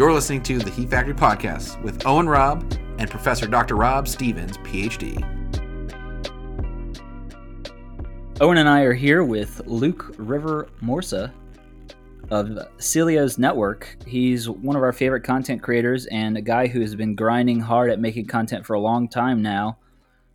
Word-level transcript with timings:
You're 0.00 0.14
listening 0.14 0.42
to 0.44 0.58
the 0.58 0.70
Heat 0.70 0.88
Factory 0.88 1.12
Podcast 1.12 1.78
with 1.82 2.06
Owen 2.06 2.26
Robb 2.26 2.62
and 2.96 3.10
Professor 3.10 3.46
Dr. 3.46 3.76
Rob 3.76 4.08
Stevens, 4.08 4.56
PhD. 4.56 5.22
Owen 8.40 8.56
and 8.56 8.66
I 8.66 8.80
are 8.80 8.94
here 8.94 9.24
with 9.24 9.60
Luke 9.66 10.14
River 10.16 10.70
Morsa 10.82 11.30
of 12.30 12.66
Celio's 12.78 13.36
Network. 13.36 13.94
He's 14.06 14.48
one 14.48 14.74
of 14.74 14.82
our 14.82 14.94
favorite 14.94 15.22
content 15.22 15.62
creators 15.62 16.06
and 16.06 16.38
a 16.38 16.40
guy 16.40 16.66
who 16.66 16.80
has 16.80 16.94
been 16.94 17.14
grinding 17.14 17.60
hard 17.60 17.90
at 17.90 18.00
making 18.00 18.24
content 18.24 18.64
for 18.64 18.72
a 18.72 18.80
long 18.80 19.06
time 19.06 19.42
now. 19.42 19.76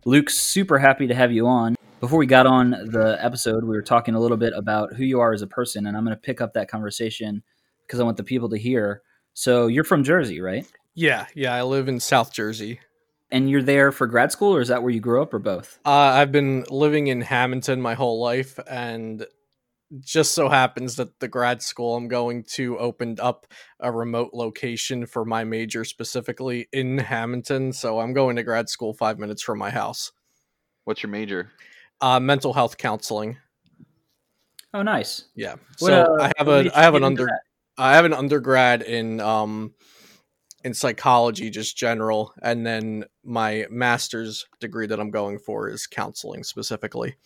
Luke's 0.04 0.38
super 0.38 0.78
happy 0.78 1.08
to 1.08 1.14
have 1.16 1.32
you 1.32 1.48
on. 1.48 1.74
Before 1.98 2.20
we 2.20 2.26
got 2.26 2.46
on 2.46 2.70
the 2.70 3.18
episode, 3.20 3.64
we 3.64 3.70
were 3.70 3.82
talking 3.82 4.14
a 4.14 4.20
little 4.20 4.36
bit 4.36 4.52
about 4.54 4.94
who 4.94 5.02
you 5.02 5.18
are 5.18 5.32
as 5.32 5.42
a 5.42 5.48
person, 5.48 5.88
and 5.88 5.96
I'm 5.96 6.04
going 6.04 6.16
to 6.16 6.22
pick 6.22 6.40
up 6.40 6.52
that 6.52 6.68
conversation 6.68 7.42
because 7.84 7.98
I 7.98 8.04
want 8.04 8.16
the 8.16 8.22
people 8.22 8.48
to 8.50 8.56
hear. 8.56 9.02
So, 9.38 9.66
you're 9.66 9.84
from 9.84 10.02
Jersey, 10.02 10.40
right? 10.40 10.66
Yeah, 10.94 11.26
yeah, 11.34 11.54
I 11.54 11.62
live 11.62 11.88
in 11.88 12.00
South 12.00 12.32
Jersey. 12.32 12.80
And 13.30 13.50
you're 13.50 13.62
there 13.62 13.92
for 13.92 14.06
grad 14.06 14.32
school, 14.32 14.54
or 14.54 14.62
is 14.62 14.68
that 14.68 14.82
where 14.82 14.90
you 14.90 15.00
grew 15.00 15.20
up, 15.20 15.34
or 15.34 15.38
both? 15.38 15.78
Uh, 15.84 15.90
I've 15.90 16.32
been 16.32 16.64
living 16.70 17.08
in 17.08 17.20
Hamilton 17.20 17.82
my 17.82 17.92
whole 17.92 18.18
life, 18.18 18.58
and 18.66 19.26
just 20.00 20.32
so 20.32 20.48
happens 20.48 20.96
that 20.96 21.20
the 21.20 21.28
grad 21.28 21.60
school 21.60 21.96
I'm 21.96 22.08
going 22.08 22.44
to 22.54 22.78
opened 22.78 23.20
up 23.20 23.46
a 23.78 23.92
remote 23.92 24.30
location 24.32 25.04
for 25.04 25.26
my 25.26 25.44
major 25.44 25.84
specifically 25.84 26.66
in 26.72 26.96
Hamilton. 26.96 27.74
So 27.74 28.00
I'm 28.00 28.14
going 28.14 28.36
to 28.36 28.42
grad 28.42 28.70
school 28.70 28.94
five 28.94 29.18
minutes 29.18 29.42
from 29.42 29.58
my 29.58 29.68
house. 29.68 30.12
What's 30.84 31.02
your 31.02 31.10
major? 31.10 31.50
Uh, 32.00 32.20
mental 32.20 32.54
health 32.54 32.78
counseling. 32.78 33.36
Oh, 34.72 34.82
nice. 34.82 35.26
Yeah. 35.34 35.56
What, 35.78 35.88
So 35.90 36.16
uh, 36.18 36.22
I 36.22 36.32
have 36.38 36.46
what 36.46 36.60
a 36.60 36.62
made 36.64 36.72
I 36.72 36.82
have 36.82 36.94
an 36.94 37.04
under 37.04 37.26
that? 37.26 37.40
I 37.78 37.94
have 37.94 38.04
an 38.04 38.12
undergrad 38.12 38.82
in 38.82 39.20
um 39.20 39.74
in 40.64 40.74
psychology 40.74 41.50
just 41.50 41.76
general 41.76 42.32
and 42.42 42.66
then 42.66 43.04
my 43.22 43.66
master's 43.70 44.46
degree 44.60 44.86
that 44.86 44.98
I'm 44.98 45.10
going 45.10 45.38
for 45.38 45.68
is 45.68 45.86
counseling 45.86 46.42
specifically. 46.42 47.16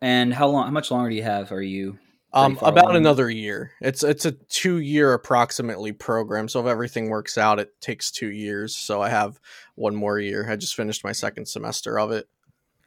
And 0.00 0.34
how 0.34 0.48
long? 0.48 0.64
How 0.64 0.72
much 0.72 0.90
longer 0.90 1.10
do 1.10 1.16
you 1.16 1.22
have? 1.22 1.52
Are 1.52 1.62
you? 1.62 1.98
Um, 2.32 2.58
about 2.60 2.84
along? 2.86 2.96
another 2.96 3.30
year. 3.30 3.72
It's 3.80 4.02
it's 4.02 4.26
a 4.26 4.32
two 4.32 4.78
year 4.78 5.14
approximately 5.14 5.92
program. 5.92 6.48
So 6.48 6.60
if 6.60 6.66
everything 6.66 7.08
works 7.08 7.38
out, 7.38 7.58
it 7.58 7.80
takes 7.80 8.10
two 8.10 8.30
years. 8.30 8.76
So 8.76 9.00
I 9.00 9.08
have 9.08 9.40
one 9.74 9.96
more 9.96 10.18
year. 10.18 10.50
I 10.50 10.56
just 10.56 10.74
finished 10.74 11.02
my 11.02 11.12
second 11.12 11.46
semester 11.46 11.98
of 11.98 12.10
it. 12.12 12.28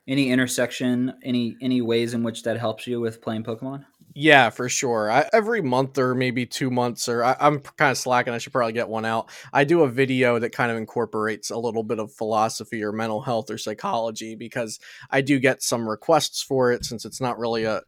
Any 0.08 0.30
intersection? 0.30 1.14
Any 1.24 1.56
any 1.62 1.82
ways 1.82 2.14
in 2.14 2.22
which 2.22 2.44
that 2.44 2.58
helps 2.58 2.86
you 2.86 3.00
with 3.00 3.22
playing 3.22 3.44
Pokemon? 3.44 3.86
Yeah, 4.22 4.50
for 4.50 4.68
sure. 4.68 5.10
I, 5.10 5.30
every 5.32 5.62
month 5.62 5.98
or 5.98 6.14
maybe 6.14 6.46
two 6.46 6.70
months, 6.70 7.08
or 7.08 7.24
I, 7.24 7.38
I'm 7.40 7.60
kind 7.62 7.90
of 7.92 7.98
slacking. 7.98 8.34
I 8.34 8.38
should 8.38 8.52
probably 8.52 8.74
get 8.74 8.90
one 8.90 9.06
out. 9.06 9.30
I 9.54 9.64
do 9.64 9.84
a 9.84 9.88
video 9.90 10.40
that 10.40 10.50
kind 10.52 10.70
of 10.72 10.78
incorporates 10.78 11.52
a 11.52 11.58
little 11.58 11.84
bit 11.84 12.00
of 12.00 12.12
philosophy 12.12 12.84
or 12.84 12.92
mental 12.92 13.22
health 13.22 13.50
or 13.50 13.58
psychology 13.58 14.36
because 14.36 14.78
I 15.10 15.22
do 15.22 15.40
get 15.40 15.64
some 15.64 15.88
requests 15.88 16.42
for 16.44 16.74
it 16.74 16.84
since 16.84 17.06
it's 17.06 17.22
not 17.22 17.40
really 17.40 17.64
a 17.64 17.82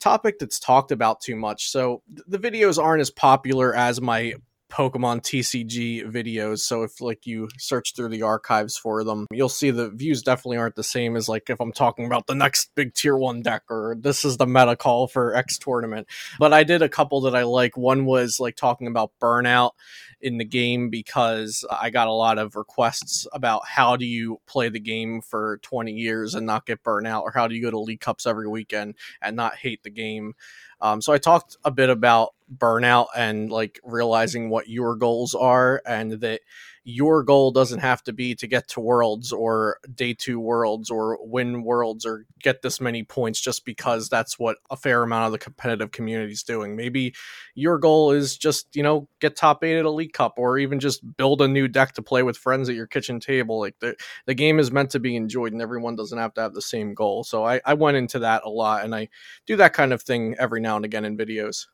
topic 0.00 0.38
that's 0.38 0.60
talked 0.60 0.92
about 0.92 1.20
too 1.20 1.36
much. 1.36 1.70
So 1.70 2.02
th- 2.08 2.24
the 2.28 2.38
videos 2.38 2.82
aren't 2.82 3.02
as 3.02 3.10
popular 3.10 3.74
as 3.74 4.00
my 4.00 4.34
Pokemon 4.70 5.22
TCG 5.22 6.10
videos. 6.10 6.60
So 6.60 6.82
if 6.82 7.00
like 7.00 7.26
you 7.26 7.48
search 7.58 7.94
through 7.94 8.10
the 8.10 8.22
archives 8.22 8.76
for 8.76 9.02
them, 9.04 9.26
you'll 9.30 9.48
see 9.48 9.70
the 9.70 9.90
views 9.90 10.22
definitely 10.22 10.58
aren't 10.58 10.76
the 10.76 10.82
same 10.82 11.16
as 11.16 11.28
like 11.28 11.50
if 11.50 11.60
I'm 11.60 11.72
talking 11.72 12.06
about 12.06 12.26
the 12.26 12.34
next 12.34 12.70
big 12.74 12.94
tier 12.94 13.16
one 13.16 13.42
deck 13.42 13.62
or 13.70 13.96
this 13.98 14.24
is 14.24 14.36
the 14.36 14.46
meta 14.46 14.76
call 14.76 15.08
for 15.08 15.34
X 15.34 15.58
tournament. 15.58 16.06
But 16.38 16.52
I 16.52 16.64
did 16.64 16.82
a 16.82 16.88
couple 16.88 17.20
that 17.22 17.34
I 17.34 17.44
like. 17.44 17.76
One 17.76 18.04
was 18.04 18.40
like 18.40 18.56
talking 18.56 18.86
about 18.86 19.12
burnout 19.20 19.72
in 20.20 20.38
the 20.38 20.44
game 20.44 20.90
because 20.90 21.64
I 21.70 21.90
got 21.90 22.08
a 22.08 22.12
lot 22.12 22.38
of 22.38 22.56
requests 22.56 23.26
about 23.32 23.66
how 23.66 23.96
do 23.96 24.04
you 24.04 24.40
play 24.46 24.68
the 24.68 24.80
game 24.80 25.20
for 25.20 25.58
20 25.62 25.92
years 25.92 26.34
and 26.34 26.46
not 26.46 26.66
get 26.66 26.82
burnout 26.82 27.22
or 27.22 27.32
how 27.32 27.46
do 27.46 27.54
you 27.54 27.62
go 27.62 27.70
to 27.70 27.78
league 27.78 28.00
cups 28.00 28.26
every 28.26 28.48
weekend 28.48 28.94
and 29.22 29.36
not 29.36 29.56
hate 29.56 29.82
the 29.82 29.90
game. 29.90 30.34
Um, 30.80 31.00
so 31.00 31.12
I 31.12 31.18
talked 31.18 31.56
a 31.64 31.70
bit 31.70 31.90
about 31.90 32.34
burnout 32.56 33.06
and 33.16 33.50
like 33.50 33.80
realizing 33.84 34.48
what 34.50 34.68
your 34.68 34.96
goals 34.96 35.34
are 35.34 35.82
and 35.86 36.12
that 36.12 36.40
your 36.88 37.22
goal 37.22 37.50
doesn't 37.50 37.80
have 37.80 38.02
to 38.02 38.14
be 38.14 38.34
to 38.34 38.46
get 38.46 38.66
to 38.66 38.80
worlds 38.80 39.30
or 39.30 39.78
day 39.94 40.14
two 40.14 40.40
worlds 40.40 40.88
or 40.88 41.18
win 41.20 41.62
worlds 41.62 42.06
or 42.06 42.24
get 42.40 42.62
this 42.62 42.80
many 42.80 43.02
points 43.02 43.38
just 43.42 43.66
because 43.66 44.08
that's 44.08 44.38
what 44.38 44.56
a 44.70 44.76
fair 44.76 45.02
amount 45.02 45.26
of 45.26 45.32
the 45.32 45.38
competitive 45.38 45.90
community 45.90 46.32
is 46.32 46.42
doing. 46.42 46.76
Maybe 46.76 47.14
your 47.54 47.76
goal 47.76 48.12
is 48.12 48.38
just, 48.38 48.74
you 48.74 48.82
know, 48.82 49.06
get 49.20 49.36
top 49.36 49.62
eight 49.62 49.78
at 49.78 49.84
a 49.84 49.90
league 49.90 50.14
cup 50.14 50.36
or 50.38 50.56
even 50.56 50.80
just 50.80 51.02
build 51.18 51.42
a 51.42 51.48
new 51.48 51.68
deck 51.68 51.92
to 51.92 52.00
play 52.00 52.22
with 52.22 52.38
friends 52.38 52.70
at 52.70 52.74
your 52.74 52.86
kitchen 52.86 53.20
table. 53.20 53.58
Like 53.58 53.78
the, 53.80 53.94
the 54.24 54.32
game 54.32 54.58
is 54.58 54.72
meant 54.72 54.88
to 54.92 54.98
be 54.98 55.14
enjoyed 55.14 55.52
and 55.52 55.60
everyone 55.60 55.94
doesn't 55.94 56.16
have 56.16 56.32
to 56.34 56.40
have 56.40 56.54
the 56.54 56.62
same 56.62 56.94
goal. 56.94 57.22
So 57.22 57.44
I, 57.44 57.60
I 57.66 57.74
went 57.74 57.98
into 57.98 58.20
that 58.20 58.44
a 58.46 58.48
lot 58.48 58.86
and 58.86 58.94
I 58.94 59.10
do 59.44 59.56
that 59.56 59.74
kind 59.74 59.92
of 59.92 60.00
thing 60.00 60.36
every 60.38 60.62
now 60.62 60.76
and 60.76 60.86
again 60.86 61.04
in 61.04 61.18
videos. 61.18 61.66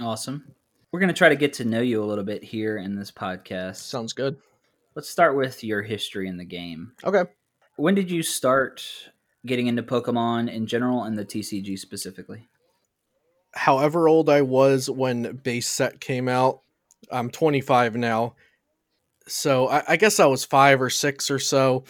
Awesome. 0.00 0.56
We're 0.94 1.00
gonna 1.00 1.12
try 1.12 1.28
to 1.28 1.34
get 1.34 1.54
to 1.54 1.64
know 1.64 1.80
you 1.80 2.00
a 2.00 2.06
little 2.06 2.22
bit 2.22 2.44
here 2.44 2.76
in 2.76 2.94
this 2.94 3.10
podcast. 3.10 3.78
Sounds 3.78 4.12
good. 4.12 4.36
Let's 4.94 5.10
start 5.10 5.34
with 5.34 5.64
your 5.64 5.82
history 5.82 6.28
in 6.28 6.36
the 6.36 6.44
game. 6.44 6.92
Okay. 7.02 7.28
When 7.74 7.96
did 7.96 8.12
you 8.12 8.22
start 8.22 9.10
getting 9.44 9.66
into 9.66 9.82
Pokemon 9.82 10.52
in 10.52 10.68
general 10.68 11.02
and 11.02 11.18
the 11.18 11.24
TCG 11.24 11.76
specifically? 11.80 12.48
however 13.54 14.06
old 14.06 14.30
I 14.30 14.42
was 14.42 14.88
when 14.88 15.40
base 15.42 15.66
set 15.66 15.98
came 15.98 16.28
out. 16.28 16.60
I'm 17.10 17.28
25 17.28 17.96
now. 17.96 18.36
So 19.26 19.68
I, 19.68 19.82
I 19.88 19.96
guess 19.96 20.20
I 20.20 20.26
was 20.26 20.44
five 20.44 20.82
or 20.82 20.90
six 20.90 21.30
or 21.30 21.38
so 21.38 21.84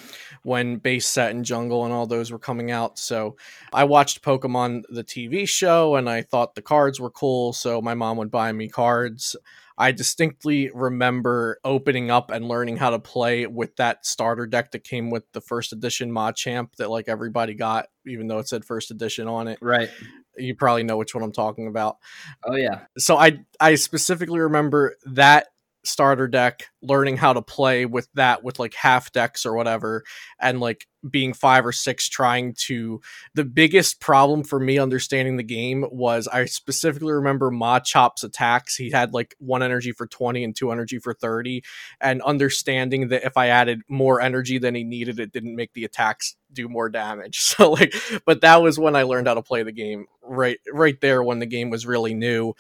when 0.45 0.77
base 0.77 1.07
set 1.07 1.31
and 1.31 1.45
jungle 1.45 1.85
and 1.85 1.93
all 1.93 2.07
those 2.07 2.31
were 2.31 2.39
coming 2.39 2.71
out. 2.71 2.99
So 2.99 3.37
I 3.73 3.85
watched 3.85 4.23
Pokemon 4.23 4.83
the 4.89 5.05
TV 5.05 5.49
show 5.49 5.97
and 5.97 6.09
I 6.09 6.23
thought 6.23 6.55
the 6.55 6.63
cards 6.63 7.01
were 7.01 7.11
cool. 7.11 7.53
So 7.53 7.81
my 7.83 7.95
mom 7.95 8.19
would 8.19 8.31
buy 8.31 8.53
me 8.53 8.69
cards. 8.69 9.37
I 9.77 9.91
distinctly 9.91 10.71
remember 10.73 11.59
opening 11.65 12.09
up 12.09 12.31
and 12.31 12.47
learning 12.47 12.77
how 12.77 12.91
to 12.91 13.01
play 13.01 13.47
with 13.47 13.75
that 13.77 14.07
starter 14.07 14.47
deck 14.47 14.71
that 14.71 14.85
came 14.85 15.11
with 15.11 15.25
the 15.33 15.41
first 15.41 15.73
edition 15.73 16.13
Machamp 16.13 16.77
that 16.77 16.91
like 16.91 17.09
everybody 17.09 17.55
got, 17.55 17.87
even 18.07 18.29
though 18.29 18.39
it 18.39 18.47
said 18.49 18.65
first 18.65 18.93
edition 18.93 19.27
on 19.27 19.49
it. 19.49 19.59
Right. 19.61 19.91
You 20.37 20.55
probably 20.55 20.85
know 20.85 20.97
which 20.97 21.15
one 21.15 21.25
I'm 21.25 21.33
talking 21.33 21.67
about 21.67 21.97
Oh 22.45 22.55
yeah. 22.55 22.83
so 22.99 23.17
I 23.17 23.41
I 23.59 23.75
specifically 23.75 24.41
remember 24.41 24.95
that 25.07 25.49
starter 25.85 26.29
deck 26.29 26.69
learning 26.83 27.17
how 27.17 27.33
to 27.33 27.43
play 27.43 27.87
with 27.87 28.09
that 28.15 28.45
with 28.45 28.59
like 28.59 28.75
half 28.75 29.13
decks 29.13 29.47
or 29.47 29.55
whatever 29.55 30.05
and 30.41 30.61
like 30.61 30.87
being 31.09 31.33
five 31.33 31.67
or 31.67 31.73
six 31.73 32.09
trying 32.09 32.55
to 32.55 33.01
the 33.35 33.45
biggest 33.45 34.01
problem 34.01 34.43
for 34.43 34.59
me 34.59 34.79
understanding 34.79 35.37
the 35.37 35.43
game 35.43 35.85
was 35.91 36.27
I 36.29 36.47
specifically 36.47 37.13
remember 37.13 37.51
Machop's 37.51 38.25
attacks. 38.25 38.77
He 38.77 38.91
had 38.91 39.13
like 39.13 39.35
one 39.39 39.63
energy 39.63 39.93
for 39.93 40.07
20 40.07 40.45
and 40.45 40.57
two 40.57 40.71
energy 40.71 40.99
for 40.99 41.13
30 41.15 41.63
and 42.01 42.23
understanding 42.23 43.09
that 43.09 43.25
if 43.25 43.37
I 43.37 43.49
added 43.49 43.83
more 43.89 44.21
energy 44.21 44.59
than 44.59 44.75
he 44.75 44.85
needed 44.85 45.21
it 45.21 45.33
didn't 45.33 45.57
make 45.57 45.73
the 45.75 45.85
attacks 45.85 46.37
do 46.53 46.69
more 46.69 46.89
damage. 46.89 47.41
So 47.55 47.71
like 47.71 47.95
but 48.27 48.41
that 48.41 48.63
was 48.63 48.81
when 48.81 48.97
I 48.97 49.03
learned 49.03 49.29
how 49.29 49.35
to 49.35 49.43
play 49.43 49.63
the 49.63 49.73
game 49.73 50.07
right 50.23 50.59
right 50.73 51.01
there 51.01 51.23
when 51.23 51.39
the 51.39 51.47
game 51.47 51.71
was 51.71 51.87
really 51.87 52.15
new 52.15 52.55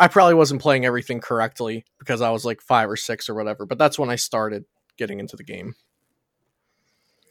I 0.00 0.08
probably 0.08 0.34
wasn't 0.34 0.62
playing 0.62 0.86
everything 0.86 1.20
correctly 1.20 1.84
because 1.98 2.22
I 2.22 2.30
was 2.30 2.44
like 2.44 2.62
five 2.62 2.88
or 2.88 2.96
six 2.96 3.28
or 3.28 3.34
whatever, 3.34 3.66
but 3.66 3.76
that's 3.76 3.98
when 3.98 4.08
I 4.08 4.16
started 4.16 4.64
getting 4.96 5.20
into 5.20 5.36
the 5.36 5.44
game. 5.44 5.74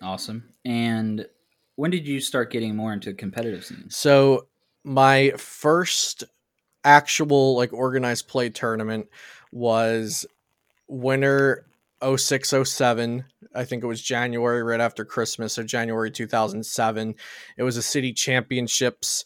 Awesome. 0.03 0.53
And 0.63 1.25
when 1.75 1.89
did 1.89 2.07
you 2.07 2.21
start 2.21 2.51
getting 2.51 2.75
more 2.75 2.94
into 2.94 3.13
competitive 3.13 3.65
scenes? 3.65 3.95
So 3.95 4.47
my 4.83 5.31
first 5.31 6.23
actual 6.83 7.55
like 7.55 7.73
organized 7.73 8.27
play 8.27 8.49
tournament 8.49 9.07
was 9.51 10.25
winter 10.88 11.65
0607 12.01 13.25
i 13.53 13.65
think 13.65 13.83
it 13.83 13.88
was 13.88 14.01
january 14.01 14.63
right 14.63 14.79
after 14.79 15.03
christmas 15.03 15.53
so 15.53 15.63
january 15.63 16.09
2007 16.09 17.15
it 17.57 17.63
was 17.63 17.75
a 17.75 17.81
city 17.81 18.13
championships 18.13 19.25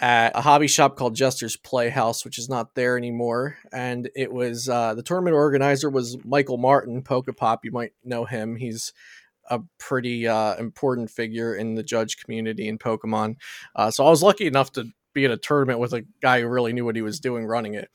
at 0.00 0.34
a 0.34 0.40
hobby 0.40 0.66
shop 0.66 0.96
called 0.96 1.14
jester's 1.14 1.56
playhouse 1.56 2.24
which 2.24 2.38
is 2.38 2.48
not 2.48 2.74
there 2.74 2.96
anymore 2.96 3.56
and 3.72 4.10
it 4.16 4.32
was 4.32 4.68
uh, 4.68 4.94
the 4.94 5.02
tournament 5.02 5.34
organizer 5.34 5.88
was 5.88 6.16
michael 6.24 6.58
martin 6.58 7.02
pokepop 7.02 7.58
you 7.62 7.70
might 7.70 7.92
know 8.04 8.24
him 8.24 8.56
he's 8.56 8.92
a 9.50 9.60
pretty 9.78 10.26
uh, 10.28 10.54
important 10.56 11.10
figure 11.10 11.54
in 11.54 11.74
the 11.74 11.82
judge 11.82 12.16
community 12.16 12.66
in 12.66 12.78
pokemon 12.78 13.36
uh, 13.76 13.90
so 13.90 14.04
i 14.04 14.10
was 14.10 14.22
lucky 14.22 14.46
enough 14.46 14.72
to 14.72 14.86
be 15.12 15.24
at 15.24 15.30
a 15.30 15.36
tournament 15.36 15.78
with 15.78 15.92
a 15.92 16.04
guy 16.22 16.40
who 16.40 16.48
really 16.48 16.72
knew 16.72 16.84
what 16.84 16.96
he 16.96 17.02
was 17.02 17.20
doing 17.20 17.44
running 17.44 17.74
it. 17.74 17.90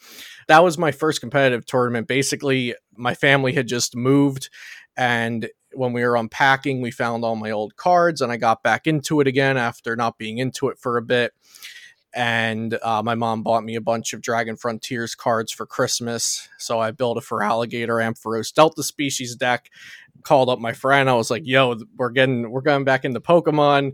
That 0.48 0.64
was 0.64 0.78
my 0.78 0.92
first 0.92 1.22
competitive 1.22 1.66
tournament. 1.66 2.08
Basically, 2.08 2.76
my 2.96 3.14
family 3.16 3.54
had 3.54 3.68
just 3.68 3.96
moved 3.96 4.50
and 4.98 5.50
when 5.74 5.92
we 5.92 6.04
were 6.06 6.16
unpacking, 6.16 6.82
we 6.82 6.92
found 6.92 7.26
all 7.26 7.36
my 7.36 7.52
old 7.52 7.76
cards 7.76 8.22
and 8.22 8.32
I 8.32 8.38
got 8.38 8.64
back 8.64 8.88
into 8.88 9.20
it 9.20 9.28
again 9.28 9.58
after 9.58 9.96
not 9.96 10.18
being 10.18 10.38
into 10.38 10.70
it 10.70 10.80
for 10.80 10.98
a 10.98 11.02
bit. 11.02 11.34
And 12.16 12.80
uh, 12.82 13.04
my 13.04 13.14
mom 13.14 13.44
bought 13.44 13.66
me 13.66 13.76
a 13.76 13.82
bunch 13.82 14.14
of 14.14 14.22
Dragon 14.22 14.56
Frontiers 14.56 15.14
cards 15.14 15.52
for 15.52 15.66
Christmas. 15.66 16.48
So 16.58 16.80
I 16.80 16.92
built 16.92 17.18
a 17.18 17.22
Feraligatr 17.22 17.88
Ampharos 17.88 18.54
Delta 18.54 18.82
species 18.84 19.36
deck. 19.36 19.70
Called 20.24 20.50
up 20.50 20.60
my 20.60 20.72
friend. 20.74 21.10
I 21.10 21.14
was 21.14 21.30
like, 21.30 21.44
"Yo, 21.46 21.76
we're 21.98 22.10
getting 22.10 22.50
we're 22.50 22.62
going 22.62 22.86
back 22.86 23.06
into 23.06 23.20
Pokemon." 23.20 23.92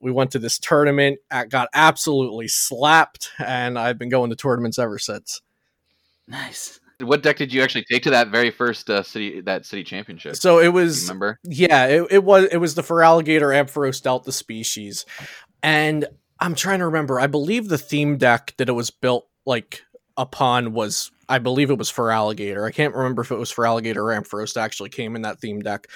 We 0.00 0.10
went 0.10 0.30
to 0.32 0.38
this 0.38 0.58
tournament, 0.58 1.18
got 1.48 1.68
absolutely 1.74 2.48
slapped, 2.48 3.30
and 3.38 3.78
I've 3.78 3.98
been 3.98 4.08
going 4.08 4.30
to 4.30 4.36
tournaments 4.36 4.78
ever 4.78 4.98
since. 4.98 5.42
Nice. 6.26 6.80
What 7.00 7.22
deck 7.22 7.36
did 7.36 7.52
you 7.52 7.62
actually 7.62 7.84
take 7.84 8.02
to 8.04 8.10
that 8.10 8.28
very 8.28 8.50
first 8.50 8.90
uh, 8.90 9.02
city 9.02 9.40
that 9.42 9.66
city 9.66 9.84
championship? 9.84 10.36
So 10.36 10.58
it 10.58 10.68
was 10.68 11.02
remember? 11.02 11.38
Yeah, 11.44 11.86
it, 11.86 12.06
it 12.10 12.24
was 12.24 12.46
it 12.50 12.56
was 12.56 12.74
the 12.74 12.82
Feraligatr 12.82 13.40
Ampharos 13.40 14.02
Delta 14.02 14.32
species, 14.32 15.04
and 15.62 16.06
I'm 16.40 16.54
trying 16.54 16.78
to 16.80 16.86
remember. 16.86 17.20
I 17.20 17.26
believe 17.26 17.68
the 17.68 17.78
theme 17.78 18.16
deck 18.16 18.54
that 18.58 18.68
it 18.68 18.72
was 18.72 18.90
built 18.90 19.28
like 19.46 19.82
upon 20.16 20.72
was 20.72 21.10
I 21.30 21.38
believe 21.38 21.70
it 21.70 21.78
was 21.78 21.92
Feraligatr. 21.92 22.66
I 22.66 22.70
can't 22.70 22.94
remember 22.94 23.20
if 23.20 23.30
it 23.30 23.38
was 23.38 23.52
Feraligatr 23.52 23.96
or 23.96 24.18
Ampharos 24.18 24.56
actually 24.56 24.88
came 24.88 25.14
in 25.14 25.22
that 25.22 25.40
theme 25.40 25.60
deck. 25.60 25.86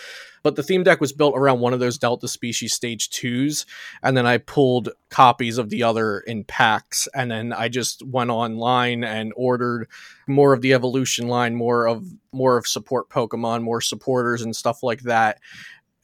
But 0.42 0.56
the 0.56 0.62
theme 0.62 0.82
deck 0.82 1.00
was 1.00 1.12
built 1.12 1.34
around 1.36 1.60
one 1.60 1.72
of 1.72 1.80
those 1.80 1.96
Delta 1.96 2.28
species 2.28 2.74
stage 2.74 3.08
twos, 3.10 3.64
and 4.02 4.16
then 4.16 4.26
I 4.26 4.38
pulled 4.38 4.90
copies 5.08 5.56
of 5.56 5.70
the 5.70 5.84
other 5.84 6.18
in 6.20 6.44
packs, 6.44 7.08
and 7.14 7.30
then 7.30 7.52
I 7.52 7.68
just 7.68 8.04
went 8.04 8.30
online 8.30 9.04
and 9.04 9.32
ordered 9.36 9.88
more 10.26 10.52
of 10.52 10.60
the 10.60 10.74
evolution 10.74 11.28
line, 11.28 11.54
more 11.54 11.86
of 11.86 12.04
more 12.32 12.58
of 12.58 12.66
support 12.66 13.08
Pokemon, 13.08 13.62
more 13.62 13.80
supporters 13.80 14.42
and 14.42 14.54
stuff 14.54 14.82
like 14.82 15.02
that 15.02 15.38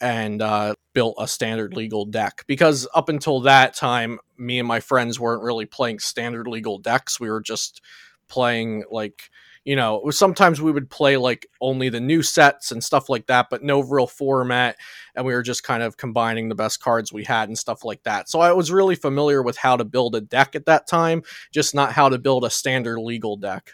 and 0.01 0.43
uh, 0.43 0.75
built 0.99 1.15
a 1.21 1.29
standard 1.29 1.77
legal 1.77 2.05
deck. 2.05 2.43
Because 2.49 2.89
up 2.93 3.09
until 3.09 3.39
that 3.43 3.73
time 3.73 4.19
me 4.37 4.59
and 4.59 4.67
my 4.67 4.81
friends 4.81 5.21
weren't 5.21 5.45
really 5.45 5.65
playing 5.65 6.01
standard 6.01 6.49
legal 6.49 6.77
decks. 6.77 7.21
We 7.21 7.31
were 7.31 7.41
just 7.41 7.81
playing 8.27 8.83
like 8.91 9.31
you 9.65 9.77
know 9.77 10.11
sometimes 10.11 10.61
we 10.61 10.73
would 10.73 10.91
play 10.91 11.17
like 11.17 11.47
only 11.61 11.89
the 11.89 12.01
new 12.01 12.21
sets 12.21 12.73
and 12.73 12.83
stuff 12.83 13.09
like 13.09 13.29
that 13.29 13.47
but 13.49 13.63
no 13.63 13.79
real 13.79 14.09
format. 14.09 14.75
And 15.15 15.25
we 15.25 15.35
were 15.35 15.43
just 15.45 15.63
kind 15.63 15.85
of 15.85 15.97
combining 15.97 16.49
the 16.49 16.57
best 16.57 16.81
cards 16.81 17.13
we 17.13 17.23
had 17.23 17.49
and 17.49 17.57
stuff 17.57 17.85
like 17.85 18.03
that. 18.03 18.29
So 18.29 18.41
i 18.41 18.51
was 18.51 18.73
really 18.73 18.97
familiar 18.97 19.41
with 19.41 19.57
how 19.57 19.77
to 19.77 19.85
build 19.85 20.17
a 20.17 20.21
deck 20.21 20.57
at 20.57 20.67
that 20.67 20.89
time 20.89 21.23
just 21.53 21.77
not 21.77 21.93
how 21.93 22.09
to 22.09 22.19
build 22.19 22.45
a 22.45 22.51
standard 22.51 22.99
legal 22.99 23.37
deck. 23.37 23.71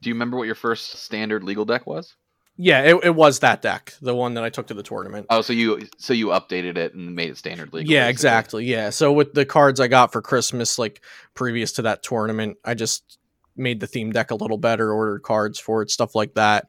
Do 0.00 0.08
you 0.08 0.14
remember 0.14 0.38
what 0.38 0.46
your 0.46 0.54
first 0.54 1.02
standard 1.04 1.44
legal 1.44 1.66
deck 1.66 1.86
was 1.86 2.16
yeah, 2.56 2.82
it, 2.82 3.04
it 3.04 3.14
was 3.14 3.38
that 3.38 3.62
deck, 3.62 3.94
the 4.02 4.14
one 4.14 4.34
that 4.34 4.44
I 4.44 4.50
took 4.50 4.66
to 4.66 4.74
the 4.74 4.82
tournament. 4.82 5.26
Oh, 5.30 5.40
so 5.40 5.52
you 5.52 5.88
so 5.96 6.12
you 6.12 6.28
updated 6.28 6.76
it 6.76 6.94
and 6.94 7.14
made 7.14 7.30
it 7.30 7.38
standard 7.38 7.72
legal. 7.72 7.92
Yeah, 7.92 8.08
exactly. 8.08 8.66
Yeah. 8.66 8.90
So 8.90 9.12
with 9.12 9.32
the 9.32 9.46
cards 9.46 9.80
I 9.80 9.88
got 9.88 10.12
for 10.12 10.20
Christmas, 10.20 10.78
like 10.78 11.02
previous 11.34 11.72
to 11.72 11.82
that 11.82 12.02
tournament, 12.02 12.58
I 12.64 12.74
just 12.74 13.18
made 13.56 13.80
the 13.80 13.86
theme 13.86 14.12
deck 14.12 14.30
a 14.30 14.34
little 14.34 14.58
better, 14.58 14.92
ordered 14.92 15.22
cards 15.22 15.58
for 15.58 15.82
it, 15.82 15.90
stuff 15.90 16.14
like 16.14 16.34
that. 16.34 16.68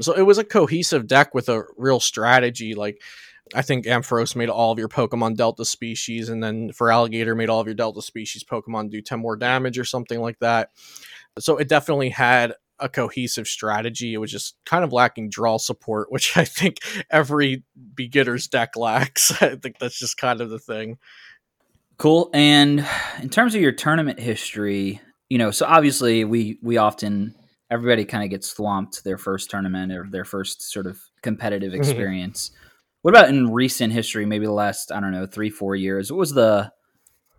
So 0.00 0.12
it 0.12 0.22
was 0.22 0.38
a 0.38 0.44
cohesive 0.44 1.06
deck 1.06 1.34
with 1.34 1.48
a 1.48 1.64
real 1.76 2.00
strategy. 2.00 2.74
Like 2.74 3.02
I 3.54 3.62
think 3.62 3.86
Ampharos 3.86 4.36
made 4.36 4.48
all 4.48 4.70
of 4.70 4.78
your 4.78 4.88
Pokemon 4.88 5.36
Delta 5.36 5.64
species, 5.64 6.28
and 6.28 6.42
then 6.42 6.70
Feraligatr 6.70 7.36
made 7.36 7.48
all 7.48 7.60
of 7.60 7.66
your 7.66 7.74
Delta 7.74 8.02
species 8.02 8.44
Pokemon 8.44 8.90
do 8.90 9.00
10 9.00 9.18
more 9.18 9.36
damage 9.36 9.78
or 9.78 9.84
something 9.84 10.20
like 10.20 10.38
that. 10.38 10.70
So 11.38 11.56
it 11.56 11.68
definitely 11.68 12.10
had 12.10 12.54
a 12.80 12.88
cohesive 12.88 13.46
strategy. 13.46 14.14
It 14.14 14.18
was 14.18 14.30
just 14.30 14.56
kind 14.64 14.84
of 14.84 14.92
lacking 14.92 15.30
draw 15.30 15.58
support, 15.58 16.08
which 16.12 16.36
I 16.36 16.44
think 16.44 16.78
every 17.10 17.64
beginner's 17.94 18.46
deck 18.46 18.76
lacks. 18.76 19.30
I 19.42 19.56
think 19.56 19.78
that's 19.78 19.98
just 19.98 20.16
kind 20.16 20.40
of 20.40 20.50
the 20.50 20.58
thing. 20.58 20.98
Cool. 21.98 22.30
And 22.32 22.86
in 23.20 23.28
terms 23.28 23.54
of 23.56 23.60
your 23.60 23.72
tournament 23.72 24.20
history, 24.20 25.00
you 25.28 25.36
know, 25.36 25.50
so 25.50 25.66
obviously 25.66 26.24
we 26.24 26.58
we 26.62 26.76
often 26.76 27.34
everybody 27.70 28.04
kind 28.04 28.24
of 28.24 28.30
gets 28.30 28.48
swamped 28.48 29.04
their 29.04 29.18
first 29.18 29.50
tournament 29.50 29.92
or 29.92 30.06
their 30.08 30.24
first 30.24 30.62
sort 30.62 30.86
of 30.86 31.00
competitive 31.22 31.72
mm-hmm. 31.72 31.80
experience. 31.80 32.50
what 33.02 33.14
about 33.14 33.28
in 33.28 33.52
recent 33.52 33.92
history, 33.92 34.24
maybe 34.24 34.46
the 34.46 34.52
last, 34.52 34.90
I 34.90 35.00
don't 35.00 35.12
know, 35.12 35.26
three, 35.26 35.50
four 35.50 35.76
years? 35.76 36.10
What 36.10 36.18
was 36.18 36.32
the 36.32 36.72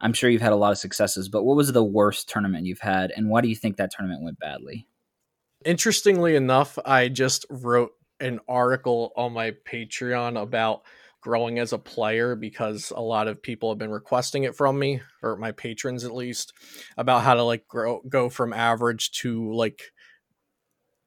I'm 0.02 0.14
sure 0.14 0.30
you've 0.30 0.42
had 0.42 0.54
a 0.54 0.58
lot 0.58 0.72
of 0.72 0.78
successes, 0.78 1.28
but 1.30 1.44
what 1.44 1.58
was 1.58 1.72
the 1.72 1.84
worst 1.84 2.30
tournament 2.30 2.66
you've 2.66 2.80
had 2.80 3.12
and 3.16 3.30
why 3.30 3.42
do 3.42 3.48
you 3.48 3.56
think 3.56 3.78
that 3.78 3.92
tournament 3.92 4.24
went 4.24 4.40
badly? 4.40 4.88
Interestingly 5.66 6.36
enough, 6.36 6.78
I 6.86 7.10
just 7.10 7.46
wrote 7.50 7.92
an 8.20 8.40
article 8.48 9.12
on 9.16 9.34
my 9.34 9.52
Patreon 9.72 10.42
about 10.42 10.84
growing 11.22 11.60
as 11.60 11.74
a 11.74 11.78
player 11.78 12.36
because 12.36 12.94
a 12.96 13.02
lot 13.02 13.28
of 13.28 13.42
people 13.42 13.70
have 13.70 13.78
been 13.78 13.92
requesting 13.92 14.44
it 14.44 14.56
from 14.56 14.80
me 14.80 15.02
or 15.22 15.36
my 15.36 15.52
patrons 15.52 16.06
at 16.06 16.16
least 16.16 16.54
about 16.98 17.24
how 17.24 17.34
to 17.34 17.44
like 17.44 17.68
grow 17.68 18.02
go 18.08 18.30
from 18.30 18.54
average 18.54 19.12
to 19.12 19.52
like 19.54 19.82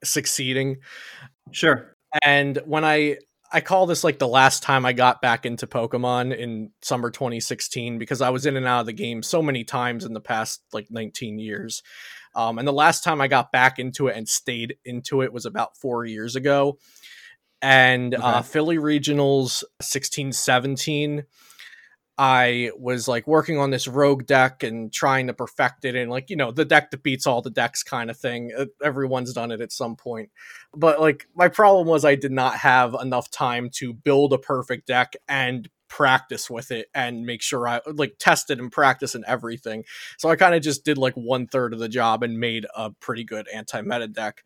succeeding. 0.05 0.79
Sure. 1.53 1.97
And 2.23 2.59
when 2.67 2.85
I 2.85 3.19
I 3.53 3.61
call 3.61 3.87
this 3.87 4.05
like 4.05 4.19
the 4.19 4.29
last 4.29 4.63
time 4.63 4.87
I 4.87 4.93
got 4.95 5.21
back 5.21 5.45
into 5.45 5.67
Pokemon 5.67 6.37
in 6.37 6.71
summer 6.83 7.11
2016 7.11 7.99
because 7.99 8.23
I 8.23 8.31
was 8.31 8.47
in 8.47 8.57
and 8.57 8.67
out 8.67 8.81
of 8.81 8.87
the 8.87 8.93
game 8.95 9.23
so 9.23 9.43
many 9.43 9.65
times 9.65 10.05
in 10.05 10.15
the 10.15 10.21
past 10.21 10.63
like 10.73 10.87
19 10.91 11.39
years. 11.39 11.83
Um, 12.35 12.59
and 12.59 12.67
the 12.67 12.73
last 12.73 13.05
time 13.05 13.21
I 13.21 13.29
got 13.29 13.53
back 13.53 13.79
into 13.79 14.09
it 14.09 14.17
and 14.17 14.29
stayed 14.29 14.77
into 14.85 15.23
it 15.23 15.33
was 15.33 15.47
about 15.47 15.77
four 15.77 16.05
years 16.05 16.37
ago. 16.37 16.79
And 17.61 18.15
okay. 18.15 18.23
uh, 18.23 18.43
Philly 18.43 18.77
Regionals 18.79 19.63
16 19.81 20.33
17. 20.33 21.25
I 22.19 22.71
was 22.79 23.09
like 23.09 23.27
working 23.27 23.59
on 23.59 23.71
this 23.71 23.89
rogue 23.89 24.27
deck 24.27 24.63
and 24.63 24.93
trying 24.93 25.29
to 25.29 25.33
perfect 25.33 25.85
it 25.87 25.97
and 25.97 26.11
like 26.11 26.29
you 26.29 26.37
know 26.37 26.53
the 26.53 26.65
deck 26.65 26.91
that 26.91 27.03
beats 27.03 27.27
all 27.27 27.41
the 27.41 27.51
decks 27.51 27.83
kind 27.83 28.11
of 28.11 28.19
thing. 28.19 28.53
Uh, 28.57 28.67
everyone's 28.83 29.33
done 29.33 29.51
it 29.51 29.61
at 29.61 29.73
some 29.73 29.97
point. 29.97 30.31
But 30.75 31.01
like 31.01 31.27
my 31.35 31.49
problem 31.49 31.87
was 31.87 32.05
I 32.05 32.15
did 32.15 32.33
not 32.33 32.57
have 32.57 32.95
enough 33.01 33.31
time 33.31 33.71
to 33.75 33.95
build 33.95 34.33
a 34.33 34.39
perfect 34.39 34.87
deck 34.87 35.15
and 35.27 35.69
practice 35.93 36.49
with 36.49 36.71
it 36.71 36.89
and 36.95 37.27
make 37.27 37.43
sure 37.43 37.69
I 37.69 37.83
like 37.85 38.15
test 38.19 38.51
it 38.51 38.59
and 38.59 38.73
practice 38.73 39.15
and 39.15 39.27
everything. 39.27 39.85
So 40.17 40.31
I 40.31 40.37
kind 40.37 40.55
of 40.55 40.63
just 40.63 40.87
did 40.87 40.97
like 40.97 41.13
one 41.13 41.47
third 41.47 41.75
of 41.75 41.81
the 41.81 41.89
job 41.89 42.23
and 42.23 42.41
made 42.41 42.65
a 42.75 42.91
pretty 42.93 43.25
good 43.25 43.47
anti 43.53 43.83
meta 43.83 44.09
deck. 44.09 44.43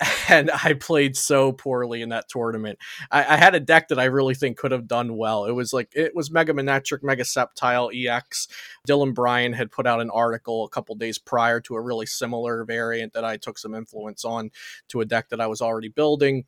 And 0.26 0.50
I 0.50 0.72
played 0.72 1.16
so 1.16 1.52
poorly 1.52 2.00
in 2.00 2.08
that 2.08 2.30
tournament. 2.30 2.78
I, 3.10 3.34
I, 3.34 3.36
had 3.36 3.54
a 3.54 3.60
deck 3.60 3.88
that 3.88 3.98
I 3.98 4.04
really 4.04 4.34
think 4.34 4.56
could 4.56 4.72
have 4.72 4.88
done 4.88 5.18
well. 5.18 5.44
It 5.44 5.52
was 5.52 5.74
like 5.74 5.92
it 5.94 6.14
was 6.14 6.30
Mega 6.30 6.54
Manectric, 6.54 7.02
Mega 7.02 7.24
Sceptile 7.24 7.90
EX. 7.94 8.48
Dylan 8.88 9.14
Bryan 9.14 9.52
had 9.52 9.70
put 9.70 9.86
out 9.86 10.00
an 10.00 10.08
article 10.08 10.64
a 10.64 10.70
couple 10.70 10.94
days 10.94 11.18
prior 11.18 11.60
to 11.60 11.74
a 11.74 11.80
really 11.80 12.06
similar 12.06 12.64
variant 12.64 13.12
that 13.12 13.24
I 13.24 13.36
took 13.36 13.58
some 13.58 13.74
influence 13.74 14.24
on 14.24 14.50
to 14.88 15.02
a 15.02 15.04
deck 15.04 15.28
that 15.28 15.42
I 15.42 15.46
was 15.46 15.60
already 15.60 15.88
building 15.88 16.44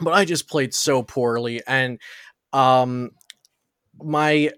but 0.00 0.12
I 0.12 0.24
just 0.24 0.48
played 0.48 0.74
so 0.74 1.04
poorly 1.04 1.62
and 1.68 2.00
um 2.52 3.12
my 4.02 4.50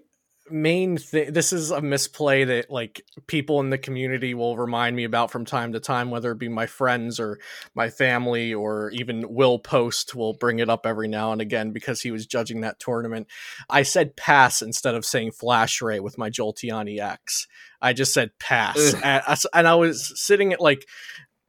main 0.49 0.97
thing 0.97 1.33
this 1.33 1.51
is 1.51 1.71
a 1.71 1.81
misplay 1.81 2.43
that 2.43 2.69
like 2.69 3.01
people 3.27 3.59
in 3.59 3.69
the 3.69 3.77
community 3.77 4.33
will 4.33 4.57
remind 4.57 4.95
me 4.95 5.03
about 5.03 5.31
from 5.31 5.45
time 5.45 5.73
to 5.73 5.79
time 5.79 6.09
whether 6.09 6.31
it 6.31 6.39
be 6.39 6.47
my 6.47 6.65
friends 6.65 7.19
or 7.19 7.39
my 7.75 7.89
family 7.89 8.53
or 8.53 8.89
even 8.91 9.33
will 9.33 9.59
post 9.59 10.15
will 10.15 10.33
bring 10.33 10.59
it 10.59 10.69
up 10.69 10.85
every 10.85 11.07
now 11.07 11.31
and 11.31 11.41
again 11.41 11.71
because 11.71 12.01
he 12.01 12.11
was 12.11 12.25
judging 12.25 12.61
that 12.61 12.79
tournament. 12.79 13.27
I 13.69 13.83
said 13.83 14.15
pass 14.15 14.61
instead 14.61 14.95
of 14.95 15.05
saying 15.05 15.31
flash 15.31 15.81
ray 15.81 15.99
with 15.99 16.17
my 16.17 16.29
jolteon 16.29 16.99
ex 16.99 17.47
i 17.81 17.93
just 17.93 18.13
said 18.13 18.31
pass. 18.39 18.93
And, 19.03 19.23
and 19.53 19.67
i 19.67 19.75
was 19.75 20.13
sitting 20.19 20.53
at 20.53 20.61
like 20.61 20.85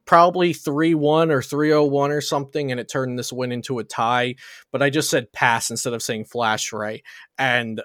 probably 0.09 0.55
3-1 0.55 1.29
or 1.29 1.39
301 1.39 2.11
or 2.11 2.19
something 2.19 2.71
and 2.71 2.79
it 2.79 2.89
turned 2.89 3.19
this 3.19 3.31
win 3.31 3.51
into 3.51 3.77
a 3.77 3.83
tie 3.83 4.33
but 4.71 4.81
i 4.81 4.89
just 4.89 5.07
said 5.07 5.31
pass 5.31 5.69
instead 5.69 5.93
of 5.93 6.01
saying 6.01 6.25
flash 6.25 6.73
right? 6.73 7.03
And 7.37 7.81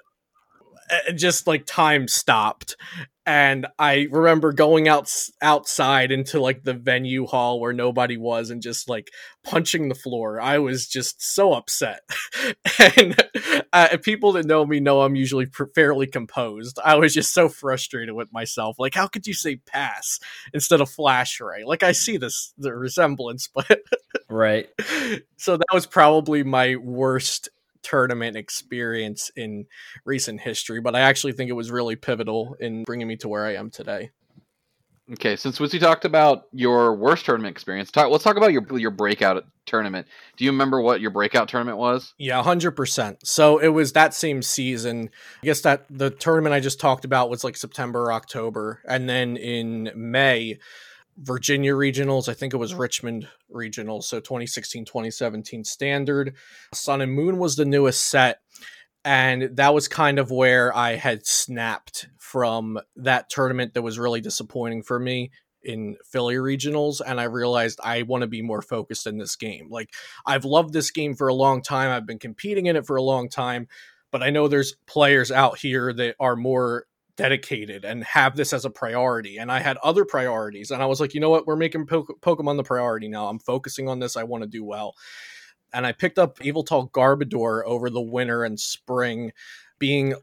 uh, 0.89 1.11
just 1.13 1.45
like 1.45 1.67
time 1.67 2.07
stopped 2.07 2.77
and 3.25 3.67
i 3.79 4.07
remember 4.11 4.53
going 4.53 4.87
out 4.87 5.11
outside 5.41 6.11
into 6.11 6.39
like 6.39 6.63
the 6.63 6.73
venue 6.73 7.25
hall 7.25 7.59
where 7.59 7.73
nobody 7.73 8.17
was 8.17 8.49
and 8.49 8.61
just 8.61 8.89
like 8.89 9.09
punching 9.45 9.87
the 9.89 9.95
floor. 9.95 10.41
I 10.41 10.57
was 10.57 10.87
just 10.87 11.21
so 11.21 11.53
upset. 11.53 12.01
And 12.97 13.15
uh, 13.71 13.97
people 14.03 14.33
that 14.33 14.45
know 14.45 14.65
me 14.65 14.79
know 14.79 15.01
i'm 15.01 15.15
usually 15.15 15.47
fairly 15.73 16.07
composed. 16.07 16.77
I 16.83 16.95
was 16.95 17.13
just 17.13 17.33
so 17.33 17.47
frustrated 17.49 18.13
with 18.13 18.31
myself 18.33 18.75
like 18.77 18.93
how 18.93 19.07
could 19.07 19.25
you 19.25 19.33
say 19.33 19.55
pass 19.55 20.19
instead 20.53 20.81
of 20.81 20.89
flash 20.89 21.39
ray? 21.39 21.63
Like 21.63 21.83
i 21.83 21.91
see 21.91 22.17
this 22.17 22.53
the 22.57 22.73
resemblance 22.73 23.47
but 23.53 23.81
right. 24.29 24.69
so 25.37 25.57
that 25.57 25.67
was 25.73 25.85
probably 25.85 26.43
my 26.43 26.75
worst 26.75 27.49
tournament 27.85 28.35
experience 28.35 29.29
in 29.35 29.65
recent 30.05 30.41
history, 30.41 30.81
but 30.81 30.95
I 30.95 31.01
actually 31.01 31.33
think 31.33 31.49
it 31.49 31.53
was 31.53 31.69
really 31.71 31.95
pivotal 31.95 32.55
in 32.59 32.83
bringing 32.83 33.07
me 33.07 33.15
to 33.17 33.27
where 33.27 33.45
I 33.45 33.53
am 33.55 33.69
today. 33.69 34.09
Okay, 35.13 35.35
since 35.35 35.59
we 35.59 35.67
talked 35.67 36.03
about 36.03 36.45
your 36.51 36.95
worst 36.95 37.25
tournament 37.25 37.51
experience, 37.51 37.91
talk, 37.91 38.09
let's 38.09 38.23
talk 38.23 38.37
about 38.37 38.51
your 38.51 38.65
your 38.79 38.89
breakout 38.89 39.45
tournament. 39.67 40.07
Do 40.35 40.45
you 40.45 40.51
remember 40.51 40.81
what 40.81 40.99
your 40.99 41.11
breakout 41.11 41.47
tournament 41.47 41.77
was? 41.77 42.15
Yeah, 42.17 42.41
hundred 42.41 42.71
percent. 42.71 43.19
So 43.23 43.59
it 43.59 43.67
was 43.67 43.93
that 43.93 44.15
same 44.15 44.41
season. 44.41 45.11
I 45.43 45.45
guess 45.45 45.61
that 45.61 45.85
the 45.91 46.09
tournament 46.09 46.55
I 46.55 46.59
just 46.59 46.79
talked 46.79 47.05
about 47.05 47.29
was 47.29 47.43
like 47.43 47.55
September, 47.55 48.11
October, 48.11 48.81
and 48.87 49.07
then 49.07 49.37
in 49.37 49.91
May, 49.95 50.57
Virginia 51.17 51.73
regionals. 51.73 52.27
I 52.27 52.33
think 52.33 52.53
it 52.53 52.57
was 52.57 52.71
mm-hmm. 52.71 52.81
Richmond 52.81 53.27
regionals. 53.53 54.03
So 54.03 54.19
2016, 54.19 54.85
2017 54.85 55.63
standard. 55.63 56.35
Sun 56.73 57.01
and 57.01 57.13
Moon 57.13 57.37
was 57.37 57.55
the 57.55 57.65
newest 57.65 58.05
set 58.05 58.39
and 59.05 59.55
that 59.55 59.73
was 59.73 59.87
kind 59.87 60.17
of 60.17 60.31
where 60.31 60.75
I 60.75 60.95
had 60.95 61.27
snapped 61.27 62.07
from 62.17 62.79
that 62.95 63.29
tournament 63.29 63.75
that 63.75 63.83
was 63.83 63.99
really 63.99 64.19
disappointing 64.19 64.81
for 64.81 64.99
me 64.99 65.29
in 65.61 65.95
Philly 66.03 66.35
regionals 66.35 67.01
and 67.05 67.21
I 67.21 67.25
realized 67.25 67.79
I 67.83 68.01
want 68.01 68.21
to 68.21 68.27
be 68.27 68.41
more 68.41 68.63
focused 68.63 69.05
in 69.05 69.17
this 69.17 69.35
game. 69.35 69.67
Like 69.69 69.91
I've 70.25 70.43
loved 70.43 70.73
this 70.73 70.89
game 70.89 71.15
for 71.15 71.27
a 71.27 71.35
long 71.35 71.61
time. 71.61 71.91
I've 71.91 72.07
been 72.07 72.19
competing 72.19 72.65
in 72.65 72.75
it 72.75 72.87
for 72.87 72.95
a 72.95 73.01
long 73.03 73.29
time, 73.29 73.67
but 74.11 74.23
I 74.23 74.31
know 74.31 74.47
there's 74.47 74.75
players 74.87 75.31
out 75.31 75.59
here 75.59 75.93
that 75.93 76.15
are 76.19 76.35
more 76.35 76.87
dedicated 77.17 77.85
and 77.85 78.03
have 78.03 78.35
this 78.35 78.51
as 78.53 78.65
a 78.65 78.69
priority 78.69 79.37
and 79.37 79.51
I 79.51 79.59
had 79.59 79.77
other 79.77 80.03
priorities 80.05 80.71
and 80.71 80.83
I 80.83 80.85
was 80.85 80.99
like, 80.99 81.13
"You 81.13 81.21
know 81.21 81.29
what? 81.29 81.47
We're 81.47 81.55
making 81.55 81.87
po- 81.87 82.07
Pokemon 82.21 82.57
the 82.57 82.63
priority 82.63 83.07
now. 83.07 83.27
I'm 83.27 83.39
focusing 83.39 83.87
on 83.87 83.99
this. 83.99 84.17
I 84.17 84.23
want 84.23 84.43
to 84.43 84.49
do 84.49 84.63
well." 84.63 84.95
and 85.75 85.85
I 85.85 85.91
picked 85.91 86.17
up 86.17 86.39
Yveltal 86.39 86.89
Garbodor 86.91 87.63
over 87.65 87.89
the 87.89 88.01
winter 88.01 88.45
and 88.45 88.57
spring, 88.57 89.33
being 89.77 90.15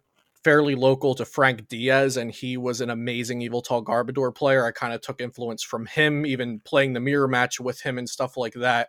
fairly 0.43 0.75
local 0.75 1.15
to 1.15 1.27
Frank 1.27 1.69
Diaz, 1.69 2.17
and 2.17 2.33
he 2.33 2.57
was 2.57 2.81
an 2.81 2.89
amazing 2.89 3.41
Yveltal 3.41 3.85
Garbodor 3.85 4.35
player. 4.35 4.65
I 4.65 4.73
kind 4.73 4.95
of 4.95 5.03
took 5.03 5.21
influence 5.21 5.63
from 5.63 5.87
him, 5.87 6.25
even 6.25 6.61
playing 6.61 6.95
the 6.95 7.01
mirror 7.01 7.29
match 7.29 7.61
with 7.61 7.83
him 7.83 7.99
and 7.99 8.09
stuff 8.09 8.37
like 8.37 8.55
that. 8.55 8.89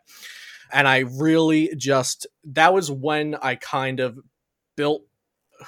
And 0.71 0.87
I 0.87 0.99
really 0.99 1.73
just, 1.77 2.25
that 2.45 2.73
was 2.73 2.89
when 2.89 3.35
I 3.35 3.55
kind 3.55 3.99
of 3.99 4.17
built 4.77 5.03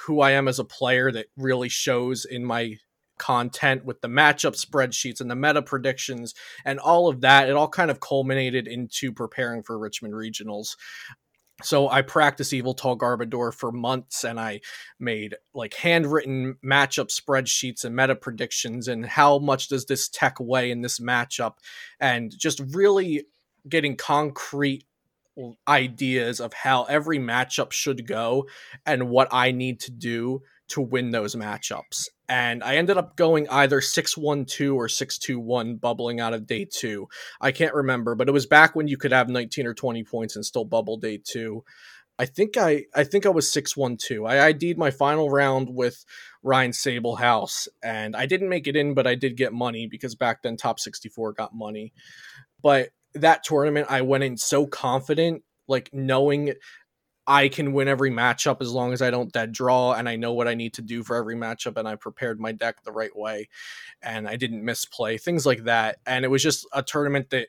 who 0.00 0.20
I 0.20 0.32
am 0.32 0.48
as 0.48 0.58
a 0.58 0.64
player 0.64 1.10
that 1.12 1.26
really 1.36 1.68
shows 1.68 2.24
in 2.24 2.44
my 2.44 2.76
content 3.18 3.84
with 3.84 4.00
the 4.00 4.08
matchup 4.08 4.54
spreadsheets 4.54 5.20
and 5.20 5.30
the 5.30 5.36
meta 5.36 5.62
predictions 5.62 6.34
and 6.64 6.78
all 6.78 7.08
of 7.08 7.22
that. 7.22 7.48
It 7.48 7.56
all 7.56 7.68
kind 7.68 7.90
of 7.90 8.00
culminated 8.00 8.68
into 8.68 9.12
preparing 9.12 9.62
for 9.62 9.78
Richmond 9.78 10.14
regionals. 10.14 10.76
So 11.62 11.88
I 11.88 12.02
practiced 12.02 12.52
Yveltal 12.52 12.98
Garbodor 12.98 13.54
for 13.54 13.72
months 13.72 14.24
and 14.24 14.38
I 14.38 14.60
made 15.00 15.36
like 15.54 15.72
handwritten 15.72 16.56
matchup 16.62 17.08
spreadsheets 17.08 17.82
and 17.84 17.96
meta 17.96 18.14
predictions 18.14 18.88
and 18.88 19.06
how 19.06 19.38
much 19.38 19.68
does 19.68 19.86
this 19.86 20.08
tech 20.08 20.36
weigh 20.38 20.70
in 20.70 20.82
this 20.82 21.00
matchup 21.00 21.54
and 21.98 22.30
just 22.36 22.60
really 22.74 23.24
getting 23.66 23.96
concrete 23.96 24.84
ideas 25.68 26.40
of 26.40 26.52
how 26.52 26.84
every 26.84 27.18
matchup 27.18 27.72
should 27.72 28.06
go 28.06 28.46
and 28.84 29.08
what 29.08 29.28
I 29.32 29.50
need 29.50 29.80
to 29.80 29.90
do 29.90 30.42
to 30.68 30.80
win 30.80 31.10
those 31.10 31.34
matchups. 31.34 32.08
And 32.28 32.64
I 32.64 32.76
ended 32.76 32.96
up 32.96 33.16
going 33.16 33.48
either 33.48 33.80
6-1-2 33.80 34.74
or 34.74 34.88
6-2-1 34.88 35.80
bubbling 35.80 36.18
out 36.20 36.34
of 36.34 36.46
day 36.46 36.64
2. 36.64 37.06
I 37.40 37.52
can't 37.52 37.74
remember, 37.74 38.14
but 38.14 38.28
it 38.28 38.32
was 38.32 38.46
back 38.46 38.74
when 38.74 38.88
you 38.88 38.96
could 38.96 39.12
have 39.12 39.28
19 39.28 39.66
or 39.66 39.74
20 39.74 40.02
points 40.04 40.34
and 40.34 40.44
still 40.44 40.64
bubble 40.64 40.96
day 40.96 41.20
2. 41.22 41.62
I 42.18 42.24
think 42.24 42.56
I 42.56 42.84
I 42.94 43.04
think 43.04 43.26
I 43.26 43.30
was 43.30 43.52
6-1-2. 43.52 44.28
I 44.28 44.48
ID'd 44.48 44.78
my 44.78 44.90
final 44.90 45.30
round 45.30 45.68
with 45.70 46.04
Ryan 46.42 46.70
Sabelhaus 46.70 47.68
and 47.82 48.16
I 48.16 48.24
didn't 48.24 48.48
make 48.48 48.66
it 48.66 48.74
in 48.74 48.94
but 48.94 49.06
I 49.06 49.14
did 49.14 49.36
get 49.36 49.52
money 49.52 49.86
because 49.86 50.14
back 50.14 50.42
then 50.42 50.56
top 50.56 50.80
64 50.80 51.34
got 51.34 51.54
money. 51.54 51.92
But 52.62 52.90
that 53.20 53.44
tournament 53.44 53.86
I 53.90 54.02
went 54.02 54.24
in 54.24 54.36
so 54.36 54.66
confident 54.66 55.42
like 55.68 55.90
knowing 55.92 56.52
I 57.26 57.48
can 57.48 57.72
win 57.72 57.88
every 57.88 58.10
matchup 58.10 58.60
as 58.60 58.70
long 58.70 58.92
as 58.92 59.02
I 59.02 59.10
don't 59.10 59.32
dead 59.32 59.50
draw 59.50 59.94
and 59.94 60.08
I 60.08 60.14
know 60.16 60.32
what 60.32 60.46
I 60.46 60.54
need 60.54 60.74
to 60.74 60.82
do 60.82 61.02
for 61.02 61.16
every 61.16 61.34
matchup 61.34 61.76
and 61.76 61.88
I 61.88 61.96
prepared 61.96 62.38
my 62.38 62.52
deck 62.52 62.82
the 62.84 62.92
right 62.92 63.14
way 63.16 63.48
and 64.00 64.28
I 64.28 64.36
didn't 64.36 64.64
misplay 64.64 65.18
things 65.18 65.44
like 65.44 65.64
that 65.64 65.98
and 66.06 66.24
it 66.24 66.28
was 66.28 66.42
just 66.42 66.66
a 66.72 66.82
tournament 66.82 67.30
that 67.30 67.48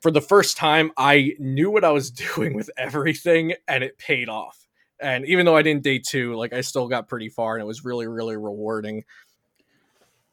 for 0.00 0.10
the 0.10 0.22
first 0.22 0.56
time 0.56 0.90
I 0.96 1.34
knew 1.38 1.70
what 1.70 1.84
I 1.84 1.90
was 1.90 2.10
doing 2.34 2.54
with 2.54 2.70
everything 2.78 3.54
and 3.68 3.84
it 3.84 3.98
paid 3.98 4.28
off. 4.28 4.66
And 5.02 5.26
even 5.26 5.46
though 5.46 5.56
I 5.56 5.62
didn't 5.62 5.82
day 5.82 5.98
2, 5.98 6.34
like 6.34 6.52
I 6.52 6.60
still 6.60 6.88
got 6.88 7.08
pretty 7.08 7.28
far 7.28 7.54
and 7.54 7.62
it 7.62 7.66
was 7.66 7.84
really 7.84 8.06
really 8.06 8.36
rewarding. 8.36 9.04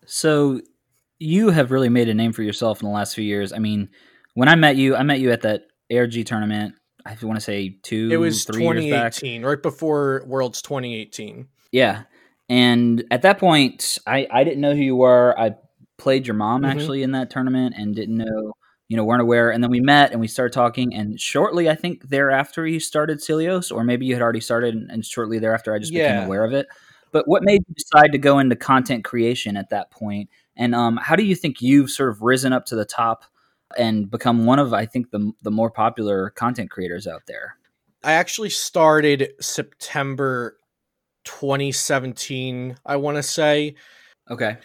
So 0.06 0.62
you 1.20 1.50
have 1.50 1.72
really 1.72 1.90
made 1.90 2.10
a 2.10 2.14
name 2.14 2.32
for 2.32 2.44
yourself 2.44 2.82
in 2.82 2.88
the 2.88 2.94
last 2.94 3.16
few 3.16 3.24
years. 3.24 3.52
I 3.52 3.60
mean, 3.60 3.90
when 4.38 4.48
I 4.48 4.56
met 4.56 4.76
you, 4.76 4.96
I 4.96 5.02
met 5.02 5.20
you 5.20 5.32
at 5.32 5.42
that 5.42 5.64
ARG 5.92 6.26
tournament 6.26 6.76
I 7.08 7.26
want 7.26 7.38
to 7.38 7.44
say 7.44 7.78
two. 7.84 8.10
It 8.12 8.18
was 8.18 8.46
2018, 8.46 9.44
right 9.44 9.62
before 9.62 10.24
Worlds 10.28 10.62
2018. 10.62 11.48
Yeah, 11.72 12.04
and 12.50 13.04
at 13.12 13.22
that 13.22 13.40
point, 13.40 13.98
I 14.06 14.28
I 14.30 14.44
didn't 14.44 14.62
know 14.62 14.76
who 14.76 14.82
you 14.82 14.96
were. 14.96 15.38
I 15.40 15.56
played 15.98 16.28
your 16.28 16.36
mom 16.36 16.62
mm-hmm. 16.62 16.72
actually 16.78 17.04
in 17.04 17.12
that 17.12 17.30
tournament 17.30 17.76
and 17.78 17.96
didn't 17.96 18.18
know, 18.18 18.54
you 18.90 18.98
know, 18.98 19.06
weren't 19.06 19.22
aware. 19.22 19.52
And 19.52 19.64
then 19.64 19.72
we 19.72 19.80
met 19.80 20.12
and 20.12 20.20
we 20.20 20.28
started 20.28 20.54
talking. 20.54 20.94
And 20.94 21.20
shortly, 21.20 21.70
I 21.70 21.76
think 21.76 22.10
thereafter, 22.10 22.68
you 22.68 22.80
started 22.80 23.20
Celio's, 23.22 23.72
or 23.72 23.84
maybe 23.84 24.06
you 24.06 24.14
had 24.14 24.22
already 24.22 24.42
started, 24.42 24.76
and, 24.76 24.92
and 24.92 25.06
shortly 25.06 25.40
thereafter, 25.40 25.74
I 25.74 25.80
just 25.80 25.92
yeah. 25.92 26.14
became 26.14 26.26
aware 26.26 26.44
of 26.44 26.54
it. 26.54 26.68
But 27.12 27.28
what 27.28 27.42
made 27.44 27.64
you 27.68 27.74
decide 27.74 28.12
to 28.12 28.18
go 28.18 28.38
into 28.38 28.56
content 28.56 29.06
creation 29.06 29.58
at 29.58 29.70
that 29.70 29.92
point? 29.92 30.30
And 30.56 30.76
um, 30.76 30.98
how 30.98 31.16
do 31.16 31.24
you 31.24 31.36
think 31.36 31.62
you've 31.62 31.90
sort 31.90 32.10
of 32.10 32.22
risen 32.22 32.54
up 32.54 32.66
to 32.68 32.76
the 32.76 32.86
top 32.86 33.24
and 33.78 34.10
become 34.10 34.46
one 34.46 34.60
of 34.60 34.74
I 34.74 34.86
think 34.86 35.12
the 35.12 35.32
the 35.42 35.52
more 35.52 35.70
popular 35.70 36.30
content 36.32 36.70
creators 36.70 37.08
out 37.08 37.24
there. 37.28 37.58
I 38.04 38.14
actually 38.14 38.50
started 38.50 39.34
September 39.42 40.58
2017, 41.26 42.78
I 42.86 42.96
want 42.96 43.18
to 43.18 43.24
say. 43.24 43.76
Okay. 44.30 44.58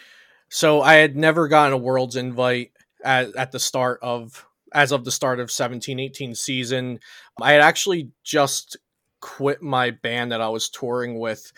So 0.48 0.82
I 0.82 0.94
had 0.94 1.16
never 1.16 1.48
gotten 1.48 1.72
a 1.72 1.78
Worlds 1.78 2.16
invite 2.16 2.72
at, 3.02 3.34
at 3.36 3.52
the 3.52 3.58
start 3.58 3.98
of 4.02 4.44
as 4.74 4.92
of 4.92 5.04
the 5.04 5.10
start 5.10 5.40
of 5.40 5.50
17 5.50 5.98
18 5.98 6.34
season. 6.34 7.00
I 7.40 7.52
had 7.52 7.62
actually 7.62 8.10
just 8.22 8.76
quit 9.20 9.62
my 9.62 9.90
band 9.90 10.32
that 10.32 10.40
I 10.40 10.48
was 10.48 10.68
touring 10.68 11.18
with 11.18 11.52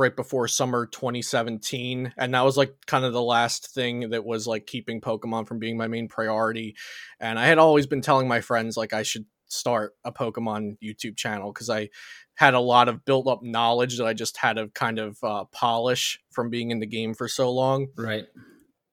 right 0.00 0.16
before 0.16 0.48
summer 0.48 0.86
2017 0.86 2.14
and 2.16 2.34
that 2.34 2.44
was 2.44 2.56
like 2.56 2.74
kind 2.86 3.04
of 3.04 3.12
the 3.12 3.22
last 3.22 3.74
thing 3.74 4.10
that 4.10 4.24
was 4.24 4.46
like 4.46 4.66
keeping 4.66 5.00
pokemon 5.00 5.46
from 5.46 5.58
being 5.58 5.76
my 5.76 5.86
main 5.86 6.08
priority 6.08 6.74
and 7.20 7.38
i 7.38 7.46
had 7.46 7.58
always 7.58 7.86
been 7.86 8.00
telling 8.00 8.26
my 8.26 8.40
friends 8.40 8.78
like 8.78 8.94
i 8.94 9.02
should 9.02 9.26
start 9.46 9.92
a 10.04 10.10
pokemon 10.10 10.76
youtube 10.82 11.16
channel 11.16 11.52
because 11.52 11.68
i 11.68 11.88
had 12.34 12.54
a 12.54 12.60
lot 12.60 12.88
of 12.88 13.04
built 13.04 13.28
up 13.28 13.42
knowledge 13.42 13.98
that 13.98 14.06
i 14.06 14.14
just 14.14 14.38
had 14.38 14.54
to 14.54 14.68
kind 14.68 14.98
of 14.98 15.18
uh, 15.22 15.44
polish 15.52 16.18
from 16.30 16.48
being 16.48 16.70
in 16.70 16.78
the 16.78 16.86
game 16.86 17.12
for 17.12 17.28
so 17.28 17.52
long. 17.52 17.88
Right. 17.98 18.24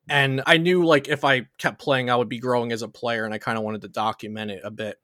And 0.10 0.42
i 0.46 0.58
knew 0.58 0.86
like 0.86 1.08
if 1.08 1.24
i 1.24 1.48
kept 1.58 1.80
playing 1.80 2.10
i 2.10 2.16
would 2.16 2.30
be 2.30 2.40
growing 2.40 2.72
as 2.72 2.82
a 2.82 2.88
player 2.88 3.26
and 3.26 3.34
i 3.34 3.38
kind 3.38 3.58
of 3.58 3.64
wanted 3.64 3.82
to 3.82 3.90
document 3.90 4.52
it 4.52 4.62
a 4.64 4.72
bit 4.72 4.98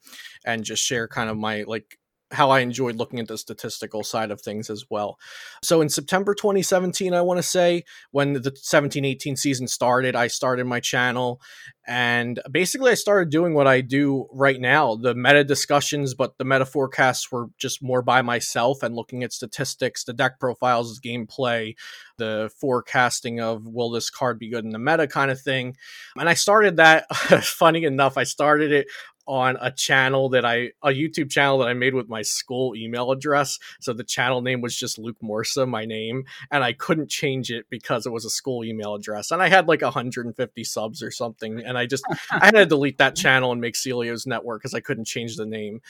and 0.45 0.63
just 0.63 0.83
share 0.83 1.07
kind 1.07 1.29
of 1.29 1.37
my 1.37 1.63
like 1.63 1.97
how 2.33 2.49
I 2.49 2.59
enjoyed 2.59 2.95
looking 2.95 3.19
at 3.19 3.27
the 3.27 3.37
statistical 3.37 4.03
side 4.03 4.31
of 4.31 4.41
things 4.41 4.69
as 4.69 4.85
well. 4.89 5.19
So 5.61 5.81
in 5.81 5.89
September 5.89 6.33
2017, 6.33 7.13
I 7.13 7.21
want 7.21 7.37
to 7.37 7.43
say, 7.43 7.83
when 8.11 8.33
the 8.33 8.55
17 8.55 9.05
18 9.05 9.35
season 9.35 9.67
started, 9.67 10.15
I 10.15 10.27
started 10.27 10.65
my 10.65 10.79
channel 10.79 11.41
and 11.85 12.39
basically 12.49 12.91
I 12.91 12.95
started 12.95 13.29
doing 13.29 13.53
what 13.53 13.67
I 13.67 13.81
do 13.81 14.27
right 14.31 14.59
now 14.59 14.95
the 14.95 15.13
meta 15.13 15.43
discussions, 15.43 16.13
but 16.13 16.37
the 16.37 16.45
meta 16.45 16.65
forecasts 16.65 17.31
were 17.31 17.47
just 17.57 17.83
more 17.83 18.01
by 18.01 18.21
myself 18.21 18.83
and 18.83 18.95
looking 18.95 19.23
at 19.23 19.33
statistics, 19.33 20.03
the 20.05 20.13
deck 20.13 20.39
profiles, 20.39 20.99
gameplay, 20.99 21.75
the 22.17 22.49
forecasting 22.59 23.41
of 23.41 23.67
will 23.67 23.91
this 23.91 24.09
card 24.09 24.39
be 24.39 24.49
good 24.49 24.63
in 24.63 24.71
the 24.71 24.79
meta 24.79 25.07
kind 25.07 25.29
of 25.29 25.41
thing. 25.41 25.75
And 26.15 26.29
I 26.29 26.35
started 26.35 26.77
that, 26.77 27.13
funny 27.43 27.83
enough, 27.83 28.17
I 28.17 28.23
started 28.23 28.71
it 28.71 28.87
on 29.25 29.57
a 29.61 29.71
channel 29.71 30.29
that 30.29 30.45
I 30.45 30.71
a 30.81 30.89
YouTube 30.89 31.29
channel 31.29 31.57
that 31.59 31.67
I 31.67 31.73
made 31.73 31.93
with 31.93 32.09
my 32.09 32.21
school 32.21 32.75
email 32.75 33.11
address. 33.11 33.59
So 33.79 33.93
the 33.93 34.03
channel 34.03 34.41
name 34.41 34.61
was 34.61 34.75
just 34.75 34.97
Luke 34.97 35.17
Morsa, 35.23 35.67
my 35.67 35.85
name, 35.85 36.25
and 36.51 36.63
I 36.63 36.73
couldn't 36.73 37.09
change 37.09 37.51
it 37.51 37.65
because 37.69 38.05
it 38.05 38.11
was 38.11 38.25
a 38.25 38.29
school 38.29 38.63
email 38.63 38.95
address. 38.95 39.31
And 39.31 39.41
I 39.41 39.49
had 39.49 39.67
like 39.67 39.81
150 39.81 40.63
subs 40.63 41.01
or 41.01 41.11
something, 41.11 41.61
and 41.61 41.77
I 41.77 41.85
just 41.85 42.03
I 42.31 42.45
had 42.45 42.55
to 42.55 42.65
delete 42.65 42.97
that 42.97 43.15
channel 43.15 43.51
and 43.51 43.61
make 43.61 43.75
Celio's 43.75 44.25
Network 44.25 44.61
because 44.61 44.73
I 44.73 44.79
couldn't 44.79 45.05
change 45.05 45.37
the 45.37 45.45
name. 45.45 45.81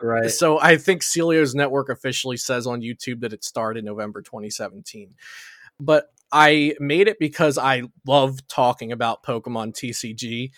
Right. 0.00 0.30
So 0.30 0.60
I 0.60 0.76
think 0.78 1.02
Celio's 1.02 1.54
Network 1.54 1.88
officially 1.88 2.36
says 2.36 2.66
on 2.66 2.82
YouTube 2.82 3.20
that 3.20 3.32
it 3.32 3.44
started 3.44 3.84
November 3.84 4.20
2017. 4.20 5.14
But 5.78 6.10
I 6.32 6.74
made 6.80 7.08
it 7.08 7.18
because 7.18 7.58
I 7.58 7.82
love 8.06 8.46
talking 8.48 8.90
about 8.90 9.22
Pokemon 9.22 9.74
TCG 9.74 10.50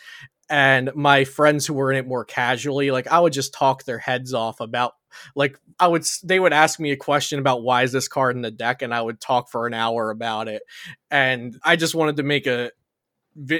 and 0.51 0.91
my 0.95 1.25
friends 1.25 1.67
who 1.67 1.75
were 1.75 1.91
in 1.91 1.99
it 1.99 2.07
more 2.07 2.25
casually 2.25 2.91
like 2.91 3.07
i 3.09 3.19
would 3.19 3.33
just 3.33 3.55
talk 3.55 3.85
their 3.85 3.99
heads 3.99 4.35
off 4.35 4.61
about 4.61 4.93
like 5.35 5.59
i 5.79 5.87
would 5.87 6.05
they 6.23 6.39
would 6.39 6.53
ask 6.53 6.79
me 6.79 6.91
a 6.93 6.97
question 6.97 7.39
about 7.39 7.63
why 7.63 7.83
is 7.83 7.93
this 7.93 8.09
card 8.09 8.37
in 8.37 8.43
the 8.43 8.51
deck 8.51 8.83
and 8.83 8.95
i 8.95 9.01
would 9.01 9.21
talk 9.21 9.51
for 9.51 9.67
an 9.67 9.75
hour 9.75 10.11
about 10.11 10.49
it 10.49 10.63
and 11.11 11.59
i 11.65 11.77
just 11.77 11.95
wanted 11.95 12.17
to 12.17 12.23
make 12.23 12.47
a 12.47 12.71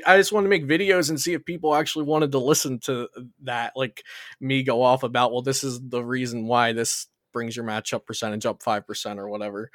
I 0.07 0.17
just 0.17 0.33
wanted 0.33 0.45
to 0.45 0.51
make 0.51 0.67
videos 0.69 1.11
and 1.11 1.21
see 1.21 1.33
if 1.33 1.45
people 1.45 1.75
actually 1.75 2.05
wanted 2.05 2.31
to 2.33 2.39
listen 2.39 2.79
to 2.81 3.09
that. 3.43 3.73
Like 3.75 4.05
me 4.41 4.63
go 4.63 4.83
off 4.83 5.03
about, 5.03 5.33
well, 5.33 5.43
this 5.43 5.65
is 5.65 5.81
the 5.81 6.05
reason 6.05 6.47
why 6.47 6.73
this 6.73 7.09
brings 7.33 7.57
your 7.57 7.65
matchup 7.65 8.07
percentage 8.07 8.47
up 8.47 8.63
five 8.63 8.87
percent 8.87 9.19
or 9.19 9.29
whatever. 9.29 9.71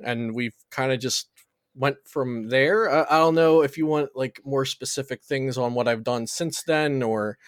And 0.00 0.34
we've 0.34 0.54
kind 0.70 0.92
of 0.92 1.00
just 1.00 1.28
went 1.74 1.96
from 2.06 2.48
there. 2.48 2.90
I, 2.90 3.16
I 3.16 3.18
don't 3.18 3.34
know 3.34 3.62
if 3.62 3.78
you 3.78 3.86
want 3.86 4.10
like 4.14 4.40
more 4.44 4.64
specific 4.64 5.22
things 5.22 5.58
on 5.58 5.74
what 5.74 5.88
I've 5.88 6.04
done 6.04 6.26
since 6.26 6.62
then, 6.62 7.02
or 7.02 7.38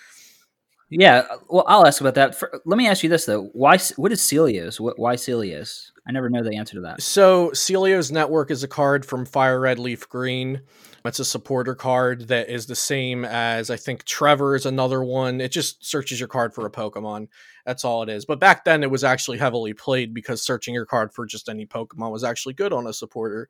Yeah, 0.90 1.25
uh, 1.31 1.38
well, 1.49 1.64
I'll 1.66 1.87
ask 1.87 2.00
about 2.00 2.14
that. 2.14 2.35
For, 2.35 2.61
let 2.66 2.76
me 2.76 2.87
ask 2.87 3.02
you 3.02 3.09
this 3.09 3.25
though: 3.26 3.50
Why? 3.52 3.78
What 3.97 4.12
is 4.12 4.21
Celio's? 4.21 4.81
What, 4.81 4.99
why 4.99 5.16
Celio's? 5.16 5.93
I 6.07 6.12
never 6.12 6.28
know 6.31 6.43
the 6.43 6.57
answer 6.57 6.75
to 6.75 6.83
that. 6.83 7.02
So 7.02 7.50
Celio's 7.50 8.12
Network 8.12 8.50
is 8.50 8.62
a 8.62 8.69
card 8.69 9.07
from 9.07 9.25
Fire 9.25 9.59
Red 9.61 9.78
Leaf 9.78 10.09
Green. 10.09 10.62
It's 11.04 11.19
a 11.19 11.25
supporter 11.25 11.75
card 11.75 12.28
that 12.28 12.49
is 12.49 12.66
the 12.66 12.75
same 12.76 13.25
as 13.25 13.71
I 13.71 13.76
think 13.76 14.04
Trevor 14.04 14.54
is 14.54 14.66
another 14.66 15.02
one. 15.02 15.40
It 15.40 15.52
just 15.52 15.85
searches 15.85 16.19
your 16.21 16.28
card 16.28 16.54
for 16.54 16.64
a 16.66 16.71
Pokemon. 16.71 17.28
That's 17.66 17.85
all 17.85 18.02
it 18.02 18.09
is. 18.09 18.25
But 18.25 18.40
back 18.40 18.64
then 18.64 18.83
it 18.83 18.90
was 18.90 19.04
actually 19.04 19.38
heavily 19.38 19.75
played 19.75 20.14
because 20.14 20.43
searching 20.43 20.75
your 20.75 20.87
card 20.87 21.12
for 21.12 21.26
just 21.26 21.49
any 21.49 21.66
Pokemon 21.66 22.11
was 22.11 22.25
actually 22.25 22.54
good 22.54 22.73
on 22.73 22.87
a 22.87 22.93
supporter. 22.93 23.49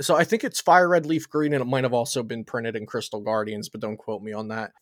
So 0.00 0.16
I 0.16 0.24
think 0.24 0.44
it's 0.44 0.60
Fire 0.60 0.88
Red 0.88 1.06
Leaf 1.06 1.28
Green 1.28 1.52
and 1.52 1.62
it 1.62 1.66
might 1.66 1.84
have 1.84 1.92
also 1.92 2.22
been 2.22 2.44
printed 2.44 2.76
in 2.76 2.86
Crystal 2.86 3.20
Guardians, 3.20 3.68
but 3.68 3.80
don't 3.80 3.96
quote 3.96 4.22
me 4.22 4.32
on 4.32 4.48
that. 4.48 4.72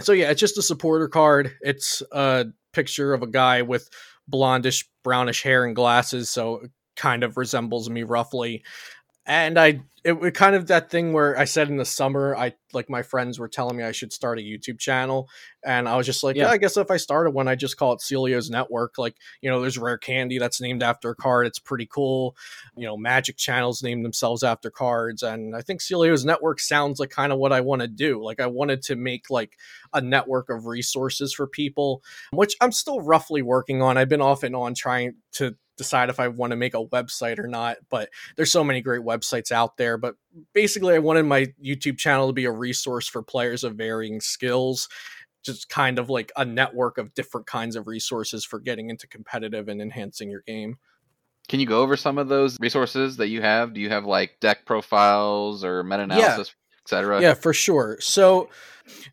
So 0.00 0.12
yeah, 0.12 0.30
it's 0.30 0.40
just 0.40 0.58
a 0.58 0.62
supporter 0.62 1.08
card. 1.08 1.56
It's 1.60 2.02
a 2.12 2.46
picture 2.72 3.14
of 3.14 3.22
a 3.22 3.28
guy 3.28 3.62
with 3.62 3.88
blondish 4.30 4.84
brownish 5.02 5.42
hair 5.42 5.64
and 5.64 5.76
glasses, 5.76 6.30
so 6.30 6.56
it 6.64 6.70
kind 6.96 7.22
of 7.22 7.36
resembles 7.36 7.88
me 7.88 8.02
roughly. 8.02 8.62
And 9.26 9.58
I 9.58 9.80
it 10.04 10.20
was 10.20 10.32
kind 10.32 10.54
of 10.54 10.66
that 10.66 10.90
thing 10.90 11.14
where 11.14 11.36
I 11.38 11.46
said 11.46 11.70
in 11.70 11.78
the 11.78 11.84
summer, 11.86 12.36
I 12.36 12.52
like 12.74 12.90
my 12.90 13.02
friends 13.02 13.38
were 13.38 13.48
telling 13.48 13.74
me 13.74 13.84
I 13.84 13.92
should 13.92 14.12
start 14.12 14.38
a 14.38 14.42
YouTube 14.42 14.78
channel, 14.78 15.30
and 15.64 15.88
I 15.88 15.96
was 15.96 16.04
just 16.04 16.22
like, 16.22 16.36
yeah, 16.36 16.44
Yeah. 16.44 16.50
I 16.50 16.58
guess 16.58 16.76
if 16.76 16.90
I 16.90 16.98
started 16.98 17.30
one, 17.30 17.48
I 17.48 17.54
just 17.54 17.78
call 17.78 17.94
it 17.94 18.02
Celio's 18.02 18.50
Network. 18.50 18.98
Like, 18.98 19.16
you 19.40 19.48
know, 19.48 19.62
there's 19.62 19.78
Rare 19.78 19.96
Candy 19.96 20.38
that's 20.38 20.60
named 20.60 20.82
after 20.82 21.08
a 21.08 21.16
card. 21.16 21.46
It's 21.46 21.58
pretty 21.58 21.86
cool. 21.86 22.36
You 22.76 22.84
know, 22.84 22.98
Magic 22.98 23.38
channels 23.38 23.82
name 23.82 24.02
themselves 24.02 24.42
after 24.42 24.70
cards, 24.70 25.22
and 25.22 25.56
I 25.56 25.62
think 25.62 25.80
Celio's 25.80 26.26
Network 26.26 26.60
sounds 26.60 27.00
like 27.00 27.10
kind 27.10 27.32
of 27.32 27.38
what 27.38 27.54
I 27.54 27.62
want 27.62 27.80
to 27.80 27.88
do. 27.88 28.22
Like, 28.22 28.40
I 28.40 28.46
wanted 28.46 28.82
to 28.82 28.96
make 28.96 29.30
like 29.30 29.56
a 29.94 30.02
network 30.02 30.50
of 30.50 30.66
resources 30.66 31.32
for 31.32 31.46
people, 31.46 32.02
which 32.30 32.56
I'm 32.60 32.72
still 32.72 33.00
roughly 33.00 33.40
working 33.40 33.80
on. 33.80 33.96
I've 33.96 34.10
been 34.10 34.20
off 34.20 34.42
and 34.42 34.54
on 34.54 34.74
trying 34.74 35.14
to 35.32 35.56
decide 35.76 36.08
if 36.10 36.20
I 36.20 36.28
want 36.28 36.52
to 36.52 36.56
make 36.56 36.74
a 36.74 36.84
website 36.84 37.38
or 37.38 37.46
not, 37.46 37.78
but 37.90 38.10
there's 38.36 38.52
so 38.52 38.64
many 38.64 38.80
great 38.80 39.02
websites 39.02 39.50
out 39.52 39.76
there. 39.76 39.96
But 39.98 40.16
basically, 40.52 40.94
I 40.94 40.98
wanted 40.98 41.24
my 41.24 41.46
YouTube 41.62 41.98
channel 41.98 42.28
to 42.28 42.32
be 42.32 42.44
a 42.44 42.52
resource 42.52 43.08
for 43.08 43.22
players 43.22 43.64
of 43.64 43.74
varying 43.74 44.20
skills. 44.20 44.88
Just 45.44 45.68
kind 45.68 45.98
of 45.98 46.08
like 46.08 46.32
a 46.36 46.44
network 46.44 46.96
of 46.96 47.12
different 47.12 47.46
kinds 47.46 47.76
of 47.76 47.86
resources 47.86 48.46
for 48.46 48.58
getting 48.58 48.88
into 48.88 49.06
competitive 49.06 49.68
and 49.68 49.82
enhancing 49.82 50.30
your 50.30 50.40
game. 50.46 50.78
Can 51.48 51.60
you 51.60 51.66
go 51.66 51.82
over 51.82 51.98
some 51.98 52.16
of 52.16 52.28
those 52.28 52.56
resources 52.58 53.18
that 53.18 53.28
you 53.28 53.42
have? 53.42 53.74
Do 53.74 53.80
you 53.82 53.90
have 53.90 54.06
like 54.06 54.40
deck 54.40 54.64
profiles 54.64 55.62
or 55.62 55.82
meta 55.82 56.04
analysis, 56.04 56.54
etc.? 56.86 57.20
Yeah, 57.20 57.34
for 57.34 57.52
sure. 57.52 57.98
So 58.00 58.48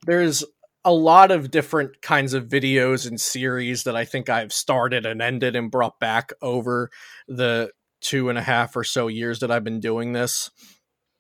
there's 0.05 0.45
a 0.83 0.93
lot 0.93 1.31
of 1.31 1.51
different 1.51 2.01
kinds 2.01 2.33
of 2.33 2.47
videos 2.47 3.07
and 3.07 3.21
series 3.21 3.83
that 3.83 3.95
I 3.95 4.05
think 4.05 4.29
I've 4.29 4.53
started 4.53 5.05
and 5.05 5.21
ended 5.21 5.55
and 5.55 5.69
brought 5.69 5.99
back 5.99 6.31
over 6.41 6.89
the 7.27 7.71
two 8.01 8.29
and 8.29 8.37
a 8.37 8.41
half 8.41 8.75
or 8.75 8.83
so 8.83 9.07
years 9.07 9.39
that 9.39 9.51
I've 9.51 9.63
been 9.63 9.79
doing 9.79 10.13
this. 10.13 10.49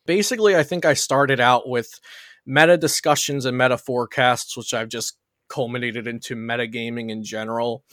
Basically, 0.07 0.55
I 0.55 0.63
think 0.63 0.83
I 0.83 0.95
started 0.95 1.39
out 1.39 1.69
with 1.69 1.99
meta 2.45 2.75
discussions 2.75 3.45
and 3.45 3.57
meta 3.57 3.77
forecasts, 3.77 4.57
which 4.57 4.73
I've 4.73 4.89
just 4.89 5.17
culminated 5.47 6.07
into 6.07 6.35
metagaming 6.35 7.11
in 7.11 7.23
general. 7.23 7.83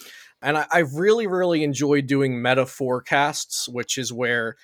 And 0.40 0.56
I, 0.56 0.66
I 0.72 0.78
really, 0.78 1.26
really 1.26 1.64
enjoyed 1.64 2.06
doing 2.06 2.40
meta 2.40 2.64
forecasts, 2.64 3.68
which 3.68 3.98
is 3.98 4.12
where 4.12 4.56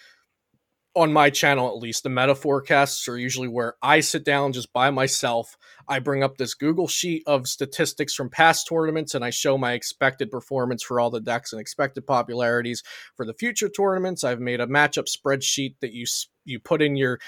on 0.97 1.13
my 1.13 1.28
channel 1.28 1.69
at 1.69 1.78
least 1.78 2.04
the 2.04 2.09
meta 2.09 2.35
forecasts 2.35 3.09
are 3.09 3.19
usually 3.19 3.49
where 3.49 3.75
i 3.83 4.00
sit 4.00 4.25
down 4.25 4.52
just 4.52 4.73
by 4.73 4.91
myself. 4.91 5.57
I 5.89 5.99
bring 5.99 6.23
up 6.23 6.37
this 6.37 6.54
google 6.54 6.89
sheet 6.89 7.23
of 7.26 7.49
statistics 7.49 8.15
from 8.15 8.30
past 8.30 8.69
tournaments 8.69 9.15
and 9.15 9.25
i 9.25 9.30
show 9.30 9.59
my 9.59 9.73
expected 9.73 10.30
performance 10.30 10.83
for 10.83 11.00
all 11.00 11.11
the 11.11 11.21
decks 11.21 11.52
and 11.52 11.61
expected 11.61 12.07
popularities 12.07 12.83
for 13.17 13.26
the 13.26 13.35
future 13.35 13.69
tournaments. 13.69 14.25
I've 14.25 14.41
made 14.41 14.61
a 14.61 14.67
matchup 14.67 15.09
spreadsheet 15.09 15.76
that 15.80 15.93
you 15.93 16.07
you 16.45 16.61
put 16.61 16.83
in 16.83 16.97
your 16.97 17.19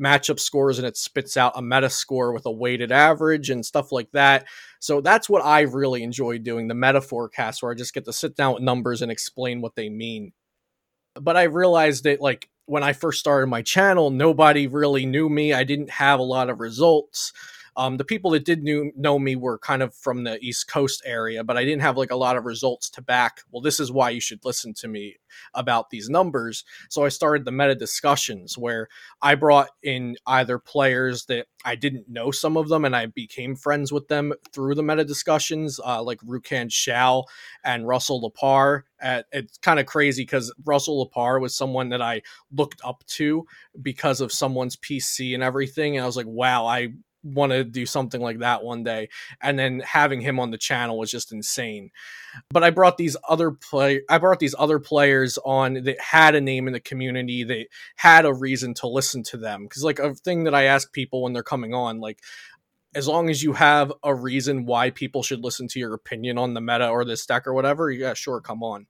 matchup 0.00 0.40
scores 0.40 0.78
and 0.78 0.86
it 0.86 0.96
spits 0.96 1.36
out 1.36 1.52
a 1.54 1.62
meta 1.62 1.90
score 1.90 2.32
with 2.32 2.46
a 2.46 2.50
weighted 2.50 2.90
average 2.90 3.50
and 3.50 3.64
stuff 3.64 3.92
like 3.92 4.10
that. 4.12 4.46
So 4.80 5.00
that's 5.00 5.28
what 5.28 5.44
i 5.44 5.60
really 5.60 6.02
enjoy 6.02 6.38
doing 6.38 6.68
the 6.68 6.74
meta 6.74 7.00
forecast 7.00 7.62
where 7.62 7.70
i 7.70 7.74
just 7.74 7.94
get 7.94 8.04
to 8.06 8.12
sit 8.12 8.34
down 8.34 8.54
with 8.54 8.62
numbers 8.62 9.02
and 9.02 9.12
explain 9.12 9.60
what 9.60 9.76
they 9.76 9.88
mean. 9.88 10.32
But 11.14 11.36
I 11.36 11.44
realized 11.44 12.04
that 12.04 12.20
like 12.20 12.48
when 12.66 12.82
I 12.82 12.92
first 12.92 13.20
started 13.20 13.48
my 13.48 13.62
channel, 13.62 14.10
nobody 14.10 14.66
really 14.66 15.06
knew 15.06 15.28
me. 15.28 15.52
I 15.52 15.64
didn't 15.64 15.90
have 15.90 16.20
a 16.20 16.24
lot 16.24 16.50
of 16.50 16.60
results. 16.60 17.32
Um, 17.76 17.96
the 17.96 18.04
people 18.04 18.30
that 18.32 18.44
did 18.44 18.62
knew, 18.62 18.92
know 18.96 19.18
me 19.18 19.36
were 19.36 19.58
kind 19.58 19.82
of 19.82 19.94
from 19.94 20.24
the 20.24 20.38
East 20.40 20.68
Coast 20.68 21.02
area, 21.04 21.42
but 21.42 21.56
I 21.56 21.64
didn't 21.64 21.82
have 21.82 21.96
like 21.96 22.10
a 22.10 22.16
lot 22.16 22.36
of 22.36 22.44
results 22.44 22.90
to 22.90 23.02
back. 23.02 23.40
Well, 23.50 23.62
this 23.62 23.80
is 23.80 23.90
why 23.90 24.10
you 24.10 24.20
should 24.20 24.44
listen 24.44 24.74
to 24.74 24.88
me 24.88 25.16
about 25.54 25.90
these 25.90 26.08
numbers. 26.10 26.64
So 26.90 27.04
I 27.04 27.08
started 27.08 27.44
the 27.44 27.52
meta 27.52 27.74
discussions 27.74 28.58
where 28.58 28.88
I 29.20 29.34
brought 29.34 29.70
in 29.82 30.16
either 30.26 30.58
players 30.58 31.24
that 31.26 31.46
I 31.64 31.74
didn't 31.74 32.08
know 32.08 32.30
some 32.30 32.56
of 32.56 32.68
them 32.68 32.84
and 32.84 32.94
I 32.94 33.06
became 33.06 33.56
friends 33.56 33.92
with 33.92 34.08
them 34.08 34.32
through 34.52 34.74
the 34.74 34.82
meta 34.82 35.04
discussions, 35.04 35.80
uh, 35.84 36.02
like 36.02 36.20
Rukan 36.20 36.70
Shao 36.70 37.24
and 37.64 37.86
Russell 37.86 38.20
LaParre. 38.20 38.82
Uh, 39.02 39.22
it's 39.32 39.58
kind 39.58 39.80
of 39.80 39.86
crazy 39.86 40.22
because 40.22 40.52
Russell 40.64 40.98
LaParre 40.98 41.40
was 41.40 41.56
someone 41.56 41.88
that 41.90 42.02
I 42.02 42.22
looked 42.52 42.80
up 42.84 43.04
to 43.06 43.46
because 43.80 44.20
of 44.20 44.30
Some1sPC 44.30 45.34
and 45.34 45.42
everything. 45.42 45.96
And 45.96 46.04
I 46.04 46.06
was 46.06 46.16
like, 46.16 46.26
wow, 46.26 46.66
I 46.66 46.92
want 47.22 47.52
to 47.52 47.64
do 47.64 47.86
something 47.86 48.20
like 48.20 48.38
that 48.40 48.62
one 48.62 48.82
day. 48.82 49.08
And 49.40 49.58
then 49.58 49.80
having 49.80 50.20
him 50.20 50.40
on 50.40 50.50
the 50.50 50.58
channel 50.58 50.98
was 50.98 51.10
just 51.10 51.32
insane. 51.32 51.90
But 52.50 52.64
I 52.64 52.70
brought 52.70 52.96
these 52.96 53.16
other 53.28 53.50
play 53.50 54.02
I 54.08 54.18
brought 54.18 54.38
these 54.38 54.54
other 54.58 54.78
players 54.78 55.38
on 55.44 55.74
that 55.84 56.00
had 56.00 56.34
a 56.34 56.40
name 56.40 56.66
in 56.66 56.72
the 56.72 56.80
community 56.80 57.44
that 57.44 57.66
had 57.96 58.24
a 58.24 58.34
reason 58.34 58.74
to 58.74 58.88
listen 58.88 59.22
to 59.24 59.36
them. 59.36 59.68
Cause 59.68 59.84
like 59.84 59.98
a 59.98 60.14
thing 60.14 60.44
that 60.44 60.54
I 60.54 60.64
ask 60.64 60.92
people 60.92 61.22
when 61.22 61.32
they're 61.32 61.42
coming 61.42 61.74
on, 61.74 62.00
like 62.00 62.20
as 62.94 63.08
long 63.08 63.30
as 63.30 63.42
you 63.42 63.54
have 63.54 63.92
a 64.02 64.14
reason 64.14 64.66
why 64.66 64.90
people 64.90 65.22
should 65.22 65.42
listen 65.42 65.66
to 65.68 65.78
your 65.78 65.94
opinion 65.94 66.38
on 66.38 66.54
the 66.54 66.60
meta 66.60 66.88
or 66.88 67.04
this 67.04 67.24
deck 67.24 67.46
or 67.46 67.54
whatever, 67.54 67.90
yeah, 67.90 68.14
sure, 68.14 68.40
come 68.40 68.62
on. 68.62 68.86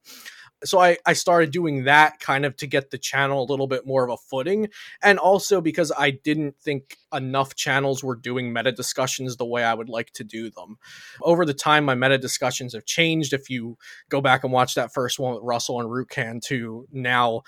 So 0.64 0.79
I, 0.79 0.96
I 1.07 1.12
started 1.12 1.51
doing 1.51 1.85
that 1.85 2.20
kind 2.20 2.44
of 2.44 2.57
to 2.57 2.66
get 2.66 2.90
the 2.90 2.98
channel 2.98 3.42
a 3.42 3.51
little 3.51 3.66
bit 3.66 3.87
more 3.87 4.05
of 4.05 4.11
a 4.11 4.16
footing. 4.16 4.68
And 5.03 5.18
also 5.18 5.61
because 5.61 5.92
I 5.96 6.11
didn't 6.11 6.57
think 6.59 6.96
enough 7.12 7.55
channels 7.55 8.03
were 8.03 8.16
doing 8.16 8.53
meta 8.53 8.72
discussions 8.72 9.37
the 9.37 9.46
way 9.46 9.64
I 9.64 9.75
would 9.75 9.88
like 9.88 10.12
to 10.14 10.25
do 10.25 10.51
them. 10.51 10.79
Over 11.20 11.44
the 11.44 11.55
time, 11.55 11.85
my 11.85 11.94
meta 11.94 12.18
discussions 12.18 12.75
have 12.75 12.87
changed. 12.87 13.33
If 13.33 13.51
you 13.51 13.77
go 14.09 14.20
back 14.20 14.44
and 14.44 14.53
watch 14.53 14.75
that 14.75 14.92
first 14.92 15.18
one 15.18 15.35
with 15.35 15.42
Russell 15.42 15.81
and 15.81 15.90
Rukan 15.90 16.40
to 16.44 16.87
now 16.92 17.42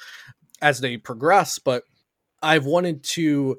as 0.60 0.80
they 0.80 0.96
progress, 0.96 1.58
but 1.58 1.84
I've 2.42 2.66
wanted 2.66 3.02
to 3.04 3.58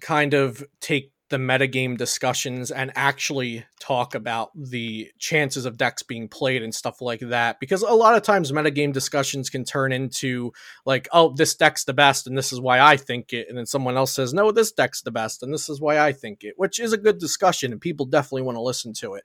kind 0.00 0.34
of 0.34 0.64
take 0.80 1.12
the 1.30 1.36
metagame 1.36 1.96
discussions 1.96 2.70
and 2.70 2.92
actually 2.94 3.64
talk 3.78 4.14
about 4.14 4.50
the 4.54 5.10
chances 5.18 5.64
of 5.64 5.78
decks 5.78 6.02
being 6.02 6.28
played 6.28 6.62
and 6.62 6.74
stuff 6.74 7.00
like 7.00 7.20
that. 7.20 7.58
Because 7.60 7.82
a 7.82 7.94
lot 7.94 8.16
of 8.16 8.22
times 8.22 8.52
metagame 8.52 8.92
discussions 8.92 9.48
can 9.48 9.64
turn 9.64 9.92
into 9.92 10.52
like, 10.84 11.08
oh, 11.12 11.32
this 11.34 11.54
deck's 11.54 11.84
the 11.84 11.94
best 11.94 12.26
and 12.26 12.36
this 12.36 12.52
is 12.52 12.60
why 12.60 12.80
I 12.80 12.96
think 12.96 13.32
it. 13.32 13.48
And 13.48 13.56
then 13.56 13.66
someone 13.66 13.96
else 13.96 14.12
says, 14.12 14.34
no, 14.34 14.52
this 14.52 14.72
deck's 14.72 15.02
the 15.02 15.10
best 15.10 15.42
and 15.42 15.54
this 15.54 15.68
is 15.68 15.80
why 15.80 15.98
I 15.98 16.12
think 16.12 16.44
it, 16.44 16.54
which 16.56 16.78
is 16.78 16.92
a 16.92 16.98
good 16.98 17.18
discussion 17.18 17.72
and 17.72 17.80
people 17.80 18.06
definitely 18.06 18.42
want 18.42 18.56
to 18.56 18.62
listen 18.62 18.92
to 18.94 19.14
it. 19.14 19.24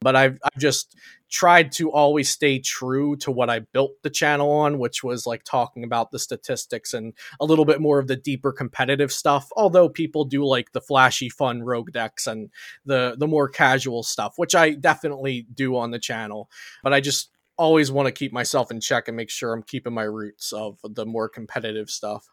But 0.00 0.14
I've, 0.14 0.38
I've 0.44 0.60
just 0.60 0.94
tried 1.28 1.72
to 1.72 1.90
always 1.90 2.30
stay 2.30 2.58
true 2.58 3.16
to 3.16 3.30
what 3.30 3.50
I 3.50 3.60
built 3.60 3.92
the 4.02 4.10
channel 4.10 4.50
on, 4.50 4.78
which 4.78 5.04
was 5.04 5.26
like 5.26 5.44
talking 5.44 5.84
about 5.84 6.10
the 6.10 6.18
statistics 6.18 6.94
and 6.94 7.12
a 7.40 7.44
little 7.44 7.64
bit 7.64 7.80
more 7.80 7.98
of 7.98 8.06
the 8.06 8.16
deeper 8.16 8.52
competitive 8.52 9.12
stuff. 9.12 9.48
Although 9.56 9.88
people 9.88 10.24
do 10.24 10.44
like 10.44 10.72
the 10.72 10.80
flashy, 10.80 11.28
fun 11.28 11.62
rogue 11.62 11.92
decks 11.92 12.26
and 12.26 12.50
the 12.84 13.16
the 13.18 13.26
more 13.26 13.48
casual 13.48 14.02
stuff, 14.02 14.34
which 14.36 14.54
I 14.54 14.70
definitely 14.70 15.46
do 15.54 15.76
on 15.76 15.90
the 15.90 15.98
channel. 15.98 16.50
But 16.82 16.92
I 16.92 17.00
just 17.00 17.30
always 17.56 17.90
want 17.90 18.06
to 18.06 18.12
keep 18.12 18.32
myself 18.32 18.70
in 18.70 18.80
check 18.80 19.08
and 19.08 19.16
make 19.16 19.30
sure 19.30 19.52
I'm 19.52 19.62
keeping 19.62 19.92
my 19.92 20.04
roots 20.04 20.52
of 20.52 20.78
the 20.82 21.04
more 21.04 21.28
competitive 21.28 21.90
stuff. 21.90 22.28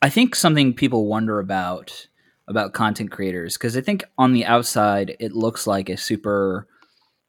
I 0.00 0.08
think 0.08 0.34
something 0.34 0.72
people 0.72 1.06
wonder 1.06 1.40
about 1.40 2.06
about 2.48 2.72
content 2.72 3.10
creators 3.10 3.56
because 3.56 3.76
I 3.76 3.80
think 3.80 4.04
on 4.16 4.32
the 4.32 4.44
outside 4.44 5.16
it 5.18 5.32
looks 5.32 5.66
like 5.66 5.88
a 5.88 5.96
super 5.96 6.68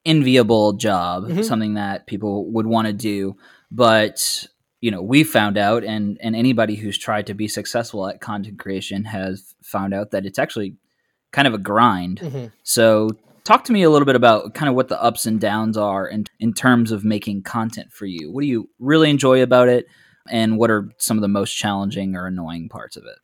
enviable 0.07 0.73
job, 0.73 1.25
Mhm. 1.27 1.43
something 1.43 1.73
that 1.75 2.07
people 2.07 2.49
would 2.51 2.65
want 2.65 2.87
to 2.87 2.93
do, 2.93 3.35
but 3.69 4.47
you 4.81 4.91
know 4.91 5.01
we 5.01 5.23
found 5.23 5.57
out 5.57 5.83
and 5.83 6.17
and 6.21 6.35
anybody 6.35 6.75
who's 6.75 6.97
tried 6.97 7.25
to 7.27 7.33
be 7.33 7.47
successful 7.47 8.07
at 8.07 8.21
content 8.21 8.59
creation 8.59 9.03
has 9.05 9.55
found 9.63 9.91
out 9.93 10.11
that 10.11 10.25
it's 10.25 10.37
actually 10.39 10.75
kind 11.31 11.47
of 11.47 11.53
a 11.55 11.57
grind 11.57 12.19
Mhm. 12.19 12.51
so 12.61 13.09
talk 13.43 13.63
to 13.65 13.73
me 13.73 13.81
a 13.81 13.89
little 13.89 14.05
bit 14.05 14.15
about 14.15 14.53
kind 14.53 14.69
of 14.69 14.75
what 14.75 14.87
the 14.87 15.01
ups 15.01 15.25
and 15.25 15.41
downs 15.41 15.77
are 15.77 16.07
in, 16.07 16.25
in 16.39 16.53
terms 16.53 16.91
of 16.91 17.03
making 17.03 17.41
content 17.41 17.91
for 17.91 18.05
you 18.05 18.31
what 18.31 18.41
do 18.43 18.47
you 18.47 18.69
really 18.79 19.09
enjoy 19.09 19.41
about 19.41 19.67
it 19.67 19.87
and 20.29 20.59
what 20.59 20.69
are 20.69 20.87
some 20.99 21.17
of 21.17 21.21
the 21.23 21.27
most 21.39 21.53
challenging 21.53 22.15
or 22.15 22.27
annoying 22.27 22.69
parts 22.69 22.95
of 22.95 23.03
it 23.03 23.17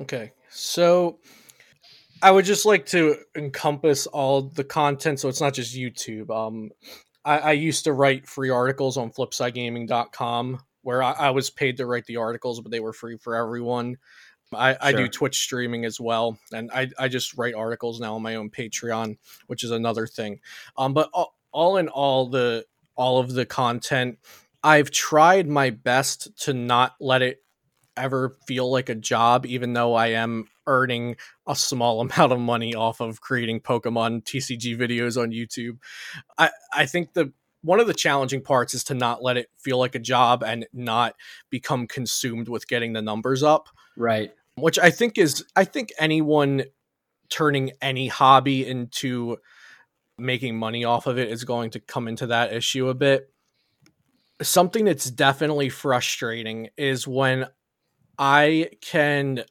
Okay. 0.00 0.32
So 0.48 1.18
I 2.22 2.30
would 2.30 2.44
just 2.44 2.64
like 2.64 2.86
to 2.86 3.16
encompass 3.36 4.06
all 4.06 4.42
the 4.42 4.64
content 4.64 5.20
so 5.20 5.28
it's 5.28 5.40
not 5.40 5.54
just 5.54 5.76
YouTube. 5.76 6.30
Um 6.30 6.70
I, 7.24 7.38
I 7.38 7.52
used 7.52 7.84
to 7.84 7.92
write 7.92 8.28
free 8.28 8.50
articles 8.50 8.96
on 8.96 9.10
flipsidegaming.com 9.10 10.60
where 10.82 11.02
I, 11.02 11.12
I 11.12 11.30
was 11.30 11.50
paid 11.50 11.78
to 11.78 11.86
write 11.86 12.04
the 12.06 12.18
articles, 12.18 12.60
but 12.60 12.70
they 12.70 12.80
were 12.80 12.92
free 12.92 13.16
for 13.16 13.34
everyone. 13.34 13.96
I, 14.52 14.76
I 14.80 14.92
do 14.92 15.08
Twitch 15.08 15.40
streaming 15.40 15.84
as 15.84 15.98
well, 15.98 16.38
and 16.52 16.70
I, 16.72 16.90
I 16.98 17.08
just 17.08 17.36
write 17.36 17.54
articles 17.54 18.00
now 18.00 18.14
on 18.14 18.22
my 18.22 18.36
own 18.36 18.50
Patreon, 18.50 19.16
which 19.46 19.64
is 19.64 19.70
another 19.70 20.06
thing. 20.06 20.40
Um, 20.76 20.94
but 20.94 21.10
all, 21.12 21.34
all 21.50 21.76
in 21.76 21.88
all, 21.88 22.28
the 22.28 22.64
all 22.94 23.18
of 23.18 23.32
the 23.32 23.46
content, 23.46 24.18
I've 24.62 24.90
tried 24.90 25.48
my 25.48 25.70
best 25.70 26.36
to 26.42 26.54
not 26.54 26.94
let 27.00 27.22
it 27.22 27.42
ever 27.96 28.36
feel 28.46 28.70
like 28.70 28.88
a 28.88 28.94
job, 28.94 29.46
even 29.46 29.72
though 29.72 29.94
I 29.94 30.08
am 30.08 30.46
earning 30.66 31.16
a 31.46 31.56
small 31.56 32.00
amount 32.02 32.32
of 32.32 32.40
money 32.40 32.74
off 32.74 33.00
of 33.00 33.20
creating 33.20 33.60
Pokemon 33.60 34.24
TCG 34.24 34.76
videos 34.78 35.20
on 35.20 35.30
YouTube. 35.30 35.78
I, 36.38 36.50
I 36.72 36.86
think 36.86 37.14
the 37.14 37.32
one 37.62 37.80
of 37.80 37.86
the 37.86 37.94
challenging 37.94 38.42
parts 38.42 38.74
is 38.74 38.84
to 38.84 38.94
not 38.94 39.22
let 39.22 39.38
it 39.38 39.48
feel 39.56 39.78
like 39.78 39.94
a 39.94 39.98
job 39.98 40.42
and 40.42 40.66
not 40.74 41.14
become 41.48 41.86
consumed 41.86 42.46
with 42.46 42.68
getting 42.68 42.92
the 42.92 43.00
numbers 43.00 43.42
up 43.42 43.70
right 43.96 44.32
which 44.56 44.78
I 44.78 44.90
think 44.90 45.18
is 45.18 45.44
I 45.56 45.64
think 45.64 45.92
anyone 45.98 46.64
turning 47.30 47.72
any 47.82 48.08
hobby 48.08 48.66
into 48.66 49.38
making 50.18 50.56
money 50.56 50.84
off 50.84 51.06
of 51.06 51.18
it 51.18 51.30
is 51.30 51.44
going 51.44 51.70
to 51.70 51.80
come 51.80 52.06
into 52.06 52.28
that 52.28 52.52
issue 52.52 52.88
a 52.88 52.94
bit. 52.94 53.30
Something 54.42 54.84
that's 54.84 55.10
definitely 55.10 55.68
frustrating 55.68 56.68
is 56.76 57.08
when 57.08 57.46
I 58.18 58.70
can 58.80 59.44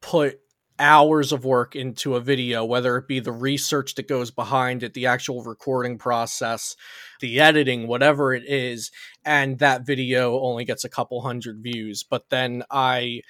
put 0.00 0.40
hours 0.78 1.32
of 1.32 1.44
work 1.44 1.74
into 1.74 2.14
a 2.14 2.20
video, 2.20 2.64
whether 2.64 2.96
it 2.96 3.08
be 3.08 3.20
the 3.20 3.32
research 3.32 3.94
that 3.96 4.08
goes 4.08 4.30
behind 4.30 4.82
it, 4.82 4.94
the 4.94 5.06
actual 5.06 5.42
recording 5.42 5.98
process, 5.98 6.76
the 7.20 7.40
editing, 7.40 7.88
whatever 7.88 8.32
it 8.32 8.44
is, 8.46 8.90
and 9.24 9.58
that 9.58 9.84
video 9.84 10.38
only 10.38 10.64
gets 10.64 10.84
a 10.84 10.88
couple 10.88 11.20
hundred 11.20 11.62
views. 11.62 12.04
But 12.08 12.30
then 12.30 12.62
I 12.70 13.22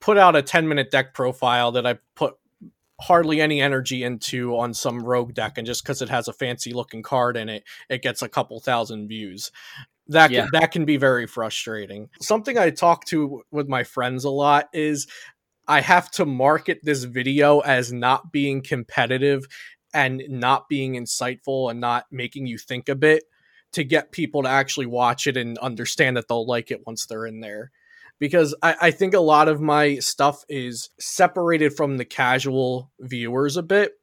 put 0.00 0.16
out 0.16 0.36
a 0.36 0.42
10 0.42 0.66
minute 0.66 0.90
deck 0.90 1.14
profile 1.14 1.72
that 1.72 1.86
I 1.86 1.98
put 2.16 2.34
hardly 3.00 3.40
any 3.40 3.60
energy 3.60 4.02
into 4.02 4.56
on 4.58 4.74
some 4.74 5.02
rogue 5.02 5.32
deck 5.32 5.56
and 5.56 5.66
just 5.66 5.82
because 5.82 6.02
it 6.02 6.10
has 6.10 6.28
a 6.28 6.34
fancy 6.34 6.72
looking 6.72 7.02
card 7.02 7.34
in 7.34 7.48
it 7.48 7.64
it 7.88 8.02
gets 8.02 8.20
a 8.20 8.28
couple 8.28 8.60
thousand 8.60 9.08
views 9.08 9.50
that 10.10 10.30
Yeah. 10.30 10.42
can, 10.42 10.50
that 10.52 10.72
can 10.72 10.84
be 10.84 10.96
very 10.96 11.26
frustrating 11.26 12.08
something 12.20 12.58
i 12.58 12.70
talk 12.70 13.04
to 13.06 13.42
with 13.50 13.68
my 13.68 13.84
friends 13.84 14.24
a 14.24 14.30
lot 14.30 14.68
is 14.72 15.06
i 15.66 15.80
have 15.80 16.10
to 16.12 16.26
market 16.26 16.80
this 16.82 17.04
video 17.04 17.60
as 17.60 17.92
not 17.92 18.32
being 18.32 18.62
competitive 18.62 19.46
and 19.92 20.22
not 20.28 20.68
being 20.68 20.94
insightful 20.94 21.70
and 21.70 21.80
not 21.80 22.06
making 22.10 22.46
you 22.46 22.58
think 22.58 22.88
a 22.88 22.94
bit 22.94 23.24
to 23.72 23.84
get 23.84 24.12
people 24.12 24.42
to 24.42 24.48
actually 24.48 24.86
watch 24.86 25.26
it 25.26 25.36
and 25.36 25.58
understand 25.58 26.16
that 26.16 26.28
they'll 26.28 26.46
like 26.46 26.70
it 26.70 26.82
once 26.86 27.06
they're 27.06 27.26
in 27.26 27.40
there 27.40 27.70
because 28.20 28.54
I, 28.62 28.76
I 28.80 28.90
think 28.92 29.14
a 29.14 29.20
lot 29.20 29.48
of 29.48 29.60
my 29.60 29.96
stuff 29.96 30.44
is 30.48 30.90
separated 31.00 31.74
from 31.74 31.96
the 31.96 32.04
casual 32.04 32.92
viewers 33.00 33.56
a 33.56 33.62
bit. 33.62 33.94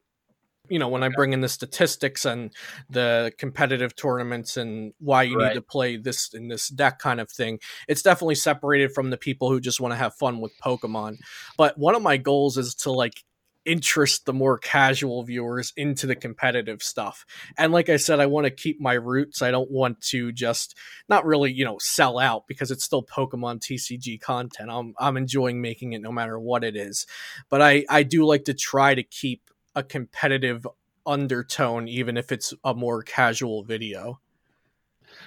You 0.68 0.78
know, 0.78 0.88
when 0.88 1.02
I 1.02 1.08
bring 1.08 1.32
in 1.32 1.40
the 1.40 1.48
statistics 1.48 2.24
and 2.24 2.50
the 2.90 3.32
competitive 3.38 3.94
tournaments 3.96 4.56
and 4.56 4.92
why 4.98 5.22
you 5.24 5.36
Right. 5.36 5.46
need 5.48 5.54
to 5.54 5.62
play 5.62 5.96
this 5.96 6.32
in 6.34 6.48
this 6.48 6.68
deck 6.68 6.98
kind 6.98 7.20
of 7.20 7.30
thing, 7.30 7.60
it's 7.88 8.02
definitely 8.02 8.34
separated 8.36 8.92
from 8.92 9.10
the 9.10 9.16
people 9.16 9.50
who 9.50 9.60
just 9.60 9.80
want 9.80 9.92
to 9.92 9.96
have 9.96 10.14
fun 10.14 10.40
with 10.40 10.52
Pokemon. 10.58 11.18
But 11.56 11.78
one 11.78 11.94
of 11.94 12.02
my 12.02 12.16
goals 12.16 12.56
is 12.58 12.74
to 12.76 12.90
like 12.92 13.24
interest 13.64 14.24
the 14.24 14.32
more 14.32 14.56
casual 14.56 15.22
viewers 15.24 15.74
into 15.76 16.06
the 16.06 16.16
competitive 16.16 16.82
stuff. 16.82 17.26
And 17.58 17.70
like 17.70 17.90
I 17.90 17.96
said, 17.96 18.18
I 18.18 18.24
want 18.26 18.46
to 18.46 18.50
keep 18.50 18.80
my 18.80 18.94
roots. 18.94 19.42
I 19.42 19.50
don't 19.50 19.70
want 19.70 20.00
to 20.02 20.32
just 20.32 20.74
not 21.08 21.26
really, 21.26 21.52
you 21.52 21.64
know, 21.66 21.76
sell 21.78 22.18
out 22.18 22.46
because 22.46 22.70
it's 22.70 22.84
still 22.84 23.02
Pokemon 23.02 23.60
TCG 23.60 24.16
content. 24.18 24.70
I'm 24.72 24.94
I'm 24.98 25.18
enjoying 25.18 25.60
making 25.60 25.92
it 25.92 26.00
no 26.00 26.12
matter 26.12 26.38
what 26.38 26.64
it 26.64 26.76
is. 26.76 27.06
But 27.50 27.60
I 27.60 27.84
I 27.90 28.04
do 28.04 28.24
like 28.24 28.44
to 28.44 28.54
try 28.54 28.94
to 28.94 29.02
keep 29.02 29.50
a 29.74 29.82
competitive 29.82 30.66
undertone 31.06 31.88
even 31.88 32.16
if 32.16 32.30
it's 32.30 32.52
a 32.64 32.74
more 32.74 33.02
casual 33.02 33.64
video. 33.64 34.20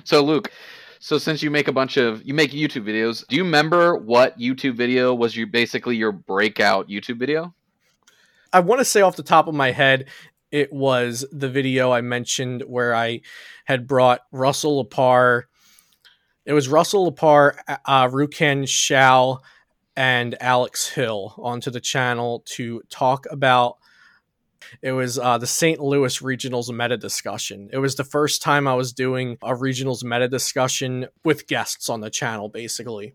So 0.03 0.23
Luke, 0.23 0.51
so 0.99 1.17
since 1.17 1.41
you 1.41 1.49
make 1.49 1.67
a 1.67 1.73
bunch 1.73 1.97
of 1.97 2.23
you 2.23 2.33
make 2.33 2.51
YouTube 2.51 2.85
videos, 2.85 3.25
do 3.27 3.35
you 3.35 3.43
remember 3.43 3.95
what 3.95 4.37
YouTube 4.37 4.75
video 4.75 5.13
was 5.13 5.35
you 5.35 5.47
basically 5.47 5.95
your 5.95 6.11
breakout 6.11 6.87
YouTube 6.87 7.17
video? 7.17 7.53
I 8.53 8.59
want 8.59 8.79
to 8.79 8.85
say 8.85 9.01
off 9.01 9.15
the 9.15 9.23
top 9.23 9.47
of 9.47 9.55
my 9.55 9.71
head, 9.71 10.09
it 10.51 10.71
was 10.71 11.25
the 11.31 11.49
video 11.49 11.91
I 11.91 12.01
mentioned 12.01 12.63
where 12.67 12.93
I 12.93 13.21
had 13.65 13.87
brought 13.87 14.21
Russell 14.31 14.85
LaParre. 14.85 15.43
It 16.45 16.53
was 16.53 16.67
Russell 16.67 17.11
LaParre, 17.11 17.55
uh, 17.67 18.07
Rukan 18.07 18.67
Shao, 18.67 19.39
and 19.95 20.35
Alex 20.41 20.89
Hill 20.89 21.33
onto 21.37 21.71
the 21.71 21.79
channel 21.79 22.43
to 22.47 22.81
talk 22.89 23.25
about. 23.31 23.77
It 24.81 24.91
was 24.91 25.17
uh, 25.17 25.37
the 25.37 25.47
St. 25.47 25.79
Louis 25.79 26.19
Regionals 26.19 26.73
meta 26.75 26.97
discussion. 26.97 27.69
It 27.71 27.79
was 27.79 27.95
the 27.95 28.03
first 28.03 28.41
time 28.41 28.67
I 28.67 28.75
was 28.75 28.93
doing 28.93 29.37
a 29.43 29.53
regionals 29.53 30.03
meta 30.03 30.27
discussion 30.27 31.07
with 31.23 31.47
guests 31.47 31.89
on 31.89 32.01
the 32.01 32.09
channel, 32.09 32.49
basically. 32.49 33.13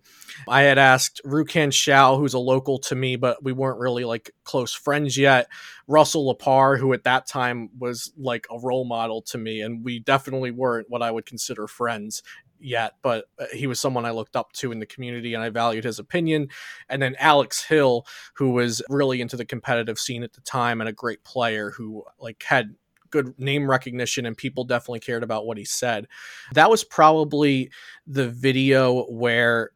I 0.49 0.63
had 0.63 0.79
asked 0.79 1.21
Rukan 1.25 1.73
Shao, 1.73 2.17
who's 2.17 2.35
a 2.35 2.39
local 2.39 2.79
to 2.81 2.95
me, 2.95 3.17
but 3.17 3.43
we 3.43 3.53
weren't 3.53 3.79
really 3.79 4.05
like 4.05 4.33
close 4.45 4.73
friends 4.73 5.17
yet. 5.17 5.49
Russell 5.89 6.35
LaParre, 6.35 6.79
who 6.79 6.93
at 6.93 7.05
that 7.05 7.27
time 7.27 7.71
was 7.79 8.13
like 8.17 8.47
a 8.51 8.59
role 8.59 8.85
model 8.85 9.23
to 9.23 9.39
me, 9.39 9.61
and 9.61 9.85
we 9.85 9.99
definitely 9.99 10.51
weren't 10.51 10.91
what 10.91 11.03
I 11.03 11.11
would 11.11 11.27
consider 11.27 11.67
friends 11.67 12.23
yet, 12.59 12.95
but 13.03 13.27
uh, 13.39 13.47
he 13.53 13.67
was 13.67 13.81
someone 13.81 14.05
I 14.05 14.11
looked 14.11 14.37
up 14.37 14.53
to 14.55 14.73
in 14.73 14.79
the 14.79 14.87
community 14.87 15.35
and 15.35 15.43
I 15.43 15.51
valued 15.51 15.85
his 15.85 15.99
opinion. 15.99 16.49
And 16.89 17.03
then 17.03 17.17
Alex 17.19 17.65
Hill, 17.65 18.07
who 18.35 18.51
was 18.51 18.83
really 18.89 19.21
into 19.21 19.37
the 19.37 19.45
competitive 19.45 19.99
scene 19.99 20.23
at 20.23 20.33
the 20.33 20.41
time 20.43 20.81
and 20.81 20.89
a 20.89 20.93
great 20.93 21.25
player 21.25 21.71
who 21.71 22.05
like 22.19 22.43
had 22.43 22.75
good 23.11 23.39
name 23.39 23.71
recognition 23.71 24.27
and 24.27 24.37
people 24.37 24.65
definitely 24.65 25.01
cared 25.01 25.23
about 25.23 25.47
what 25.47 25.59
he 25.59 25.65
said. 25.65 26.07
That 26.55 26.71
was 26.71 26.85
probably 26.85 27.71
the 28.07 28.29
video 28.29 29.05
where 29.05 29.71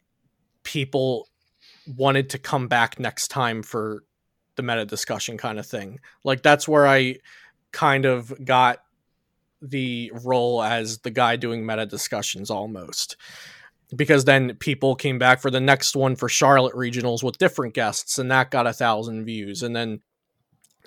people 0.63 1.29
wanted 1.87 2.31
to 2.31 2.39
come 2.39 2.69
back 2.69 2.99
next 2.99 3.29
time 3.29 3.63
for 3.63 4.05
the 4.57 4.63
meta 4.63 4.85
discussion 4.85 5.39
kind 5.39 5.59
of 5.59 5.67
thing. 5.67 6.01
Like 6.25 6.43
that's 6.43 6.69
where 6.69 6.87
I 6.87 7.17
kind 7.73 8.05
of 8.05 8.33
got 8.45 8.81
the 9.63 10.13
role 10.25 10.63
as 10.63 10.99
the 10.99 11.11
guy 11.11 11.37
doing 11.37 11.65
meta 11.65 11.87
discussions 11.87 12.51
almost. 12.51 13.17
Because 13.95 14.25
then 14.25 14.55
people 14.57 14.95
came 14.95 15.19
back 15.19 15.41
for 15.41 15.51
the 15.51 15.61
next 15.61 15.97
one 15.97 16.15
for 16.15 16.29
Charlotte 16.29 16.75
regionals 16.75 17.25
with 17.25 17.39
different 17.39 17.75
guests, 17.75 18.19
and 18.19 18.31
that 18.31 18.51
got 18.51 18.67
a 18.67 18.73
thousand 18.73 19.25
views. 19.25 19.63
And 19.63 19.75
then 19.75 20.01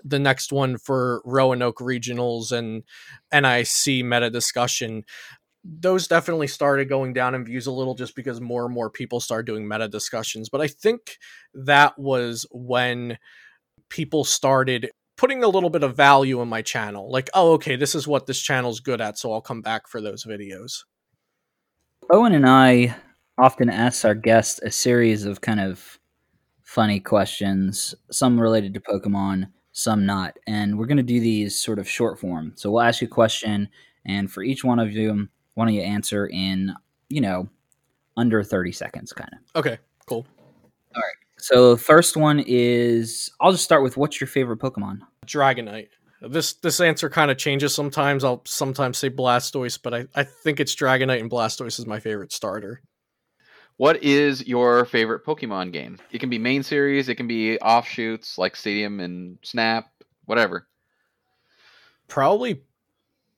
the 0.06 0.20
next 0.20 0.54
one 0.54 0.78
for 0.78 1.22
Roanoke 1.26 1.80
regionals 1.80 2.52
and 2.52 2.84
NIC 3.32 4.06
meta 4.06 4.30
discussion 4.30 5.04
those 5.64 6.08
definitely 6.08 6.48
started 6.48 6.90
going 6.90 7.14
down 7.14 7.36
in 7.36 7.46
views 7.46 7.68
a 7.68 7.72
little 7.72 7.96
just 7.96 8.16
because 8.16 8.42
more 8.42 8.66
and 8.66 8.74
more 8.74 8.90
people 8.90 9.20
started 9.20 9.46
doing 9.46 9.68
meta 9.68 9.88
discussions. 9.88 10.50
But 10.50 10.62
I 10.62 10.68
think 10.68 11.18
that 11.54 11.98
was 11.98 12.46
when 12.52 13.18
people 13.90 14.26
started 14.26 14.92
putting 15.24 15.42
a 15.42 15.48
little 15.48 15.70
bit 15.70 15.84
of 15.84 15.96
value 15.96 16.42
in 16.42 16.50
my 16.50 16.62
channel. 16.62 17.10
Like, 17.10 17.30
oh, 17.34 17.54
okay, 17.54 17.78
this 17.78 17.96
is 17.96 18.06
what 18.06 18.26
this 18.26 18.42
channel's 18.42 18.82
good 18.82 19.00
at, 19.00 19.18
so 19.18 19.32
I'll 19.32 19.40
come 19.40 19.62
back 19.62 19.88
for 19.88 20.02
those 20.02 20.26
videos. 20.26 20.84
Owen 22.10 22.34
and 22.34 22.46
I 22.46 22.94
often 23.38 23.70
ask 23.70 24.04
our 24.04 24.16
guests 24.16 24.60
a 24.64 24.70
series 24.70 25.24
of 25.24 25.40
kind 25.40 25.62
of 25.62 25.98
funny 26.62 27.00
questions, 27.00 27.96
some 28.12 28.38
related 28.38 28.74
to 28.74 28.82
Pokemon, 28.82 29.48
some 29.72 30.06
not. 30.06 30.38
And 30.46 30.78
we're 30.78 30.88
going 30.88 30.98
to 30.98 31.04
do 31.04 31.22
these 31.22 31.58
sort 31.58 31.80
of 31.80 31.88
short 31.88 32.20
form. 32.20 32.52
So 32.56 32.70
we'll 32.70 32.82
ask 32.82 33.00
you 33.00 33.08
a 33.08 33.10
question, 33.10 33.70
and 34.06 34.30
for 34.30 34.44
each 34.44 34.66
one 34.66 34.80
of 34.80 34.92
you, 34.92 35.30
why 35.54 35.64
don't 35.64 35.74
you 35.74 35.84
answer 35.84 36.28
in, 36.28 36.74
you 37.08 37.22
know, 37.22 37.48
under 38.18 38.44
30 38.44 38.74
seconds, 38.74 39.14
kind 39.14 39.32
of. 39.32 39.60
Okay, 39.62 39.78
cool. 40.06 40.26
So 41.44 41.72
the 41.72 41.78
first 41.78 42.16
one 42.16 42.42
is 42.48 43.30
I'll 43.42 43.52
just 43.52 43.66
start 43.66 43.84
with 43.84 43.98
what's 43.98 44.22
your 44.22 44.30
favorite 44.30 44.60
Pokemon? 44.60 45.02
Dragonite. 45.26 45.90
This 46.22 46.54
this 46.54 46.80
answer 46.80 47.10
kind 47.10 47.30
of 47.30 47.38
changes 47.38 47.76
sometimes. 47.76 48.24
I'll 48.24 48.44
sometimes 48.46 48.98
say 48.98 49.10
Blastoise, 49.10 49.78
but 49.84 49.94
I, 49.94 50.06
I 50.16 50.24
think 50.24 50.62
it's 50.62 50.74
Dragonite 50.74 51.20
and 51.20 51.30
Blastoise 51.30 51.80
is 51.80 51.86
my 51.86 52.00
favorite 52.00 52.32
starter. 52.32 52.82
What 53.76 54.02
is 54.02 54.48
your 54.48 54.86
favorite 54.86 55.26
Pokemon 55.26 55.74
game? 55.74 56.00
It 56.14 56.20
can 56.20 56.30
be 56.30 56.40
main 56.40 56.64
series, 56.64 57.10
it 57.10 57.16
can 57.16 57.28
be 57.28 57.60
offshoots 57.60 58.38
like 58.38 58.56
Stadium 58.56 59.02
and 59.02 59.38
Snap, 59.44 59.92
whatever. 60.24 60.70
Probably 62.08 62.64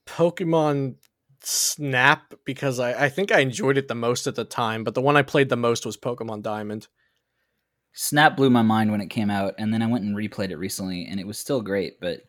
Pokemon 0.05 0.97
Snap 1.41 2.35
because 2.45 2.79
I, 2.79 3.05
I 3.05 3.09
think 3.09 3.31
I 3.31 3.39
enjoyed 3.39 3.79
it 3.79 3.87
the 3.87 3.95
most 3.95 4.27
at 4.27 4.35
the 4.35 4.45
time, 4.45 4.83
but 4.83 4.93
the 4.93 5.01
one 5.01 5.17
I 5.17 5.23
played 5.23 5.49
the 5.49 5.57
most 5.57 5.87
was 5.87 5.97
Pokemon 5.97 6.43
Diamond. 6.43 6.87
Snap 7.97 8.35
blew 8.35 8.49
my 8.49 8.61
mind 8.61 8.91
when 8.91 8.99
it 8.99 9.09
came 9.09 9.29
out, 9.29 9.55
and 9.57 9.73
then 9.73 9.81
I 9.81 9.87
went 9.87 10.03
and 10.03 10.15
replayed 10.15 10.51
it 10.51 10.57
recently, 10.57 11.07
and 11.09 11.17
it 11.17 11.25
was 11.25 11.39
still 11.39 11.61
great, 11.61 11.99
but 12.01 12.21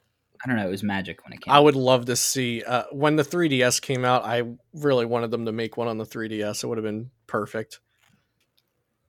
I 0.43 0.49
don't 0.49 0.57
know, 0.57 0.67
it 0.67 0.71
was 0.71 0.85
magic 0.85 1.25
when 1.25 1.33
it 1.33 1.41
came 1.41 1.53
I 1.53 1.57
out. 1.57 1.65
would 1.65 1.75
love 1.75 2.05
to 2.07 2.15
see 2.15 2.63
uh, 2.63 2.85
when 2.93 3.17
the 3.17 3.25
3DS 3.25 3.81
came 3.83 4.05
out. 4.05 4.25
I 4.25 4.45
really 4.75 5.07
wanted 5.07 5.33
them 5.33 5.45
to 5.47 5.53
make 5.53 5.77
one 5.77 5.89
on 5.89 5.99
the 5.99 6.05
3DS. 6.05 6.63
It 6.63 6.67
would 6.69 6.79
have 6.79 6.85
been 6.85 7.11
perfect. 7.27 7.81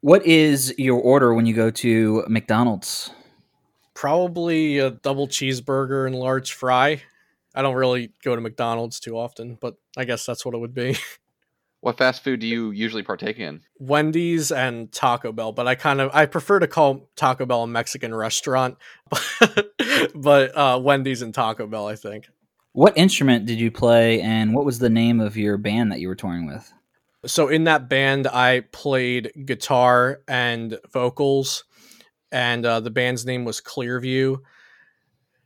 What 0.01 0.25
is 0.25 0.73
your 0.79 0.99
order 0.99 1.33
when 1.33 1.45
you 1.45 1.53
go 1.53 1.69
to 1.69 2.23
McDonald's? 2.27 3.11
Probably 3.93 4.79
a 4.79 4.91
double 4.91 5.27
cheeseburger 5.27 6.07
and 6.07 6.15
large 6.15 6.53
fry. 6.53 7.03
I 7.53 7.61
don't 7.61 7.75
really 7.75 8.11
go 8.23 8.35
to 8.35 8.41
McDonald's 8.41 8.99
too 8.99 9.15
often, 9.17 9.59
but 9.61 9.75
I 9.95 10.05
guess 10.05 10.25
that's 10.25 10.43
what 10.45 10.55
it 10.55 10.59
would 10.59 10.73
be. 10.73 10.97
What 11.81 11.97
fast 11.97 12.23
food 12.23 12.39
do 12.39 12.47
you 12.47 12.71
usually 12.71 13.03
partake 13.03 13.37
in? 13.37 13.61
Wendy's 13.77 14.51
and 14.51 14.91
Taco 14.91 15.31
Bell, 15.31 15.51
but 15.51 15.67
I 15.67 15.75
kind 15.75 16.01
of 16.01 16.09
I 16.13 16.25
prefer 16.25 16.59
to 16.59 16.67
call 16.67 17.09
Taco 17.15 17.45
Bell 17.45 17.63
a 17.63 17.67
Mexican 17.67 18.13
restaurant, 18.15 18.77
but 20.15 20.57
uh, 20.57 20.79
Wendy's 20.81 21.21
and 21.21 21.33
Taco 21.33 21.67
Bell, 21.67 21.87
I 21.87 21.95
think. 21.95 22.27
What 22.73 22.97
instrument 22.97 23.45
did 23.45 23.59
you 23.59 23.71
play, 23.71 24.21
and 24.21 24.53
what 24.53 24.65
was 24.65 24.79
the 24.79 24.89
name 24.89 25.19
of 25.19 25.37
your 25.37 25.57
band 25.57 25.91
that 25.91 25.99
you 25.99 26.07
were 26.07 26.15
touring 26.15 26.47
with? 26.47 26.71
So 27.25 27.47
in 27.47 27.65
that 27.65 27.89
band, 27.89 28.27
I 28.27 28.61
played 28.71 29.31
guitar 29.45 30.21
and 30.27 30.79
vocals, 30.91 31.63
and 32.31 32.65
uh, 32.65 32.79
the 32.79 32.91
band's 32.91 33.25
name 33.25 33.45
was 33.45 33.61
Clearview. 33.61 34.37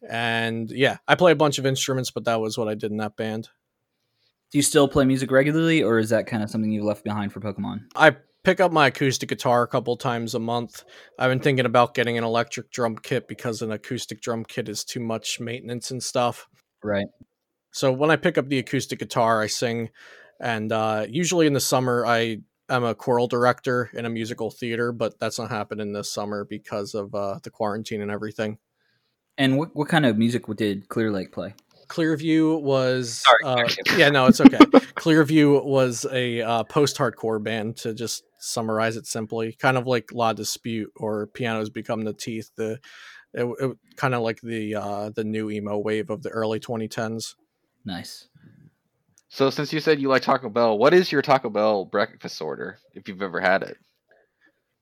And 0.09 0.69
yeah, 0.71 0.97
I 1.07 1.15
play 1.15 1.31
a 1.31 1.35
bunch 1.35 1.57
of 1.57 1.65
instruments, 1.65 2.11
but 2.11 2.25
that 2.25 2.41
was 2.41 2.57
what 2.57 2.67
I 2.67 2.75
did 2.75 2.91
in 2.91 2.97
that 2.97 3.15
band. 3.15 3.49
Do 4.51 4.57
you 4.57 4.61
still 4.61 4.87
play 4.87 5.05
music 5.05 5.31
regularly, 5.31 5.81
or 5.81 5.97
is 5.97 6.09
that 6.09 6.27
kind 6.27 6.43
of 6.43 6.49
something 6.49 6.71
you've 6.71 6.83
left 6.83 7.05
behind 7.05 7.31
for 7.31 7.39
Pokemon? 7.39 7.85
I 7.95 8.17
pick 8.43 8.59
up 8.59 8.71
my 8.71 8.87
acoustic 8.87 9.29
guitar 9.29 9.63
a 9.63 9.67
couple 9.67 9.95
times 9.95 10.35
a 10.35 10.39
month. 10.39 10.83
I've 11.17 11.31
been 11.31 11.39
thinking 11.39 11.65
about 11.65 11.93
getting 11.93 12.17
an 12.17 12.23
electric 12.23 12.69
drum 12.69 12.97
kit 12.97 13.29
because 13.29 13.61
an 13.61 13.71
acoustic 13.71 14.21
drum 14.21 14.43
kit 14.43 14.67
is 14.67 14.83
too 14.83 14.99
much 14.99 15.39
maintenance 15.39 15.91
and 15.91 16.03
stuff. 16.03 16.47
Right. 16.83 17.07
So 17.71 17.93
when 17.93 18.11
I 18.11 18.17
pick 18.17 18.37
up 18.37 18.49
the 18.49 18.59
acoustic 18.59 18.99
guitar, 18.99 19.41
I 19.41 19.47
sing, 19.47 19.89
and 20.41 20.71
uh, 20.73 21.05
usually 21.07 21.47
in 21.47 21.53
the 21.53 21.61
summer 21.61 22.05
I 22.05 22.39
am 22.69 22.83
a 22.83 22.95
choral 22.95 23.27
director 23.27 23.89
in 23.93 24.05
a 24.05 24.09
musical 24.09 24.51
theater, 24.51 24.91
but 24.91 25.17
that's 25.19 25.39
not 25.39 25.49
happening 25.49 25.93
this 25.93 26.11
summer 26.11 26.43
because 26.43 26.93
of 26.93 27.15
uh, 27.15 27.39
the 27.43 27.51
quarantine 27.51 28.01
and 28.01 28.11
everything. 28.11 28.57
And 29.37 29.57
what, 29.57 29.73
what 29.75 29.87
kind 29.87 30.05
of 30.05 30.17
music 30.17 30.45
did 30.57 30.89
Clear 30.89 31.11
Lake 31.11 31.31
play? 31.31 31.53
Clearview 31.91 32.61
was 32.61 33.23
Sorry. 33.43 33.63
uh, 33.63 33.67
yeah 33.97 34.09
no 34.09 34.27
it's 34.27 34.39
okay. 34.39 34.57
Clearview 34.95 35.63
was 35.63 36.05
a 36.11 36.41
uh, 36.41 36.63
post-hardcore 36.63 37.43
band 37.43 37.77
to 37.77 37.93
just 37.93 38.23
summarize 38.39 38.97
it 38.97 39.05
simply, 39.05 39.53
kind 39.53 39.77
of 39.77 39.87
like 39.87 40.11
La 40.13 40.33
Dispute 40.33 40.91
or 40.95 41.27
Pianos 41.27 41.69
Become 41.69 42.03
the 42.03 42.13
Teeth. 42.13 42.49
The 42.55 42.79
it, 43.33 43.45
it 43.59 43.77
kind 43.95 44.13
of 44.13 44.21
like 44.21 44.41
the 44.41 44.75
uh, 44.75 45.09
the 45.09 45.23
new 45.23 45.49
emo 45.49 45.77
wave 45.77 46.09
of 46.09 46.23
the 46.23 46.29
early 46.29 46.59
2010s. 46.59 47.35
Nice. 47.85 48.27
So 49.29 49.49
since 49.49 49.71
you 49.71 49.79
said 49.79 50.01
you 50.01 50.09
like 50.09 50.23
Taco 50.23 50.49
Bell, 50.49 50.77
what 50.77 50.93
is 50.93 51.11
your 51.11 51.21
Taco 51.21 51.49
Bell 51.49 51.85
breakfast 51.85 52.41
order 52.41 52.77
if 52.93 53.07
you've 53.07 53.21
ever 53.21 53.39
had 53.39 53.63
it? 53.63 53.77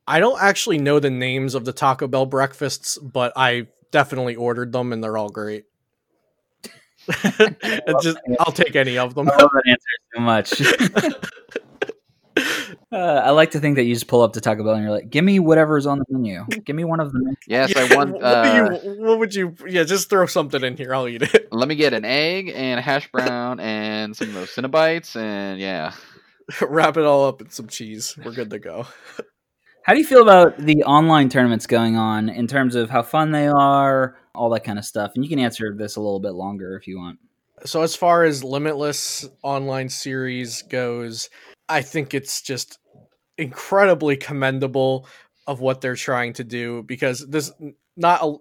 I 0.06 0.18
don't 0.18 0.40
actually 0.42 0.78
know 0.78 0.98
the 0.98 1.10
names 1.10 1.54
of 1.54 1.64
the 1.64 1.72
Taco 1.72 2.08
Bell 2.08 2.26
breakfasts, 2.26 2.98
but 2.98 3.32
I 3.36 3.68
definitely 3.92 4.34
ordered 4.34 4.72
them 4.72 4.92
and 4.92 5.02
they're 5.02 5.16
all 5.16 5.28
great. 5.28 5.64
It 7.62 7.96
just 8.02 8.18
I'll 8.40 8.52
take 8.52 8.76
any 8.76 8.98
of 8.98 9.14
them. 9.14 9.28
I 9.30 9.36
love 9.36 9.50
that 9.52 9.62
answer 9.66 9.88
so 10.14 10.20
much. 10.20 10.60
uh, 12.92 12.96
I 12.96 13.30
like 13.30 13.52
to 13.52 13.60
think 13.60 13.76
that 13.76 13.84
you 13.84 13.94
just 13.94 14.06
pull 14.06 14.22
up 14.22 14.32
to 14.34 14.40
Taco 14.40 14.64
Bell 14.64 14.74
and 14.74 14.82
you're 14.82 14.92
like, 14.92 15.10
"Give 15.10 15.24
me 15.24 15.38
whatever's 15.38 15.86
on 15.86 15.98
the 15.98 16.04
menu. 16.08 16.44
Give 16.64 16.76
me 16.76 16.84
one 16.84 17.00
of 17.00 17.12
them." 17.12 17.22
Yes, 17.46 17.72
Yeah, 17.74 17.88
I 17.90 17.96
want. 17.96 18.12
what, 18.14 18.22
Uh, 18.22 18.68
would 18.70 18.82
you, 18.84 19.02
what 19.04 19.18
would 19.18 19.34
you? 19.34 19.54
Yeah, 19.66 19.84
just 19.84 20.10
throw 20.10 20.26
something 20.26 20.62
in 20.62 20.76
here. 20.76 20.94
I'll 20.94 21.08
eat 21.08 21.22
it. 21.22 21.48
let 21.52 21.68
me 21.68 21.74
get 21.74 21.92
an 21.92 22.04
egg 22.04 22.52
and 22.54 22.78
a 22.78 22.82
hash 22.82 23.10
brown 23.10 23.60
and 23.60 24.16
some 24.16 24.28
of 24.28 24.34
those 24.34 24.50
Cinnabites 24.50 25.16
and 25.16 25.60
yeah. 25.60 25.92
Wrap 26.60 26.96
it 26.96 27.04
all 27.04 27.26
up 27.26 27.40
in 27.40 27.50
some 27.50 27.68
cheese. 27.68 28.16
We're 28.24 28.32
good 28.32 28.50
to 28.50 28.58
go. 28.58 28.86
How 29.84 29.92
do 29.94 29.98
you 29.98 30.04
feel 30.04 30.22
about 30.22 30.58
the 30.58 30.82
online 30.84 31.28
tournaments 31.28 31.66
going 31.66 31.96
on 31.96 32.28
in 32.28 32.46
terms 32.46 32.74
of 32.74 32.90
how 32.90 33.02
fun 33.02 33.30
they 33.30 33.46
are, 33.46 34.16
all 34.34 34.50
that 34.50 34.64
kind 34.64 34.78
of 34.78 34.84
stuff? 34.84 35.12
And 35.14 35.24
you 35.24 35.30
can 35.30 35.38
answer 35.38 35.74
this 35.76 35.96
a 35.96 36.00
little 36.00 36.20
bit 36.20 36.32
longer 36.32 36.76
if 36.76 36.86
you 36.86 36.98
want. 36.98 37.18
So 37.64 37.82
as 37.82 37.94
far 37.94 38.24
as 38.24 38.42
Limitless 38.42 39.28
online 39.42 39.88
series 39.88 40.62
goes, 40.62 41.28
I 41.68 41.82
think 41.82 42.14
it's 42.14 42.40
just 42.40 42.78
incredibly 43.36 44.16
commendable 44.16 45.06
of 45.46 45.60
what 45.60 45.80
they're 45.80 45.96
trying 45.96 46.32
to 46.34 46.44
do 46.44 46.82
because 46.84 47.26
this 47.28 47.50
not 47.96 48.22
a, 48.22 48.36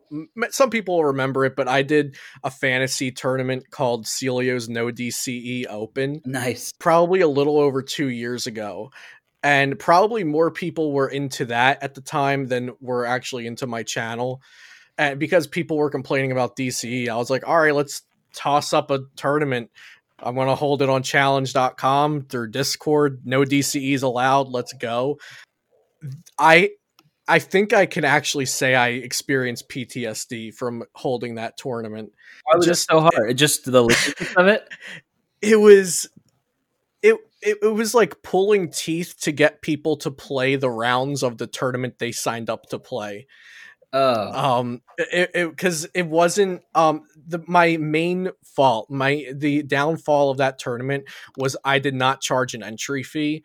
some 0.52 0.69
people 0.69 0.97
will 0.97 1.06
remember 1.06 1.43
it, 1.43 1.56
but 1.56 1.67
I 1.67 1.82
did 1.82 2.15
a 2.43 2.52
fantasy 2.52 3.12
tournament 3.12 3.71
called 3.71 4.06
Celio's 4.06 4.69
No 4.69 4.88
DCE 4.88 5.65
Open 5.69 6.21
Nice. 6.23 6.71
probably 6.80 7.19
a 7.21 7.28
little 7.28 7.60
over 7.60 7.82
2 7.82 8.08
years 8.08 8.47
ago. 8.47 8.91
And 9.41 9.80
probably 9.80 10.23
more 10.23 10.52
people 10.52 10.91
were 10.91 11.10
into 11.10 11.45
that 11.45 11.82
at 11.82 11.95
the 11.95 12.02
time 12.02 12.47
than 12.47 12.71
were 12.80 13.06
actually 13.06 13.47
into 13.47 13.67
my 13.67 13.84
channel. 13.84 14.41
And 14.99 15.17
because 15.17 15.47
people 15.47 15.77
were 15.77 15.89
complaining 15.89 16.33
about 16.33 16.57
DCE, 16.57 17.07
I 17.07 17.15
was 17.15 17.29
like, 17.29 17.47
all 17.47 17.57
right, 17.57 17.73
let's 17.73 18.01
toss 18.33 18.73
up 18.73 18.91
a 18.91 18.99
tournament. 19.15 19.71
I'm 20.19 20.35
going 20.35 20.49
to 20.49 20.55
hold 20.55 20.81
it 20.81 20.89
on 20.89 21.03
challonge.com 21.03 22.23
through 22.23 22.51
Discord. 22.51 23.21
No 23.23 23.43
DCEs 23.43 24.03
allowed. 24.03 24.49
Let's 24.49 24.73
go. 24.73 25.17
I 26.38 26.71
I 27.29 27.39
think 27.39 27.71
I 27.71 27.85
can 27.85 28.03
actually 28.03 28.47
say 28.47 28.75
I 28.75 28.89
experienced 28.89 29.69
PTSD 29.69 30.53
from 30.53 30.83
holding 30.95 31.35
that 31.35 31.57
tournament. 31.57 32.12
Why 32.43 32.57
was 32.57 32.65
Just- 32.65 32.89
it 32.89 32.91
so 32.91 32.99
hard? 32.99 33.38
Just 33.38 33.71
the 33.71 33.81
logistics 33.83 34.35
of 34.35 34.47
it. 34.47 34.67
It 35.41 35.55
was 35.55 36.09
it, 37.01 37.15
it 37.41 37.57
it 37.62 37.73
was 37.73 37.95
like 37.95 38.21
pulling 38.21 38.69
teeth 38.69 39.15
to 39.21 39.31
get 39.31 39.62
people 39.62 39.95
to 39.97 40.12
play 40.12 40.57
the 40.57 40.69
rounds 40.69 41.23
of 41.23 41.38
the 41.38 41.47
tournament 41.47 41.99
they 41.99 42.12
signed 42.12 42.49
up 42.49 42.67
to 42.71 42.79
play. 42.79 43.27
Oh, 43.91 44.58
um 44.58 44.82
it 44.97 45.34
because 45.34 45.88
it, 45.95 46.06
wasn't 46.06 46.62
um 46.75 47.08
the 47.28 47.43
my 47.47 47.78
main 47.78 48.30
fault 48.43 48.89
my 48.91 49.25
the 49.34 49.63
downfall 49.63 50.30
of 50.30 50.38
that 50.38 50.60
tournament 50.60 51.06
was 51.38 51.58
i 51.65 51.80
did 51.80 51.95
not 51.95 52.21
charge 52.21 52.54
an 52.54 52.62
entry 52.62 53.02
fee 53.02 53.43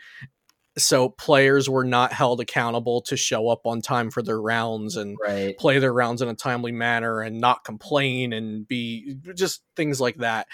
so 0.77 1.09
players 1.09 1.71
were 1.71 1.85
not 1.85 2.13
held 2.13 2.41
accountable 2.41 3.01
to 3.03 3.17
show 3.17 3.49
up 3.49 3.67
on 3.67 3.81
time 3.81 4.11
for 4.11 4.23
their 4.23 4.41
rounds 4.41 4.97
and 4.97 5.17
right. 5.25 5.57
play 5.57 5.79
their 5.79 5.93
rounds 5.93 6.21
in 6.21 6.29
a 6.29 6.35
timely 6.35 6.73
manner 6.73 7.21
and 7.21 7.41
not 7.41 7.65
complain 7.65 8.33
and 8.33 8.67
be 8.67 9.17
just 9.35 9.63
things 9.77 10.01
like 10.01 10.17
that. 10.17 10.49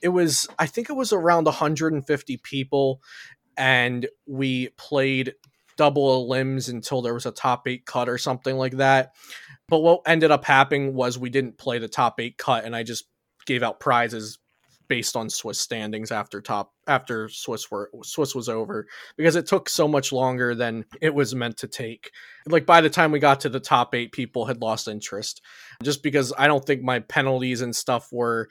It 0.00 0.08
was, 0.08 0.48
I 0.58 0.66
think 0.66 0.90
it 0.90 0.94
was 0.94 1.12
around 1.12 1.44
150 1.44 2.36
people, 2.38 3.00
and 3.56 4.08
we 4.26 4.70
played 4.70 5.34
double 5.82 6.28
elims 6.28 6.68
until 6.68 7.02
there 7.02 7.12
was 7.12 7.26
a 7.26 7.32
top 7.32 7.66
eight 7.66 7.84
cut 7.84 8.08
or 8.08 8.16
something 8.16 8.56
like 8.56 8.76
that. 8.76 9.16
But 9.68 9.80
what 9.80 10.02
ended 10.06 10.30
up 10.30 10.44
happening 10.44 10.94
was 10.94 11.18
we 11.18 11.28
didn't 11.28 11.58
play 11.58 11.80
the 11.80 11.88
top 11.88 12.20
eight 12.20 12.38
cut, 12.38 12.64
and 12.64 12.76
I 12.76 12.84
just 12.84 13.06
gave 13.46 13.64
out 13.64 13.80
prizes 13.80 14.38
based 14.86 15.16
on 15.16 15.28
Swiss 15.28 15.58
standings 15.58 16.12
after 16.12 16.40
top 16.40 16.72
after 16.86 17.28
Swiss 17.28 17.68
were 17.68 17.90
Swiss 18.04 18.32
was 18.32 18.48
over 18.48 18.86
because 19.16 19.34
it 19.34 19.48
took 19.48 19.68
so 19.68 19.88
much 19.88 20.12
longer 20.12 20.54
than 20.54 20.84
it 21.00 21.12
was 21.12 21.34
meant 21.34 21.56
to 21.56 21.66
take 21.66 22.12
like 22.46 22.64
by 22.64 22.80
the 22.80 22.90
time 22.90 23.10
we 23.10 23.18
got 23.18 23.40
to 23.40 23.48
the 23.48 23.58
top 23.58 23.92
eight 23.92 24.12
people 24.12 24.44
had 24.44 24.60
lost 24.60 24.88
interest 24.88 25.40
just 25.82 26.02
because 26.02 26.32
i 26.36 26.48
don't 26.48 26.66
think 26.66 26.82
my 26.82 26.98
penalties 26.98 27.62
and 27.62 27.74
stuff 27.74 28.08
were 28.12 28.48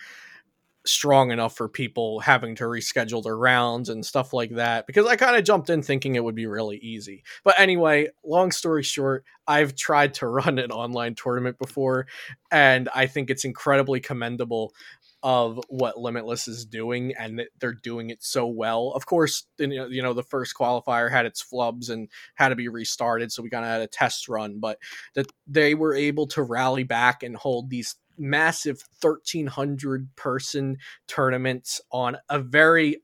strong 0.86 1.32
enough 1.32 1.56
for 1.56 1.68
people 1.70 2.20
having 2.20 2.56
to 2.56 2.64
reschedule 2.64 3.24
their 3.24 3.38
rounds 3.38 3.90
and 3.90 4.06
stuff 4.06 4.34
like 4.34 4.50
that 4.52 4.88
because 4.88 5.06
i 5.06 5.16
kind 5.16 5.36
of 5.36 5.44
jumped 5.44 5.70
in 5.70 5.84
thinking 5.84 6.16
it 6.16 6.24
would 6.24 6.36
be 6.36 6.48
really 6.48 6.78
easy. 6.78 7.24
But 7.44 7.60
anyway 7.60 8.08
long 8.24 8.52
story 8.52 8.82
short 8.84 9.24
i've 9.48 9.76
tried 9.76 10.14
to 10.16 10.28
run 10.42 10.58
an 10.58 10.72
online 10.72 11.16
tournament 11.16 11.58
before 11.60 12.08
and 12.52 12.90
i 12.96 13.06
think 13.06 13.30
it's 13.30 13.46
incredibly 13.46 14.00
commendable 14.00 14.74
of 15.24 15.60
what 15.70 16.00
Limitless 16.00 16.48
is 16.48 16.66
doing, 16.66 17.14
and 17.18 17.44
they're 17.60 17.74
doing 17.74 18.10
it 18.10 18.24
so 18.24 18.48
well. 18.48 18.92
Of 18.96 19.06
course, 19.06 19.46
you 19.58 19.68
know, 19.68 19.88
you 19.88 20.02
know 20.02 20.14
the 20.14 20.24
first 20.24 20.56
qualifier 20.56 21.12
had 21.12 21.26
its 21.26 21.44
flubs 21.44 21.90
and 21.90 22.10
had 22.36 22.50
to 22.50 22.56
be 22.56 22.68
restarted, 22.68 23.32
so 23.32 23.44
we 23.44 23.50
kind 23.50 23.66
of 23.66 23.72
had 23.72 23.82
a 23.82 23.88
test 23.88 24.28
run. 24.28 24.60
But 24.60 24.80
that 25.16 25.28
they 25.48 25.76
were 25.76 25.94
able 25.94 26.28
to 26.28 26.44
rally 26.44 26.84
back 26.84 27.24
and 27.24 27.36
hold 27.36 27.70
these 27.70 27.96
massive 28.18 28.84
1300 29.02 30.16
person 30.16 30.78
tournaments 31.08 31.82
on 31.92 32.18
a 32.30 32.40
very 32.40 33.02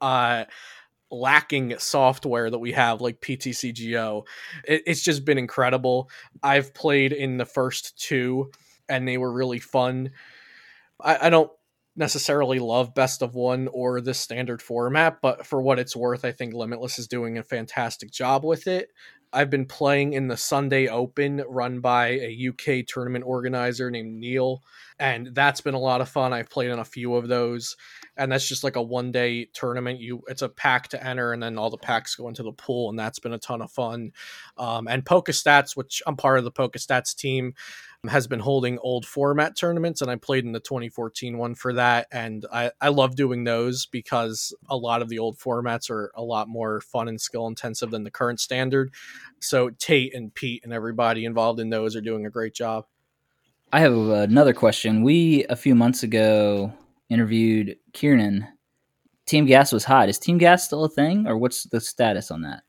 uh 0.00 0.44
lacking 1.10 1.78
software 1.78 2.50
that 2.50 2.58
we 2.58 2.72
have 2.72 3.00
like 3.00 3.20
PTCGO. 3.20 4.24
It, 4.66 4.82
it's 4.86 5.02
just 5.02 5.24
been 5.24 5.38
incredible. 5.38 6.10
I've 6.42 6.74
played 6.74 7.12
in 7.12 7.36
the 7.36 7.44
first 7.44 7.96
two 7.98 8.50
and 8.88 9.06
they 9.06 9.18
were 9.18 9.32
really 9.32 9.60
fun. 9.60 10.10
I, 11.04 11.26
I 11.26 11.30
don't 11.30 11.50
necessarily 11.96 12.58
love 12.58 12.94
best 12.94 13.22
of 13.22 13.34
one 13.34 13.68
or 13.72 14.00
the 14.00 14.14
standard 14.14 14.60
format, 14.60 15.18
but 15.22 15.46
for 15.46 15.62
what 15.62 15.78
it's 15.78 15.94
worth, 15.94 16.24
I 16.24 16.32
think 16.32 16.54
Limitless 16.54 16.98
is 16.98 17.06
doing 17.06 17.38
a 17.38 17.44
fantastic 17.44 18.10
job 18.10 18.44
with 18.44 18.66
it. 18.66 18.88
I've 19.32 19.50
been 19.50 19.66
playing 19.66 20.12
in 20.12 20.28
the 20.28 20.36
Sunday 20.36 20.86
Open 20.88 21.42
run 21.48 21.80
by 21.80 22.08
a 22.08 22.48
UK 22.48 22.86
tournament 22.86 23.24
organizer 23.26 23.90
named 23.90 24.14
Neil, 24.18 24.62
and 24.98 25.34
that's 25.34 25.60
been 25.60 25.74
a 25.74 25.78
lot 25.78 26.00
of 26.00 26.08
fun. 26.08 26.32
I've 26.32 26.50
played 26.50 26.70
in 26.70 26.78
a 26.78 26.84
few 26.84 27.14
of 27.14 27.28
those, 27.28 27.76
and 28.16 28.30
that's 28.30 28.48
just 28.48 28.64
like 28.64 28.76
a 28.76 28.82
one 28.82 29.12
day 29.12 29.46
tournament. 29.52 30.00
You 30.00 30.22
it's 30.28 30.42
a 30.42 30.48
pack 30.48 30.88
to 30.88 31.06
enter, 31.06 31.32
and 31.32 31.42
then 31.42 31.58
all 31.58 31.70
the 31.70 31.76
packs 31.76 32.14
go 32.14 32.28
into 32.28 32.42
the 32.42 32.52
pool, 32.52 32.90
and 32.90 32.98
that's 32.98 33.18
been 33.18 33.32
a 33.32 33.38
ton 33.38 33.62
of 33.62 33.72
fun. 33.72 34.12
Um, 34.56 34.86
and 34.88 35.04
PokeStats, 35.04 35.76
which 35.76 36.02
I'm 36.06 36.16
part 36.16 36.38
of 36.38 36.44
the 36.44 36.52
PokeStats 36.52 37.14
team, 37.16 37.54
has 38.08 38.26
been 38.26 38.40
holding 38.40 38.78
old 38.78 39.06
format 39.06 39.56
tournaments 39.56 40.02
and 40.02 40.10
I 40.10 40.16
played 40.16 40.44
in 40.44 40.52
the 40.52 40.60
2014 40.60 41.38
one 41.38 41.54
for 41.54 41.72
that 41.74 42.06
and 42.12 42.44
I, 42.52 42.70
I 42.80 42.88
love 42.88 43.16
doing 43.16 43.44
those 43.44 43.86
because 43.86 44.54
a 44.68 44.76
lot 44.76 45.02
of 45.02 45.08
the 45.08 45.18
old 45.18 45.38
formats 45.38 45.90
are 45.90 46.12
a 46.14 46.22
lot 46.22 46.48
more 46.48 46.80
fun 46.80 47.08
and 47.08 47.20
skill 47.20 47.46
intensive 47.46 47.90
than 47.90 48.04
the 48.04 48.10
current 48.10 48.40
standard. 48.40 48.92
So 49.40 49.70
Tate 49.70 50.14
and 50.14 50.34
Pete 50.34 50.64
and 50.64 50.72
everybody 50.72 51.24
involved 51.24 51.60
in 51.60 51.70
those 51.70 51.96
are 51.96 52.00
doing 52.00 52.26
a 52.26 52.30
great 52.30 52.54
job. 52.54 52.84
I 53.74 53.80
have 53.80 53.96
another 53.96 54.54
question. 54.54 55.02
We 55.02 55.46
a 55.46 55.56
few 55.56 55.74
months 55.74 56.04
ago 56.04 56.72
interviewed 57.10 57.76
Kieran. 57.92 58.46
Team 59.26 59.46
Gas 59.46 59.72
was 59.72 59.82
hot. 59.82 60.08
Is 60.08 60.16
Team 60.16 60.38
Gas 60.38 60.64
still 60.64 60.84
a 60.84 60.88
thing 60.88 61.26
or 61.26 61.36
what's 61.36 61.64
the 61.64 61.80
status 61.80 62.30
on 62.30 62.42
that? 62.42 62.62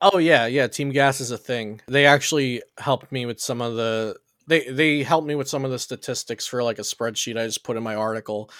Oh 0.00 0.16
yeah, 0.16 0.46
yeah. 0.46 0.66
Team 0.66 0.88
Gas 0.88 1.20
is 1.20 1.32
a 1.32 1.36
thing. 1.36 1.82
They 1.86 2.06
actually 2.06 2.62
helped 2.78 3.12
me 3.12 3.26
with 3.26 3.40
some 3.40 3.60
of 3.60 3.74
the 3.74 4.16
they 4.46 4.66
they 4.70 5.02
helped 5.02 5.26
me 5.26 5.34
with 5.34 5.50
some 5.50 5.66
of 5.66 5.70
the 5.70 5.78
statistics 5.78 6.46
for 6.46 6.62
like 6.62 6.78
a 6.78 6.82
spreadsheet 6.82 7.38
I 7.38 7.44
just 7.44 7.62
put 7.62 7.76
in 7.76 7.82
my 7.82 7.96
article 7.96 8.50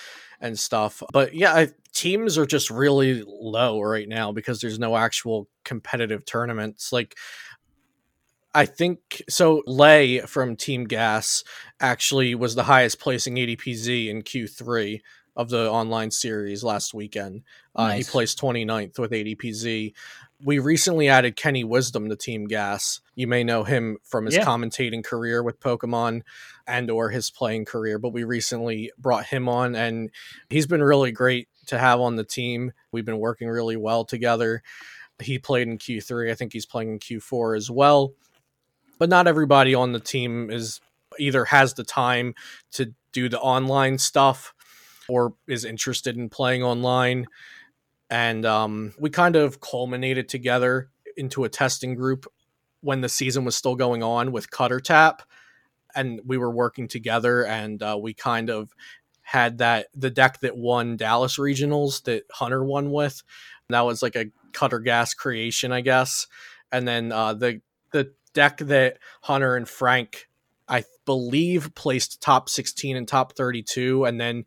and 0.43 0.59
stuff. 0.59 1.03
But 1.11 1.35
yeah, 1.35 1.55
I, 1.55 1.69
teams 1.95 2.37
are 2.37 2.45
just 2.45 2.69
really 2.69 3.25
low 3.27 3.81
right 3.81 4.07
now 4.07 4.31
because 4.31 4.61
there's 4.61 4.79
no 4.79 4.95
actual 4.95 5.49
competitive 5.65 6.27
tournaments. 6.27 6.93
Like 6.93 7.17
I 8.59 8.67
think 8.67 9.23
so. 9.29 9.63
Lay 9.67 10.21
from 10.21 10.57
Team 10.57 10.85
Gas 10.85 11.45
actually 11.81 12.35
was 12.35 12.55
the 12.55 12.65
highest 12.65 12.99
placing 13.01 13.37
ADPZ 13.37 14.09
in 14.09 14.23
Q3 14.23 15.01
of 15.37 15.49
the 15.49 15.71
online 15.71 16.11
series 16.11 16.65
last 16.65 16.93
weekend. 16.93 17.43
Uh, 17.75 17.91
He 17.93 18.03
placed 18.03 18.41
29th 18.41 18.99
with 18.99 19.13
ADPZ 19.13 19.95
we 20.43 20.59
recently 20.59 21.09
added 21.09 21.37
Kenny 21.37 21.65
Wisdom 21.65 22.09
to 22.09 22.17
Team 22.17 22.47
Gas. 22.47 23.01
You 23.15 23.27
may 23.27 23.43
know 23.43 23.65
him 23.65 23.99
from 24.05 24.27
his 24.27 24.37
yeah. 24.37 24.45
commentating 24.45 25.05
career 25.05 25.43
with 25.43 25.61
Pokemon 25.61 26.23
and 26.67 26.91
or 26.91 27.11
his 27.11 27.31
playing 27.31 27.65
career, 27.65 27.99
but 27.99 28.13
we 28.13 28.25
recently 28.25 28.93
brought 28.99 29.27
him 29.27 29.49
on 29.49 29.75
and 29.75 30.11
he's 30.49 30.67
been 30.67 30.83
really 30.83 31.11
great 31.11 31.49
to 31.67 31.79
have 31.79 32.01
on 32.01 32.17
the 32.17 32.25
team. 32.25 32.73
We've 32.93 33.05
been 33.05 33.19
working 33.19 33.49
really 33.49 33.77
well 33.77 34.05
together. 34.05 34.63
He 35.21 35.39
played 35.39 35.67
in 35.67 35.79
Q3. 35.79 36.31
I 36.31 36.35
think 36.35 36.53
he's 36.53 36.67
playing 36.67 36.93
in 36.93 36.99
Q4 37.01 37.57
as 37.57 37.71
well. 37.71 38.13
But 38.99 39.09
not 39.09 39.27
everybody 39.27 39.75
on 39.75 39.93
the 39.93 40.01
team 40.01 40.51
is 40.51 40.81
either 41.19 41.47
has 41.47 41.75
the 41.75 41.85
time 41.85 42.35
to 42.73 42.95
do 43.13 43.29
the 43.29 43.41
online 43.41 43.99
stuff 43.99 44.55
or 45.09 45.35
is 45.47 45.65
interested 45.65 46.17
in 46.17 46.29
playing 46.29 46.63
online. 46.63 47.27
And 48.11 48.45
um, 48.45 48.95
we 48.99 49.11
kind 49.11 49.37
of 49.37 49.61
culminated 49.61 50.29
together 50.29 50.91
into 51.17 51.45
a 51.45 51.49
testing 51.49 51.95
group 51.95 52.27
when 52.81 53.01
the 53.01 53.09
season 53.09 53.45
was 53.45 53.57
still 53.57 53.75
going 53.75 54.03
on 54.03 54.33
with 54.33 54.51
Cutter 54.51 54.81
Tap, 54.81 55.23
and 55.95 56.21
we 56.25 56.39
were 56.39 56.51
working 56.51 56.89
together, 56.89 57.45
and 57.45 57.83
uh, 57.83 57.99
we 58.01 58.15
kind 58.15 58.51
of 58.51 58.73
had 59.23 59.59
that 59.59 59.89
the 59.95 60.11
deck 60.11 60.41
that 60.41 60.57
won 60.57 60.97
Dallas 60.97 61.39
regionals 61.39 62.03
that 62.05 62.25
Hunter 62.33 62.65
won 62.65 62.93
with. 62.93 63.23
That 63.69 63.81
was 63.83 64.03
like 64.03 64.17
a 64.17 64.31
Cutter 64.53 64.79
Gas 64.79 65.13
creation, 65.13 65.73
I 65.73 65.81
guess, 65.81 66.27
and 66.71 66.87
then 66.87 67.13
uh, 67.13 67.35
the 67.35 67.61
the 67.91 68.13
deck 68.39 68.59
that 68.59 68.99
Hunter 69.23 69.57
and 69.57 69.69
Frank, 69.69 70.29
I 70.69 70.85
believe, 71.05 71.75
placed 71.75 72.23
top 72.23 72.49
sixteen 72.49 72.97
and 72.97 73.09
top 73.09 73.35
thirty 73.35 73.65
two, 73.65 74.05
and 74.05 74.21
then 74.21 74.45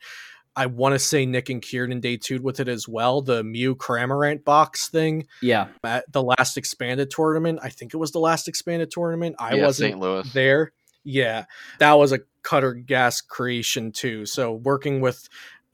I 0.55 0.67
want 0.67 0.93
to 0.95 0.99
say 0.99 1.25
Nick 1.25 1.49
and 1.49 1.61
Kieran 1.61 1.99
debuted 1.99 2.39
with 2.39 2.61
it 2.61 2.69
as 2.69 2.87
well. 2.87 3.21
The 3.21 3.43
Mew 3.43 3.75
Cramorant 3.75 4.45
box 4.45 4.87
thing. 4.87 5.27
Yeah. 5.41 5.67
At 5.83 6.09
the 6.11 6.23
last 6.23 6.57
expanded 6.57 7.11
tournament. 7.11 7.59
I 7.61 7.69
think 7.69 7.93
it 7.93 7.97
was 7.97 8.11
the 8.11 8.19
last 8.19 8.47
expanded 8.47 8.91
tournament. 8.91 9.35
I 9.39 9.55
yeah, 9.55 9.65
wasn't 9.65 9.99
Louis. 9.99 10.31
there. 10.33 10.71
Yeah. 11.03 11.45
That 11.79 11.93
was 11.93 12.11
a 12.11 12.19
cutter 12.43 12.73
gas 12.73 13.21
creation 13.21 13.91
too. 13.91 14.25
So 14.25 14.53
working 14.53 15.01
with 15.01 15.27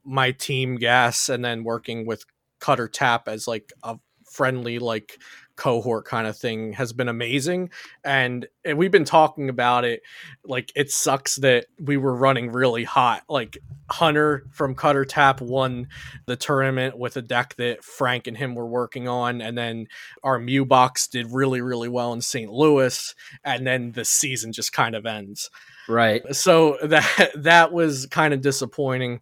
my 0.04 0.32
team 0.32 0.76
gas 0.76 1.28
and 1.28 1.44
then 1.44 1.64
working 1.64 2.06
with 2.06 2.24
cutter 2.60 2.88
tap 2.88 3.28
as 3.28 3.46
like 3.48 3.72
a 3.82 3.96
friendly 4.30 4.78
like 4.78 5.18
cohort 5.58 6.06
kind 6.06 6.26
of 6.26 6.36
thing 6.36 6.72
has 6.72 6.92
been 6.92 7.08
amazing 7.08 7.68
and, 8.04 8.46
and 8.64 8.78
we've 8.78 8.90
been 8.90 9.04
talking 9.04 9.48
about 9.48 9.84
it 9.84 10.00
like 10.44 10.72
it 10.74 10.90
sucks 10.90 11.36
that 11.36 11.66
we 11.78 11.96
were 11.96 12.14
running 12.14 12.50
really 12.50 12.84
hot 12.84 13.22
like 13.28 13.58
hunter 13.90 14.46
from 14.52 14.74
cutter 14.74 15.04
tap 15.04 15.40
won 15.40 15.88
the 16.26 16.36
tournament 16.36 16.96
with 16.96 17.16
a 17.16 17.22
deck 17.22 17.54
that 17.56 17.84
frank 17.84 18.26
and 18.26 18.36
him 18.36 18.54
were 18.54 18.66
working 18.66 19.08
on 19.08 19.40
and 19.40 19.58
then 19.58 19.86
our 20.22 20.38
mew 20.38 20.64
box 20.64 21.08
did 21.08 21.26
really 21.30 21.60
really 21.60 21.88
well 21.88 22.12
in 22.12 22.20
st 22.20 22.50
louis 22.50 23.14
and 23.44 23.66
then 23.66 23.92
the 23.92 24.04
season 24.04 24.52
just 24.52 24.72
kind 24.72 24.94
of 24.94 25.06
ends. 25.06 25.50
Right. 25.88 26.22
So 26.34 26.78
that 26.82 27.32
that 27.36 27.72
was 27.72 28.06
kind 28.06 28.34
of 28.34 28.40
disappointing 28.40 29.20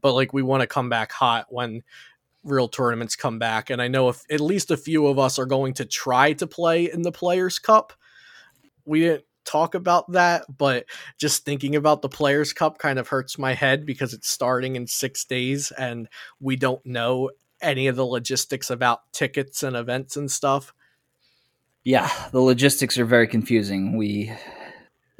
but 0.00 0.12
like 0.12 0.34
we 0.34 0.42
want 0.42 0.60
to 0.60 0.66
come 0.66 0.90
back 0.90 1.10
hot 1.12 1.46
when 1.48 1.82
real 2.44 2.68
tournaments 2.68 3.16
come 3.16 3.38
back. 3.38 3.70
And 3.70 3.80
I 3.80 3.88
know 3.88 4.08
if 4.08 4.22
at 4.30 4.40
least 4.40 4.70
a 4.70 4.76
few 4.76 5.06
of 5.06 5.18
us 5.18 5.38
are 5.38 5.46
going 5.46 5.74
to 5.74 5.84
try 5.84 6.32
to 6.34 6.46
play 6.46 6.90
in 6.90 7.02
the 7.02 7.12
Players 7.12 7.58
Cup. 7.58 7.92
We 8.84 9.00
didn't 9.00 9.24
talk 9.44 9.74
about 9.74 10.12
that, 10.12 10.44
but 10.56 10.86
just 11.18 11.44
thinking 11.44 11.76
about 11.76 12.02
the 12.02 12.08
Players 12.08 12.52
Cup 12.52 12.78
kind 12.78 12.98
of 12.98 13.08
hurts 13.08 13.38
my 13.38 13.54
head 13.54 13.86
because 13.86 14.12
it's 14.12 14.28
starting 14.28 14.76
in 14.76 14.86
six 14.86 15.24
days 15.24 15.70
and 15.72 16.08
we 16.40 16.56
don't 16.56 16.84
know 16.84 17.30
any 17.60 17.86
of 17.86 17.96
the 17.96 18.06
logistics 18.06 18.70
about 18.70 19.00
tickets 19.12 19.62
and 19.62 19.76
events 19.76 20.16
and 20.16 20.30
stuff. 20.30 20.74
Yeah, 21.82 22.10
the 22.32 22.40
logistics 22.40 22.98
are 22.98 23.04
very 23.04 23.26
confusing. 23.26 23.96
We 23.96 24.32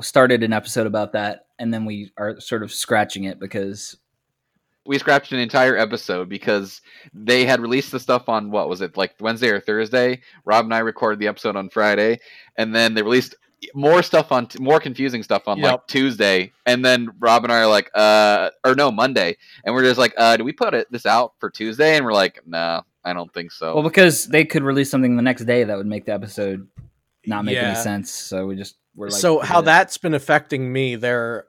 started 0.01 0.43
an 0.43 0.53
episode 0.53 0.87
about 0.87 1.13
that 1.13 1.47
and 1.59 1.73
then 1.73 1.85
we 1.85 2.11
are 2.17 2.41
sort 2.41 2.63
of 2.63 2.73
scratching 2.73 3.25
it 3.25 3.39
because 3.39 3.97
we 4.87 4.99
scratched 4.99 5.33
an 5.33 5.39
entire 5.39 5.77
episode 5.77 6.29
because 6.29 6.81
they 7.13 7.45
had 7.45 7.61
released 7.61 7.91
the 7.91 8.01
stuff 8.01 8.29
on 8.29 8.51
what 8.51 8.69
was 8.69 8.81
it 8.81 8.97
like 8.97 9.15
Wednesday 9.21 9.49
or 9.49 9.61
Thursday. 9.61 10.21
Rob 10.45 10.65
and 10.65 10.75
I 10.75 10.79
recorded 10.79 11.19
the 11.19 11.29
episode 11.29 11.57
on 11.57 11.71
Friday, 11.71 12.21
and 12.57 12.75
then 12.75 12.95
they 12.95 13.03
released 13.03 13.35
more 13.75 14.03
stuff 14.03 14.31
on 14.31 14.49
more 14.59 14.79
confusing 14.79 15.23
stuff 15.23 15.49
on 15.49 15.59
yep. 15.59 15.73
like 15.73 15.87
Tuesday, 15.87 16.53
and 16.67 16.85
then 16.85 17.09
Rob 17.19 17.45
and 17.45 17.53
I 17.53 17.61
are 17.61 17.67
like, 17.67 17.91
uh, 17.95 18.51
or 18.65 18.75
no 18.75 18.91
Monday, 18.91 19.37
and 19.65 19.75
we're 19.75 19.85
just 19.85 19.99
like, 19.99 20.15
uh, 20.19 20.37
do 20.37 20.45
we 20.45 20.53
put 20.53 20.75
it 20.75 20.91
this 20.91 21.07
out 21.07 21.33
for 21.39 21.51
Tuesday? 21.51 21.97
And 21.97 22.05
we're 22.05 22.13
like, 22.13 22.41
nah, 22.47 22.83
I 23.05 23.13
don't 23.13 23.33
think 23.33 23.53
so. 23.53 23.75
Well, 23.75 23.83
because 23.83 24.27
they 24.27 24.45
could 24.45 24.63
release 24.63 24.91
something 24.91 25.17
the 25.17 25.23
next 25.23 25.45
day 25.45 25.65
that 25.65 25.77
would 25.77 25.87
make 25.87 26.05
the 26.05 26.13
episode 26.13 26.69
not 27.27 27.45
make 27.45 27.55
yeah. 27.55 27.69
any 27.71 27.77
sense. 27.77 28.11
So 28.11 28.47
we 28.47 28.57
just 28.57 28.77
we're 28.95 29.09
like, 29.09 29.21
so 29.21 29.41
how 29.41 29.61
it. 29.61 29.65
that's 29.65 29.99
been 29.99 30.15
affecting 30.15 30.73
me. 30.73 30.97
There 30.97 31.47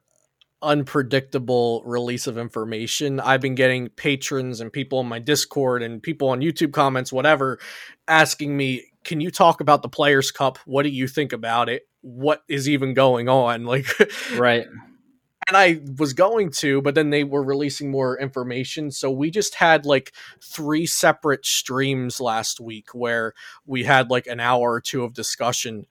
unpredictable 0.62 1.84
release 1.86 2.28
of 2.28 2.38
information. 2.38 3.20
I've 3.20 3.41
been 3.41 3.56
getting 3.56 3.89
patrons 3.89 4.62
and 4.62 4.72
people 4.72 5.00
in 5.02 5.08
my 5.08 5.20
Discord 5.20 5.84
and 5.84 6.02
people 6.02 6.30
on 6.30 6.41
YouTube 6.41 6.74
comments, 6.74 7.13
whatever, 7.13 7.60
asking 8.08 8.56
me, 8.56 8.86
can 9.04 9.22
you 9.22 9.30
talk 9.30 9.62
about 9.62 9.82
the 9.82 9.89
Players 9.89 10.32
Cup? 10.32 10.58
What 10.65 10.84
do 10.84 10.89
you 10.89 11.08
think 11.08 11.34
about 11.34 11.70
it? 11.70 11.88
What 12.02 12.44
is 12.48 12.68
even 12.68 12.94
going 12.94 13.30
on? 13.30 13.65
Like, 13.76 13.88
right. 14.36 14.65
And 15.48 15.56
I 15.56 15.79
was 16.00 16.13
going 16.13 16.50
to, 16.54 16.82
but 16.82 16.96
then 16.96 17.12
they 17.12 17.23
were 17.23 17.44
releasing 17.44 17.92
more 17.92 18.19
information. 18.19 18.90
So 18.90 19.12
we 19.12 19.29
just 19.29 19.54
had 19.54 19.86
like 19.86 20.12
three 20.44 20.88
separate 20.88 21.46
streams 21.46 22.19
last 22.19 22.60
week 22.60 22.96
where 22.96 23.34
we 23.67 23.84
had 23.84 24.10
like 24.10 24.25
an 24.25 24.40
hour 24.40 24.73
or 24.73 24.82
two 24.82 25.04
of 25.04 25.13
discussion 25.13 25.86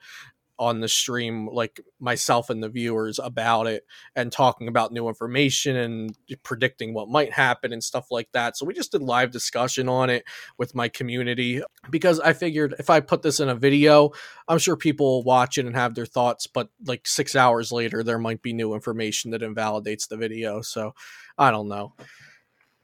on 0.59 0.81
the 0.81 0.89
stream 0.89 1.49
like 1.49 1.81
myself 1.99 2.51
and 2.51 2.63
the 2.63 2.69
viewers 2.69 3.19
about 3.19 3.67
it 3.67 3.85
and 4.15 4.31
talking 4.31 4.69
about 4.69 4.93
new 4.93 5.09
information 5.09 5.77
and 5.77 6.17
predicting 6.43 6.95
what 6.95 7.09
might 7.09 7.33
happen 7.33 7.73
and 7.73 7.83
stuff 7.83 8.11
like 8.11 8.29
that 8.33 8.57
so 8.57 8.65
we 8.65 8.73
just 8.73 8.93
did 8.93 9.03
live 9.03 9.31
discussion 9.31 9.89
on 9.89 10.11
it 10.11 10.25
with 10.59 10.75
my 10.75 10.89
community 10.89 11.63
because 11.91 12.21
i 12.21 12.33
figured 12.33 12.75
if 12.79 12.89
i 12.91 13.01
put 13.01 13.23
this 13.23 13.41
in 13.41 13.49
a 13.49 13.55
video 13.55 14.11
i'm 14.49 14.59
sure 14.59 14.77
people 14.77 15.07
will 15.07 15.25
watch 15.25 15.59
it 15.59 15.67
and 15.67 15.75
have 15.75 15.95
their 15.95 16.07
thoughts 16.07 16.47
but 16.47 16.69
like 16.87 17.07
six 17.07 17.35
hours 17.35 17.73
later 17.73 18.03
there 18.03 18.19
might 18.19 18.43
be 18.43 18.53
new 18.53 18.75
information 18.75 19.31
that 19.31 19.43
invalidates 19.43 20.07
the 20.07 20.17
video 20.17 20.61
so 20.61 20.95
i 21.39 21.51
don't 21.51 21.69
know 21.69 21.93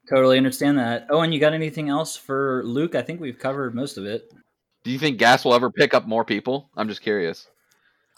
Totally 0.09 0.37
understand 0.37 0.77
that. 0.77 1.07
Oh, 1.09 1.21
and 1.21 1.33
you 1.33 1.39
got 1.39 1.53
anything 1.53 1.87
else 1.87 2.17
for 2.17 2.63
Luke? 2.65 2.95
I 2.95 3.01
think 3.01 3.21
we've 3.21 3.37
covered 3.37 3.75
most 3.75 3.97
of 3.97 4.05
it. 4.05 4.29
Do 4.83 4.89
you 4.89 4.97
think 4.97 5.19
Gas 5.19 5.45
will 5.45 5.53
ever 5.53 5.69
pick 5.69 5.93
up 5.93 6.07
more 6.07 6.25
people? 6.25 6.69
I'm 6.75 6.87
just 6.87 7.01
curious. 7.01 7.47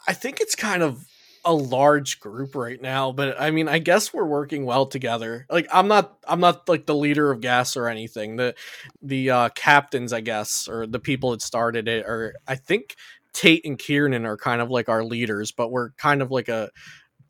I 0.06 0.12
think 0.12 0.40
it's 0.40 0.54
kind 0.54 0.82
of 0.82 1.04
a 1.44 1.52
large 1.52 2.20
group 2.20 2.54
right 2.54 2.80
now, 2.80 3.12
but 3.12 3.38
I 3.38 3.50
mean, 3.50 3.68
I 3.68 3.78
guess 3.78 4.14
we're 4.14 4.24
working 4.24 4.64
well 4.64 4.86
together. 4.86 5.46
Like 5.50 5.66
I'm 5.72 5.88
not 5.88 6.18
I'm 6.26 6.40
not 6.40 6.68
like 6.68 6.86
the 6.86 6.94
leader 6.94 7.30
of 7.30 7.40
gas 7.40 7.76
or 7.76 7.88
anything. 7.88 8.36
The 8.36 8.54
the 9.02 9.30
uh 9.30 9.48
captains, 9.50 10.12
I 10.12 10.20
guess, 10.20 10.68
or 10.68 10.86
the 10.86 11.00
people 11.00 11.32
that 11.32 11.42
started 11.42 11.86
it 11.88 12.06
or 12.06 12.34
I 12.48 12.54
think 12.54 12.96
Tate 13.34 13.64
and 13.66 13.78
Kiernan 13.78 14.24
are 14.24 14.36
kind 14.36 14.62
of 14.62 14.70
like 14.70 14.88
our 14.88 15.04
leaders, 15.04 15.52
but 15.52 15.70
we're 15.70 15.90
kind 15.92 16.22
of 16.22 16.30
like 16.30 16.48
a 16.48 16.70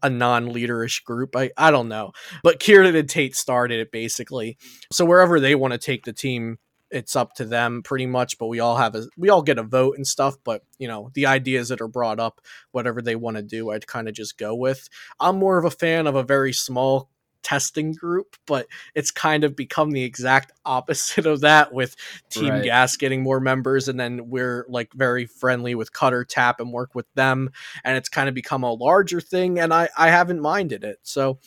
a 0.03 0.11
non-leaderish 0.11 1.03
group. 1.05 1.35
I 1.37 1.51
I 1.57 1.71
don't 1.71 1.89
know. 1.89 2.13
But 2.43 2.61
Kiernan 2.61 2.97
and 2.97 3.09
Tate 3.09 3.37
started 3.37 3.81
it 3.81 3.91
basically. 3.93 4.59
So 4.93 5.05
wherever 5.05 5.41
they 5.41 5.55
want 5.55 5.73
to 5.73 5.79
take 5.79 6.05
the 6.05 6.13
team, 6.13 6.59
it's 6.95 7.17
up 7.17 7.35
to 7.35 7.45
them 7.45 7.83
pretty 7.83 8.07
much 8.07 8.39
but 8.39 8.47
we 8.47 8.61
all 8.61 8.77
have 8.77 8.95
a 8.95 9.05
we 9.19 9.29
all 9.29 9.43
get 9.43 9.59
a 9.59 9.63
vote 9.63 9.97
and 9.97 10.07
stuff 10.07 10.37
but 10.45 10.63
you 10.79 10.89
know 10.89 11.11
the 11.15 11.27
ideas 11.27 11.69
that 11.69 11.81
are 11.81 11.89
brought 11.89 12.21
up 12.21 12.41
whatever 12.71 13.03
they 13.03 13.17
want 13.17 13.37
to 13.37 13.43
do 13.43 13.71
i'd 13.71 13.87
kind 13.87 14.09
of 14.09 14.15
just 14.15 14.39
go 14.39 14.55
with 14.55 14.89
i'm 15.21 15.37
more 15.37 15.59
of 15.59 15.65
a 15.65 15.71
fan 15.71 16.07
of 16.07 16.15
a 16.15 16.23
very 16.23 16.53
small 16.53 17.11
testing 17.43 17.93
group 17.93 18.37
but 18.47 18.67
it's 18.95 19.11
kind 19.11 19.45
of 19.45 19.55
become 19.55 19.91
the 19.91 20.03
exact 20.03 20.51
opposite 20.65 21.27
of 21.27 21.43
that 21.43 21.75
with 21.75 21.95
team 22.31 22.49
Right. 22.55 22.65
gas 22.65 22.97
getting 22.97 23.23
more 23.23 23.39
members 23.39 23.87
and 23.87 24.01
then 24.01 24.31
we're 24.31 24.65
like 24.69 24.93
very 24.95 25.27
friendly 25.27 25.75
with 25.75 25.93
cutter 25.93 26.25
tap 26.25 26.59
and 26.59 26.73
work 26.73 26.95
with 26.95 27.05
them 27.17 27.51
and 27.85 27.99
it's 27.99 28.09
kind 28.09 28.31
of 28.31 28.35
become 28.35 28.63
a 28.63 28.73
larger 28.73 29.21
thing 29.21 29.59
and 29.59 29.75
i 29.75 29.91
i 29.99 30.09
haven't 30.09 30.41
minded 30.41 30.85
it 30.85 31.01
so 31.03 31.39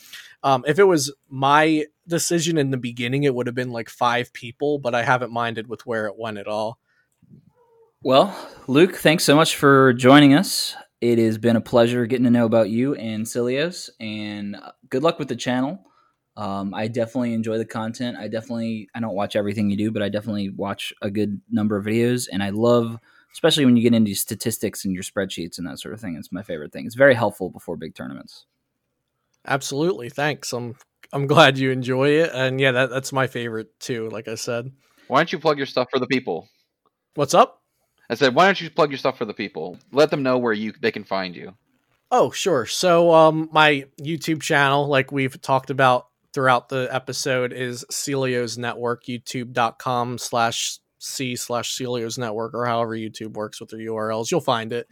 um, 0.43 0.63
if 0.67 0.79
it 0.79 0.83
was 0.83 1.13
my 1.29 1.85
decision 2.07 2.57
in 2.57 2.71
the 2.71 2.77
beginning, 2.77 3.23
it 3.23 3.33
would 3.33 3.47
have 3.47 3.55
been 3.55 3.71
like 3.71 3.89
five 3.89 4.31
people, 4.33 4.79
but 4.79 4.95
I 4.95 5.03
haven't 5.03 5.31
minded 5.31 5.67
with 5.67 5.85
where 5.85 6.07
it 6.07 6.17
went 6.17 6.37
at 6.37 6.47
all. 6.47 6.79
Well, 8.03 8.37
Luke, 8.67 8.95
thanks 8.95 9.23
so 9.23 9.35
much 9.35 9.55
for 9.55 9.93
joining 9.93 10.33
us. 10.33 10.75
It 11.01 11.17
has 11.19 11.37
been 11.37 11.55
a 11.55 11.61
pleasure 11.61 12.05
getting 12.05 12.25
to 12.25 12.29
know 12.29 12.45
about 12.45 12.69
you 12.69 12.95
and 12.95 13.27
Celio's, 13.27 13.89
and 13.99 14.55
uh, 14.55 14.71
good 14.89 15.03
luck 15.03 15.19
with 15.19 15.27
the 15.27 15.35
channel. 15.35 15.83
Um, 16.37 16.73
I 16.73 16.87
definitely 16.87 17.33
enjoy 17.33 17.57
the 17.57 17.65
content. 17.65 18.15
I 18.17 18.27
definitely, 18.27 18.87
I 18.93 18.99
don't 18.99 19.15
watch 19.15 19.35
everything 19.35 19.69
you 19.71 19.77
do, 19.77 19.91
but 19.91 20.03
I 20.03 20.09
definitely 20.09 20.49
watch 20.49 20.93
a 21.01 21.09
good 21.09 21.41
number 21.49 21.75
of 21.75 21.85
videos, 21.85 22.27
and 22.31 22.43
I 22.43 22.51
love, 22.51 22.97
especially 23.33 23.65
when 23.65 23.75
you 23.75 23.83
get 23.83 23.95
into 23.95 24.13
statistics 24.13 24.85
and 24.85 24.93
your 24.93 25.03
spreadsheets 25.03 25.57
and 25.57 25.67
that 25.67 25.79
sort 25.79 25.95
of 25.95 25.99
thing. 25.99 26.15
It's 26.15 26.31
my 26.31 26.43
favorite 26.43 26.71
thing. 26.71 26.85
It's 26.85 26.95
very 26.95 27.15
helpful 27.15 27.49
before 27.49 27.75
big 27.75 27.95
tournaments. 27.95 28.45
Absolutely, 29.47 30.09
thanks. 30.09 30.53
I'm 30.53 30.75
I'm 31.13 31.27
glad 31.27 31.57
you 31.57 31.71
enjoy 31.71 32.09
it, 32.09 32.31
and 32.33 32.59
yeah, 32.59 32.71
that, 32.71 32.89
that's 32.89 33.13
my 33.13 33.27
favorite 33.27 33.79
too. 33.79 34.09
Like 34.09 34.27
I 34.27 34.35
said, 34.35 34.71
Why 35.07 35.19
don't 35.19 35.31
you 35.31 35.39
plug 35.39 35.57
your 35.57 35.65
stuff 35.65 35.87
for 35.91 35.99
the 35.99 36.07
people? 36.07 36.49
what's 37.17 37.33
up? 37.33 37.61
I 38.09 38.15
said, 38.15 38.35
why 38.35 38.45
don't 38.45 38.61
you 38.61 38.69
plug 38.69 38.91
your 38.91 38.97
stuff 38.97 39.17
for 39.17 39.25
the 39.25 39.33
people? 39.33 39.77
Let 39.91 40.11
them 40.11 40.23
know 40.23 40.37
where 40.37 40.53
you 40.53 40.73
they 40.79 40.91
can 40.91 41.03
find 41.03 41.35
you. 41.35 41.53
Oh, 42.09 42.31
sure. 42.31 42.65
So, 42.65 43.13
um, 43.13 43.49
my 43.51 43.85
YouTube 43.99 44.41
channel, 44.41 44.87
like 44.87 45.11
we've 45.11 45.41
talked 45.41 45.69
about 45.69 46.07
throughout 46.33 46.69
the 46.69 46.87
episode, 46.89 47.51
is 47.51 47.83
Celio's 47.91 48.57
Network, 48.57 49.05
youtube.com 49.05 50.19
slash 50.19 50.79
C 50.99 51.35
slash 51.35 51.77
Celio's 51.77 52.17
Network, 52.17 52.53
or 52.53 52.65
however 52.65 52.95
YouTube 52.95 53.33
works 53.33 53.59
with 53.59 53.71
their 53.71 53.79
URLs. 53.79 54.31
You'll 54.31 54.39
find 54.39 54.71
it. 54.71 54.87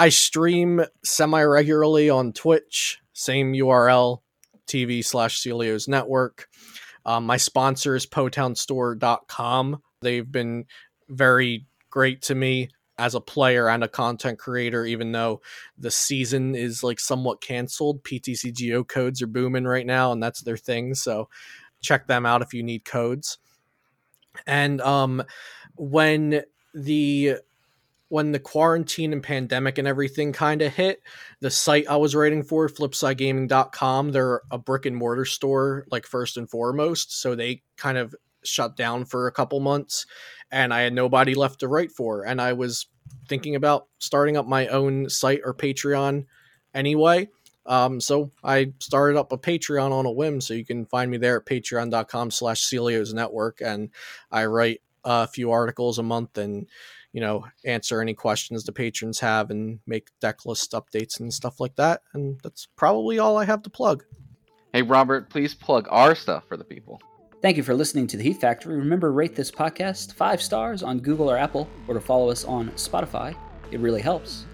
I 0.00 0.08
stream 0.08 0.82
semi 1.04 1.42
regularly 1.42 2.08
on 2.08 2.32
Twitch, 2.32 3.00
same 3.12 3.52
URL, 3.52 4.22
TV 4.66 5.04
slash 5.04 5.42
Celio's 5.42 5.88
Network. 5.88 6.48
Um, 7.04 7.26
my 7.26 7.36
sponsor 7.36 7.94
is 7.94 8.06
PotownStore.com. 8.06 9.82
They've 10.00 10.32
been 10.32 10.64
very 11.10 11.66
great 11.90 12.22
to 12.22 12.34
me 12.34 12.70
as 12.96 13.14
a 13.14 13.20
player 13.20 13.68
and 13.68 13.84
a 13.84 13.88
content 13.88 14.38
creator, 14.38 14.86
even 14.86 15.12
though 15.12 15.42
the 15.76 15.90
season 15.90 16.54
is 16.54 16.82
like 16.82 16.98
somewhat 16.98 17.42
canceled. 17.42 18.02
PTCGO 18.02 18.88
codes 18.88 19.20
are 19.20 19.26
booming 19.26 19.64
right 19.64 19.84
now, 19.84 20.12
and 20.12 20.22
that's 20.22 20.40
their 20.40 20.56
thing. 20.56 20.94
So 20.94 21.28
check 21.82 22.06
them 22.06 22.24
out 22.24 22.40
if 22.40 22.54
you 22.54 22.62
need 22.62 22.86
codes. 22.86 23.36
And 24.46 24.80
um, 24.80 25.22
when 25.76 26.44
the 26.72 27.36
when 28.10 28.32
the 28.32 28.40
quarantine 28.40 29.12
and 29.12 29.22
pandemic 29.22 29.78
and 29.78 29.86
everything 29.86 30.32
kind 30.32 30.62
of 30.62 30.74
hit, 30.74 31.00
the 31.38 31.50
site 31.50 31.88
I 31.88 31.96
was 31.96 32.16
writing 32.16 32.42
for, 32.42 32.68
flipsidegaming.com, 32.68 34.10
they're 34.10 34.42
a 34.50 34.58
brick 34.58 34.84
and 34.84 34.96
mortar 34.96 35.24
store, 35.24 35.86
like 35.92 36.06
first 36.06 36.36
and 36.36 36.50
foremost. 36.50 37.20
So 37.20 37.36
they 37.36 37.62
kind 37.76 37.96
of 37.96 38.14
shut 38.42 38.76
down 38.76 39.04
for 39.04 39.28
a 39.28 39.32
couple 39.32 39.60
months 39.60 40.06
and 40.50 40.74
I 40.74 40.80
had 40.80 40.92
nobody 40.92 41.34
left 41.34 41.60
to 41.60 41.68
write 41.68 41.92
for. 41.92 42.24
And 42.24 42.40
I 42.40 42.52
was 42.52 42.86
thinking 43.28 43.54
about 43.54 43.86
starting 43.98 44.36
up 44.36 44.46
my 44.46 44.66
own 44.66 45.08
site 45.08 45.42
or 45.44 45.54
Patreon 45.54 46.26
anyway. 46.74 47.28
Um, 47.64 48.00
so 48.00 48.32
I 48.42 48.72
started 48.80 49.20
up 49.20 49.30
a 49.30 49.38
Patreon 49.38 49.92
on 49.92 50.04
a 50.04 50.10
whim, 50.10 50.40
so 50.40 50.54
you 50.54 50.64
can 50.64 50.84
find 50.86 51.08
me 51.08 51.18
there 51.18 51.36
at 51.36 51.46
patreon.com 51.46 52.32
slash 52.32 52.64
Celio's 52.64 53.14
Network. 53.14 53.60
And 53.60 53.90
I 54.32 54.46
write 54.46 54.80
a 55.04 55.28
few 55.28 55.52
articles 55.52 56.00
a 56.00 56.02
month 56.02 56.38
and, 56.38 56.66
you 57.12 57.20
know, 57.20 57.44
answer 57.64 58.00
any 58.00 58.14
questions 58.14 58.64
the 58.64 58.72
patrons 58.72 59.20
have 59.20 59.50
and 59.50 59.80
make 59.86 60.08
deck 60.20 60.46
list 60.46 60.72
updates 60.72 61.20
and 61.20 61.32
stuff 61.32 61.60
like 61.60 61.76
that. 61.76 62.02
And 62.14 62.40
that's 62.42 62.68
probably 62.76 63.18
all 63.18 63.36
I 63.36 63.44
have 63.44 63.62
to 63.62 63.70
plug. 63.70 64.04
Hey 64.72 64.82
Robert, 64.82 65.30
please 65.30 65.54
plug 65.54 65.88
our 65.90 66.14
stuff 66.14 66.44
for 66.48 66.56
the 66.56 66.64
people. 66.64 67.00
Thank 67.42 67.56
you 67.56 67.62
for 67.62 67.74
listening 67.74 68.06
to 68.08 68.16
the 68.16 68.22
Heat 68.22 68.40
Factory. 68.40 68.76
Remember, 68.76 69.12
rate 69.12 69.34
this 69.34 69.50
podcast 69.50 70.12
five 70.12 70.42
stars 70.42 70.82
on 70.82 71.00
Google 71.00 71.30
or 71.30 71.38
Apple, 71.38 71.68
or 71.88 71.94
to 71.94 72.00
follow 72.00 72.30
us 72.30 72.44
on 72.44 72.68
Spotify. 72.72 73.34
It 73.70 73.80
really 73.80 74.02
helps. 74.02 74.44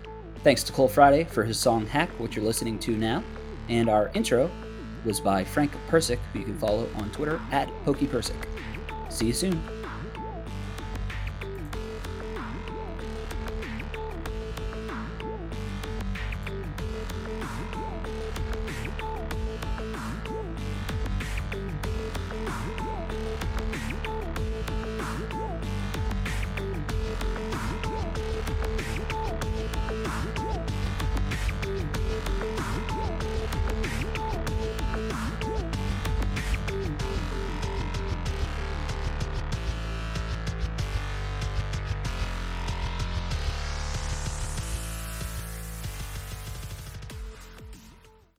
Thanks 0.44 0.62
to 0.62 0.72
Col 0.72 0.86
Friday 0.86 1.24
for 1.24 1.42
his 1.42 1.58
song 1.58 1.84
Hack, 1.84 2.10
which 2.20 2.36
you're 2.36 2.44
listening 2.44 2.78
to 2.80 2.96
now. 2.96 3.24
And 3.68 3.90
our 3.90 4.12
intro 4.14 4.48
was 5.04 5.18
by 5.20 5.42
Frank 5.42 5.72
Percic, 5.88 6.20
who 6.32 6.38
you 6.38 6.44
can 6.44 6.58
follow 6.58 6.88
on 6.94 7.10
Twitter 7.10 7.40
at 7.50 7.68
PokePercic. 7.84 8.36
See 9.08 9.26
you 9.26 9.32
soon. 9.32 9.60